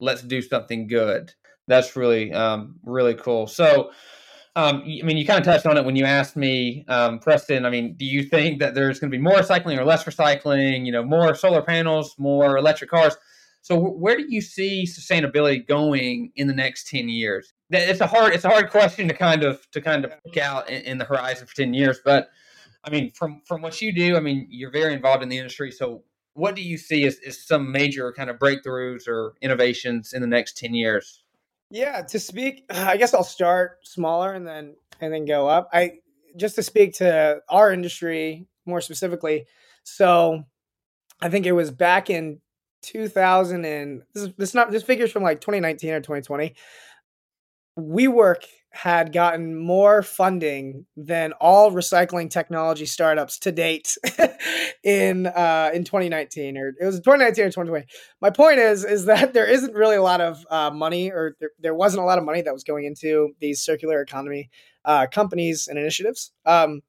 let's 0.00 0.22
do 0.22 0.42
something 0.42 0.86
good. 0.86 1.32
That's 1.66 1.96
really 1.96 2.32
um, 2.32 2.76
really 2.84 3.14
cool. 3.14 3.46
So. 3.46 3.90
Um, 4.56 4.82
I 4.82 5.02
mean, 5.04 5.16
you 5.16 5.24
kind 5.24 5.38
of 5.38 5.44
touched 5.44 5.66
on 5.66 5.76
it 5.76 5.84
when 5.84 5.94
you 5.94 6.04
asked 6.04 6.34
me, 6.34 6.84
um, 6.88 7.20
Preston. 7.20 7.64
I 7.64 7.70
mean, 7.70 7.94
do 7.94 8.04
you 8.04 8.24
think 8.24 8.58
that 8.58 8.74
there's 8.74 8.98
going 8.98 9.08
to 9.08 9.16
be 9.16 9.22
more 9.22 9.36
recycling 9.36 9.78
or 9.78 9.84
less 9.84 10.02
recycling? 10.02 10.84
You 10.84 10.90
know, 10.90 11.04
more 11.04 11.32
solar 11.36 11.62
panels, 11.62 12.16
more 12.18 12.56
electric 12.56 12.90
cars. 12.90 13.16
So, 13.68 13.78
where 13.78 14.16
do 14.16 14.24
you 14.26 14.40
see 14.40 14.86
sustainability 14.86 15.66
going 15.66 16.32
in 16.36 16.46
the 16.46 16.54
next 16.54 16.88
ten 16.88 17.10
years? 17.10 17.52
it's 17.70 18.00
a 18.00 18.06
hard 18.06 18.32
it's 18.32 18.46
a 18.46 18.48
hard 18.48 18.70
question 18.70 19.06
to 19.08 19.12
kind 19.12 19.44
of 19.44 19.70
to 19.72 19.82
kind 19.82 20.06
of 20.06 20.12
look 20.24 20.38
out 20.38 20.70
in, 20.70 20.80
in, 20.84 20.96
the 20.96 21.04
horizon 21.04 21.46
for 21.46 21.54
10 21.54 21.74
years 21.74 22.00
but 22.02 22.30
i 22.84 22.88
mean 22.90 23.10
from 23.10 23.42
from 23.44 23.60
what 23.60 23.78
you 23.82 23.92
do 23.92 24.16
i 24.16 24.20
mean 24.20 24.46
you're 24.48 24.70
very 24.70 24.94
involved 24.94 25.22
in 25.22 25.28
the 25.28 25.36
industry 25.36 25.70
so 25.70 26.02
what 26.32 26.56
do 26.56 26.62
you 26.62 26.78
see 26.78 27.04
as, 27.04 27.18
as 27.26 27.44
some 27.46 27.70
major 27.70 28.10
kind 28.10 28.30
of 28.30 28.38
breakthroughs 28.38 29.06
or 29.06 29.34
innovations 29.42 30.14
in 30.14 30.22
the 30.22 30.26
next 30.26 30.56
10 30.56 30.72
years 30.72 31.24
yeah 31.70 32.00
to 32.00 32.18
speak 32.18 32.64
i 32.70 32.96
guess 32.96 33.12
i'll 33.12 33.22
start 33.22 33.80
smaller 33.82 34.32
and 34.32 34.46
then 34.46 34.74
and 35.02 35.12
then 35.12 35.26
go 35.26 35.46
up 35.46 35.68
i 35.74 35.92
just 36.38 36.54
to 36.54 36.62
speak 36.62 36.94
to 36.94 37.38
our 37.50 37.70
industry 37.70 38.46
more 38.64 38.80
specifically 38.80 39.44
so 39.84 40.42
i 41.20 41.28
think 41.28 41.44
it 41.44 41.52
was 41.52 41.70
back 41.70 42.08
in 42.08 42.40
2000 42.82 43.64
and 43.64 44.02
this 44.14 44.24
is 44.24 44.30
this 44.36 44.54
not 44.54 44.70
this 44.70 44.82
figures 44.82 45.10
from 45.10 45.22
like 45.22 45.40
2019 45.40 45.90
or 45.90 46.00
2020 46.00 46.54
WeWork 47.78 48.44
had 48.70 49.12
gotten 49.12 49.56
more 49.58 50.02
funding 50.02 50.84
than 50.96 51.32
all 51.40 51.72
recycling 51.72 52.28
technology 52.28 52.86
startups 52.86 53.38
to 53.38 53.50
date 53.50 53.96
in 54.84 55.26
uh, 55.26 55.70
in 55.72 55.84
2019 55.84 56.58
or 56.58 56.74
it 56.78 56.84
was 56.84 56.96
2019 56.96 57.44
or 57.44 57.48
2020. 57.48 57.86
My 58.20 58.30
point 58.30 58.58
is 58.58 58.84
is 58.84 59.06
that 59.06 59.32
there 59.34 59.46
isn't 59.46 59.74
really 59.74 59.96
a 59.96 60.02
lot 60.02 60.20
of 60.20 60.44
uh, 60.50 60.70
money 60.70 61.10
or 61.10 61.36
there, 61.40 61.50
there 61.58 61.74
wasn't 61.74 62.02
a 62.02 62.06
lot 62.06 62.18
of 62.18 62.24
money 62.24 62.42
that 62.42 62.52
was 62.52 62.64
going 62.64 62.84
into 62.84 63.30
these 63.40 63.62
circular 63.62 64.02
economy 64.02 64.50
uh, 64.84 65.06
companies 65.10 65.66
and 65.66 65.78
initiatives. 65.78 66.32
Um, 66.44 66.82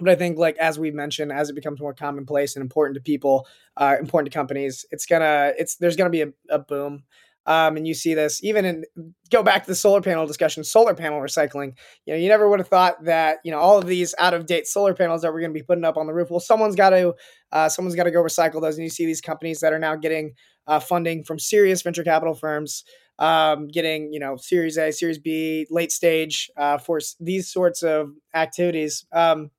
but 0.00 0.08
I 0.08 0.14
think, 0.16 0.38
like 0.38 0.56
as 0.56 0.78
we've 0.78 0.94
mentioned, 0.94 1.32
as 1.32 1.50
it 1.50 1.54
becomes 1.54 1.80
more 1.80 1.94
commonplace 1.94 2.56
and 2.56 2.62
important 2.62 2.94
to 2.96 3.00
people, 3.00 3.46
uh, 3.76 3.96
important 4.00 4.32
to 4.32 4.36
companies, 4.36 4.84
it's 4.90 5.06
gonna 5.06 5.52
it's 5.58 5.76
there's 5.76 5.96
gonna 5.96 6.10
be 6.10 6.22
a, 6.22 6.32
a 6.50 6.58
boom. 6.58 7.04
Um, 7.46 7.76
and 7.76 7.86
you 7.86 7.94
see 7.94 8.12
this 8.14 8.44
even 8.44 8.64
in 8.64 8.84
go 9.30 9.42
back 9.42 9.64
to 9.64 9.70
the 9.70 9.74
solar 9.74 10.02
panel 10.02 10.26
discussion, 10.26 10.62
solar 10.62 10.94
panel 10.94 11.20
recycling. 11.20 11.72
You 12.04 12.12
know, 12.12 12.20
you 12.20 12.28
never 12.28 12.48
would 12.48 12.60
have 12.60 12.68
thought 12.68 13.04
that 13.04 13.38
you 13.44 13.50
know 13.50 13.58
all 13.58 13.78
of 13.78 13.86
these 13.86 14.14
out 14.18 14.34
of 14.34 14.46
date 14.46 14.66
solar 14.66 14.94
panels 14.94 15.22
that 15.22 15.32
we're 15.32 15.40
going 15.40 15.52
to 15.52 15.58
be 15.58 15.64
putting 15.64 15.84
up 15.84 15.96
on 15.96 16.06
the 16.06 16.12
roof. 16.12 16.30
Well, 16.30 16.40
someone's 16.40 16.76
got 16.76 16.90
to 16.90 17.14
uh, 17.50 17.68
someone's 17.68 17.96
got 17.96 18.04
to 18.04 18.10
go 18.10 18.22
recycle 18.22 18.60
those, 18.60 18.76
and 18.76 18.84
you 18.84 18.90
see 18.90 19.06
these 19.06 19.22
companies 19.22 19.60
that 19.60 19.72
are 19.72 19.78
now 19.78 19.96
getting 19.96 20.34
uh, 20.66 20.80
funding 20.80 21.24
from 21.24 21.38
serious 21.38 21.82
venture 21.82 22.04
capital 22.04 22.34
firms, 22.34 22.84
um, 23.18 23.68
getting 23.68 24.12
you 24.12 24.20
know 24.20 24.36
Series 24.36 24.76
A, 24.76 24.92
Series 24.92 25.18
B, 25.18 25.66
late 25.70 25.92
stage 25.92 26.50
uh, 26.58 26.76
for 26.76 27.00
these 27.18 27.50
sorts 27.50 27.82
of 27.82 28.10
activities. 28.34 29.06
Um, 29.12 29.50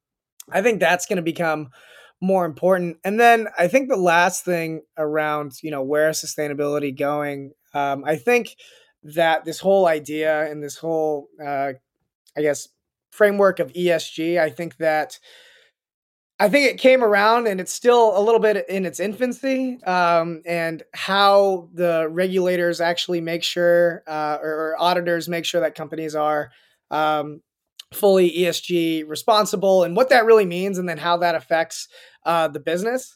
I 0.51 0.61
think 0.61 0.79
that's 0.79 1.05
going 1.05 1.17
to 1.17 1.23
become 1.23 1.69
more 2.21 2.45
important. 2.45 2.97
And 3.03 3.19
then 3.19 3.47
I 3.57 3.67
think 3.67 3.89
the 3.89 3.95
last 3.95 4.45
thing 4.45 4.81
around, 4.97 5.53
you 5.63 5.71
know, 5.71 5.81
where 5.81 6.11
sustainability 6.11 6.95
going 6.97 7.53
um, 7.73 8.03
I 8.05 8.15
think 8.15 8.55
that 9.03 9.45
this 9.45 9.59
whole 9.59 9.87
idea 9.87 10.49
and 10.49 10.63
this 10.63 10.77
whole, 10.77 11.29
uh, 11.43 11.73
I 12.37 12.41
guess, 12.41 12.67
framework 13.11 13.59
of 13.59 13.73
ESG, 13.73 14.39
I 14.39 14.49
think 14.49 14.77
that. 14.77 15.19
I 16.39 16.49
think 16.49 16.71
it 16.71 16.79
came 16.79 17.03
around 17.03 17.45
and 17.45 17.61
it's 17.61 17.71
still 17.71 18.17
a 18.17 18.19
little 18.19 18.39
bit 18.39 18.67
in 18.67 18.83
its 18.83 18.99
infancy. 18.99 19.77
Um, 19.83 20.41
and 20.43 20.81
how 20.95 21.69
the 21.71 22.07
regulators 22.09 22.81
actually 22.81 23.21
make 23.21 23.43
sure, 23.43 24.01
uh, 24.07 24.39
or, 24.41 24.49
or, 24.49 24.75
auditors 24.81 25.29
make 25.29 25.45
sure 25.45 25.61
that 25.61 25.75
companies 25.75 26.15
are 26.15 26.49
um, 26.89 27.43
fully 27.93 28.31
ESG 28.31 29.07
responsible 29.07 29.83
and 29.83 29.95
what 29.95 30.09
that 30.09 30.25
really 30.25 30.45
means, 30.45 30.77
and 30.77 30.87
then 30.87 30.97
how 30.97 31.17
that 31.17 31.35
affects 31.35 31.87
uh, 32.25 32.47
the 32.47 32.59
business. 32.59 33.15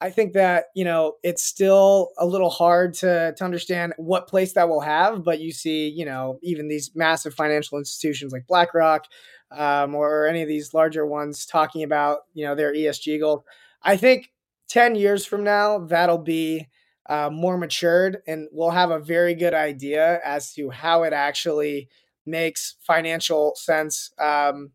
I 0.00 0.10
think 0.10 0.32
that 0.34 0.66
you 0.74 0.84
know 0.84 1.14
it's 1.22 1.42
still 1.42 2.10
a 2.18 2.26
little 2.26 2.50
hard 2.50 2.94
to 2.94 3.34
to 3.36 3.44
understand 3.44 3.94
what 3.96 4.28
place 4.28 4.52
that 4.54 4.68
will 4.68 4.80
have, 4.80 5.24
but 5.24 5.40
you 5.40 5.52
see, 5.52 5.88
you 5.88 6.04
know, 6.04 6.38
even 6.42 6.68
these 6.68 6.90
massive 6.94 7.34
financial 7.34 7.78
institutions 7.78 8.32
like 8.32 8.46
BlackRock 8.46 9.06
um, 9.50 9.94
or 9.94 10.26
any 10.26 10.42
of 10.42 10.48
these 10.48 10.74
larger 10.74 11.06
ones 11.06 11.46
talking 11.46 11.82
about 11.82 12.20
you 12.34 12.44
know 12.44 12.54
their 12.54 12.74
ESG 12.74 13.20
goal. 13.20 13.44
I 13.82 13.96
think 13.96 14.30
ten 14.68 14.94
years 14.94 15.24
from 15.24 15.44
now 15.44 15.78
that'll 15.78 16.18
be 16.18 16.68
uh, 17.08 17.30
more 17.32 17.56
matured, 17.56 18.18
and 18.26 18.48
we'll 18.52 18.70
have 18.70 18.90
a 18.90 18.98
very 18.98 19.34
good 19.34 19.54
idea 19.54 20.20
as 20.24 20.52
to 20.54 20.70
how 20.70 21.04
it 21.04 21.12
actually 21.12 21.88
makes 22.26 22.76
financial 22.80 23.54
sense 23.56 24.12
um, 24.18 24.70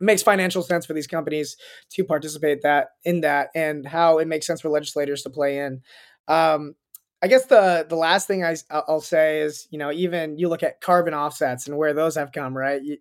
makes 0.00 0.22
financial 0.22 0.62
sense 0.62 0.84
for 0.84 0.92
these 0.94 1.06
companies 1.06 1.56
to 1.90 2.04
participate 2.04 2.62
that 2.62 2.88
in 3.04 3.20
that 3.20 3.48
and 3.54 3.86
how 3.86 4.18
it 4.18 4.28
makes 4.28 4.46
sense 4.46 4.60
for 4.60 4.68
legislators 4.68 5.22
to 5.22 5.30
play 5.30 5.58
in. 5.58 5.80
Um, 6.28 6.74
I 7.22 7.28
guess 7.28 7.46
the 7.46 7.86
the 7.88 7.96
last 7.96 8.26
thing 8.26 8.44
I, 8.44 8.56
I'll 8.70 9.00
say 9.00 9.40
is 9.40 9.68
you 9.70 9.78
know 9.78 9.92
even 9.92 10.38
you 10.38 10.48
look 10.48 10.64
at 10.64 10.80
carbon 10.80 11.14
offsets 11.14 11.68
and 11.68 11.76
where 11.78 11.94
those 11.94 12.16
have 12.16 12.32
come 12.32 12.56
right. 12.56 12.82
You, 12.82 12.98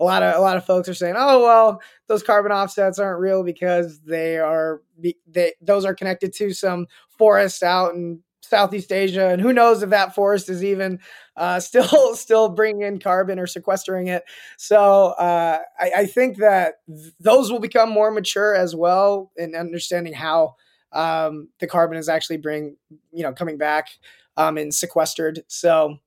a 0.00 0.04
lot 0.04 0.22
of 0.22 0.36
a 0.36 0.40
lot 0.40 0.56
of 0.56 0.64
folks 0.64 0.88
are 0.88 0.94
saying, 0.94 1.14
"Oh 1.16 1.42
well, 1.42 1.82
those 2.06 2.22
carbon 2.22 2.52
offsets 2.52 2.98
aren't 2.98 3.20
real 3.20 3.42
because 3.42 4.00
they 4.02 4.38
are 4.38 4.82
they 5.26 5.54
those 5.60 5.84
are 5.84 5.94
connected 5.94 6.32
to 6.34 6.52
some 6.52 6.86
forest 7.18 7.62
out 7.64 7.94
in 7.94 8.20
Southeast 8.48 8.92
Asia, 8.92 9.28
and 9.28 9.40
who 9.40 9.52
knows 9.52 9.82
if 9.82 9.90
that 9.90 10.14
forest 10.14 10.48
is 10.48 10.64
even 10.64 11.00
uh, 11.36 11.60
still 11.60 12.14
still 12.14 12.48
bringing 12.48 12.82
in 12.82 12.98
carbon 12.98 13.38
or 13.38 13.46
sequestering 13.46 14.08
it. 14.08 14.24
So 14.56 15.10
uh, 15.12 15.58
I, 15.78 15.90
I, 15.96 16.06
think 16.06 16.38
that 16.38 16.74
th- 16.86 17.12
those 17.20 17.50
will 17.50 17.60
become 17.60 17.90
more 17.90 18.10
mature 18.10 18.54
as 18.54 18.74
well 18.74 19.32
in 19.36 19.54
understanding 19.54 20.12
how 20.12 20.54
um, 20.92 21.48
the 21.58 21.66
carbon 21.66 21.98
is 21.98 22.08
actually 22.08 22.38
bring 22.38 22.76
you 23.12 23.22
know 23.22 23.32
coming 23.32 23.58
back 23.58 23.88
um, 24.36 24.56
and 24.56 24.74
sequestered. 24.74 25.42
So, 25.48 25.98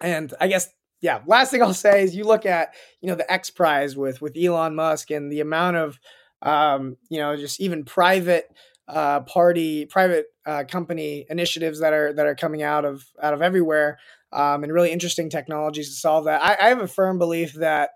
and 0.00 0.32
I 0.40 0.48
guess 0.48 0.68
yeah, 1.00 1.20
last 1.26 1.50
thing 1.50 1.62
I'll 1.62 1.74
say 1.74 2.02
is 2.02 2.14
you 2.14 2.24
look 2.24 2.46
at 2.46 2.74
you 3.00 3.08
know 3.08 3.14
the 3.14 3.30
X 3.30 3.50
Prize 3.50 3.96
with 3.96 4.20
with 4.20 4.36
Elon 4.36 4.74
Musk 4.74 5.10
and 5.10 5.30
the 5.30 5.40
amount 5.40 5.76
of 5.76 5.98
um, 6.42 6.96
you 7.08 7.18
know 7.18 7.36
just 7.36 7.60
even 7.60 7.84
private 7.84 8.52
uh, 8.88 9.20
party 9.20 9.84
private 9.86 10.26
uh, 10.46 10.64
company 10.64 11.26
initiatives 11.28 11.80
that 11.80 11.92
are 11.92 12.12
that 12.12 12.26
are 12.26 12.34
coming 12.34 12.62
out 12.62 12.84
of 12.84 13.04
out 13.22 13.34
of 13.34 13.42
everywhere 13.42 13.98
um, 14.32 14.64
and 14.64 14.72
really 14.72 14.90
interesting 14.90 15.30
technologies 15.30 15.90
to 15.90 15.96
solve 15.96 16.24
that. 16.24 16.42
I, 16.42 16.56
I 16.66 16.68
have 16.68 16.80
a 16.80 16.88
firm 16.88 17.18
belief 17.18 17.54
that 17.54 17.90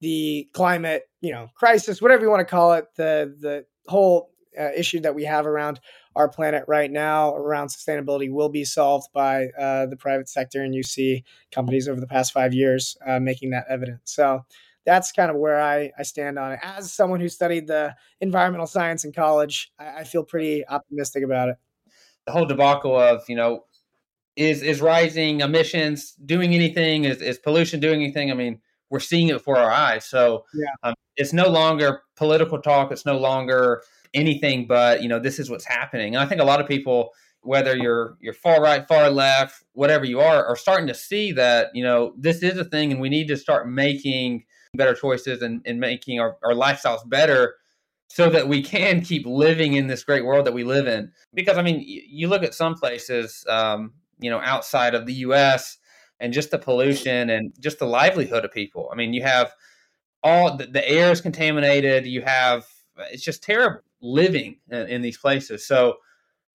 the 0.00 0.48
climate, 0.52 1.04
you 1.20 1.32
know, 1.32 1.48
crisis, 1.56 2.02
whatever 2.02 2.22
you 2.22 2.30
want 2.30 2.40
to 2.40 2.50
call 2.50 2.74
it, 2.74 2.86
the 2.96 3.34
the 3.40 3.64
whole 3.86 4.30
uh, 4.58 4.70
issue 4.76 5.00
that 5.00 5.14
we 5.14 5.24
have 5.24 5.46
around 5.46 5.80
our 6.16 6.28
planet 6.28 6.64
right 6.68 6.90
now 6.90 7.34
around 7.34 7.68
sustainability 7.68 8.30
will 8.30 8.48
be 8.48 8.64
solved 8.64 9.08
by 9.12 9.46
uh, 9.58 9.86
the 9.86 9.96
private 9.96 10.28
sector, 10.28 10.62
and 10.62 10.74
you 10.74 10.82
see 10.82 11.24
companies 11.52 11.88
over 11.88 12.00
the 12.00 12.06
past 12.06 12.32
five 12.32 12.54
years 12.54 12.96
uh, 13.06 13.18
making 13.18 13.50
that 13.50 13.64
evident. 13.68 14.00
So 14.04 14.44
that's 14.86 15.12
kind 15.12 15.30
of 15.30 15.36
where 15.36 15.60
I, 15.60 15.90
I 15.98 16.02
stand 16.02 16.38
on 16.38 16.52
it. 16.52 16.60
As 16.62 16.92
someone 16.92 17.20
who 17.20 17.28
studied 17.28 17.66
the 17.66 17.94
environmental 18.20 18.66
science 18.66 19.04
in 19.04 19.12
college, 19.12 19.72
I, 19.78 20.00
I 20.00 20.04
feel 20.04 20.24
pretty 20.24 20.66
optimistic 20.66 21.24
about 21.24 21.50
it. 21.50 21.56
The 22.26 22.32
whole 22.32 22.46
debacle 22.46 22.98
of 22.98 23.22
you 23.28 23.36
know 23.36 23.64
is 24.36 24.62
is 24.62 24.80
rising 24.80 25.40
emissions 25.40 26.14
doing 26.24 26.54
anything? 26.54 27.04
Is 27.04 27.20
is 27.20 27.38
pollution 27.38 27.80
doing 27.80 28.02
anything? 28.02 28.30
I 28.30 28.34
mean, 28.34 28.60
we're 28.90 29.00
seeing 29.00 29.28
it 29.28 29.34
before 29.34 29.58
our 29.58 29.70
eyes. 29.70 30.04
So 30.04 30.44
yeah. 30.54 30.66
um, 30.82 30.94
it's 31.16 31.32
no 31.32 31.48
longer 31.48 32.02
political 32.16 32.60
talk. 32.60 32.92
It's 32.92 33.06
no 33.06 33.18
longer 33.18 33.82
anything 34.14 34.66
but 34.66 35.02
you 35.02 35.08
know 35.08 35.18
this 35.18 35.38
is 35.38 35.50
what's 35.50 35.64
happening. 35.64 36.14
And 36.14 36.22
I 36.22 36.26
think 36.26 36.40
a 36.40 36.44
lot 36.44 36.60
of 36.60 36.68
people, 36.68 37.10
whether 37.42 37.76
you're 37.76 38.16
you're 38.20 38.32
far 38.32 38.62
right, 38.62 38.86
far 38.86 39.10
left, 39.10 39.64
whatever 39.72 40.04
you 40.04 40.20
are, 40.20 40.46
are 40.46 40.56
starting 40.56 40.86
to 40.86 40.94
see 40.94 41.32
that 41.32 41.70
you 41.74 41.82
know 41.82 42.14
this 42.16 42.42
is 42.42 42.56
a 42.56 42.64
thing, 42.64 42.92
and 42.92 43.00
we 43.00 43.08
need 43.08 43.28
to 43.28 43.36
start 43.36 43.68
making 43.68 44.44
better 44.76 44.94
choices 44.94 45.42
and, 45.42 45.62
and 45.64 45.80
making 45.80 46.20
our, 46.20 46.36
our 46.42 46.52
lifestyles 46.52 47.08
better 47.08 47.56
so 48.08 48.30
that 48.30 48.48
we 48.48 48.62
can 48.62 49.00
keep 49.00 49.26
living 49.26 49.74
in 49.74 49.86
this 49.86 50.04
great 50.04 50.24
world 50.24 50.46
that 50.46 50.54
we 50.54 50.64
live 50.64 50.86
in. 50.86 51.10
Because 51.32 51.58
I 51.58 51.62
mean, 51.62 51.82
you 51.84 52.28
look 52.28 52.42
at 52.42 52.54
some 52.54 52.74
places, 52.74 53.44
um, 53.48 53.92
you 54.20 54.30
know, 54.30 54.40
outside 54.40 54.94
of 54.94 55.06
the 55.06 55.14
U.S. 55.14 55.78
and 56.20 56.32
just 56.32 56.50
the 56.50 56.58
pollution 56.58 57.30
and 57.30 57.52
just 57.60 57.78
the 57.78 57.86
livelihood 57.86 58.44
of 58.44 58.52
people. 58.52 58.88
I 58.92 58.96
mean, 58.96 59.12
you 59.14 59.22
have 59.22 59.52
all 60.22 60.56
the, 60.56 60.66
the 60.66 60.88
air 60.88 61.10
is 61.10 61.20
contaminated. 61.20 62.06
You 62.06 62.22
have 62.22 62.66
it's 63.10 63.24
just 63.24 63.42
terrible 63.42 63.80
living 64.00 64.58
in, 64.70 64.86
in 64.86 65.02
these 65.02 65.18
places. 65.18 65.66
So 65.66 65.96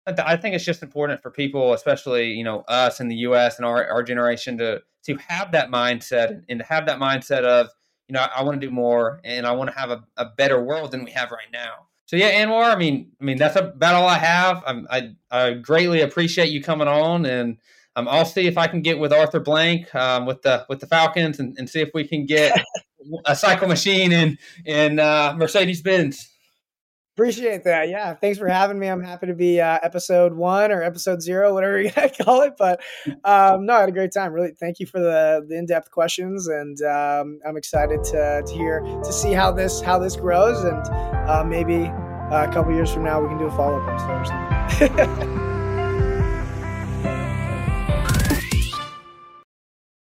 I 0.07 0.37
think 0.37 0.55
it's 0.55 0.65
just 0.65 0.83
important 0.83 1.21
for 1.21 1.31
people, 1.31 1.75
especially 1.75 2.33
you 2.33 2.45
know 2.45 2.61
us 2.69 3.01
in 3.01 3.09
the 3.09 3.17
U.S. 3.17 3.59
and 3.59 3.67
our, 3.67 3.87
our 3.91 4.03
generation, 4.03 4.57
to 4.59 4.83
to 5.05 5.17
have 5.17 5.53
that 5.53 5.71
mindset 5.71 6.43
and 6.49 6.61
to 6.61 6.65
have 6.65 6.87
that 6.87 6.99
mindset 6.99 7.45
of 7.45 7.69
you 8.09 8.15
know 8.15 8.27
I, 8.35 8.43
want 8.43 8.61
to 8.61 8.67
do 8.67 8.73
more 8.73 9.21
and 9.23 9.47
I 9.47 9.53
want 9.53 9.71
to 9.71 9.79
have 9.79 9.91
a, 9.91 10.05
a 10.17 10.25
better 10.25 10.61
world 10.63 10.91
than 10.91 11.05
we 11.05 11.11
have 11.13 11.31
right 11.31 11.51
now. 11.53 11.87
So 12.07 12.17
yeah, 12.17 12.43
Anwar, 12.43 12.75
I 12.75 12.77
mean, 12.77 13.13
I 13.21 13.25
mean 13.25 13.37
that's 13.37 13.57
about 13.57 13.95
all 13.95 14.09
I 14.09 14.19
have. 14.19 14.63
I'm, 14.67 14.87
i 14.91 15.15
I 15.31 15.53
greatly 15.55 16.01
appreciate 16.01 16.49
you 16.49 16.63
coming 16.63 16.89
on, 16.89 17.27
and 17.27 17.59
um, 17.97 18.09
I'll 18.09 18.25
see 18.25 18.47
if 18.47 18.57
I 18.57 18.67
can 18.67 18.81
get 18.81 18.99
with 18.99 19.13
Arthur 19.13 19.41
Blank 19.41 19.95
um, 19.95 20.25
with 20.25 20.43
the 20.43 20.65
with 20.69 20.81
the 20.81 20.87
Falcons 20.87 21.39
and, 21.39 21.57
and 21.59 21.69
see 21.69 21.81
if 21.81 21.91
we 21.93 22.09
can 22.09 22.25
get 22.25 22.59
a 23.27 23.37
cycle 23.37 23.69
machine 23.69 24.13
in 24.13 24.39
in 24.65 24.99
uh, 24.99 25.35
Mercedes 25.37 25.83
Benz. 25.83 26.31
Appreciate 27.19 27.65
that. 27.65 27.89
Yeah. 27.89 28.15
Thanks 28.15 28.39
for 28.39 28.47
having 28.47 28.79
me. 28.79 28.87
I'm 28.87 29.03
happy 29.03 29.27
to 29.27 29.35
be 29.35 29.61
uh, 29.61 29.81
episode 29.83 30.35
one 30.35 30.71
or 30.71 30.85
episode 30.85 31.21
zero, 31.21 31.53
whatever 31.53 31.81
you 31.83 31.91
gotta 31.97 32.23
call 32.23 32.43
it. 32.43 32.53
But 32.57 32.81
um, 33.25 33.67
no, 33.67 33.75
I 33.75 33.81
had 33.81 33.89
a 33.89 33.93
great 33.93 34.13
time. 34.13 34.33
Really, 34.33 34.53
thank 34.53 34.79
you 34.79 34.87
for 34.87 35.01
the, 35.01 35.45
the 35.49 35.59
in 35.59 35.67
depth 35.67 35.91
questions, 35.91 36.47
and 36.47 36.81
um, 36.83 37.41
I'm 37.45 37.57
excited 37.57 38.05
to, 38.05 38.45
to 38.47 38.55
hear 38.55 38.83
to 39.03 39.13
see 39.13 39.33
how 39.33 39.51
this 39.51 39.81
how 39.81 39.99
this 39.99 40.15
grows, 40.15 40.63
and 40.63 40.87
uh, 41.29 41.43
maybe 41.45 41.87
uh, 42.31 42.47
a 42.49 42.53
couple 42.53 42.73
years 42.73 42.93
from 42.93 43.03
now 43.03 43.21
we 43.21 43.27
can 43.27 43.39
do 43.39 43.47
a 43.47 43.51
follow 43.51 43.81
up 43.81 43.89
episode 43.89 44.21
or 44.21 44.79
something. 44.79 45.35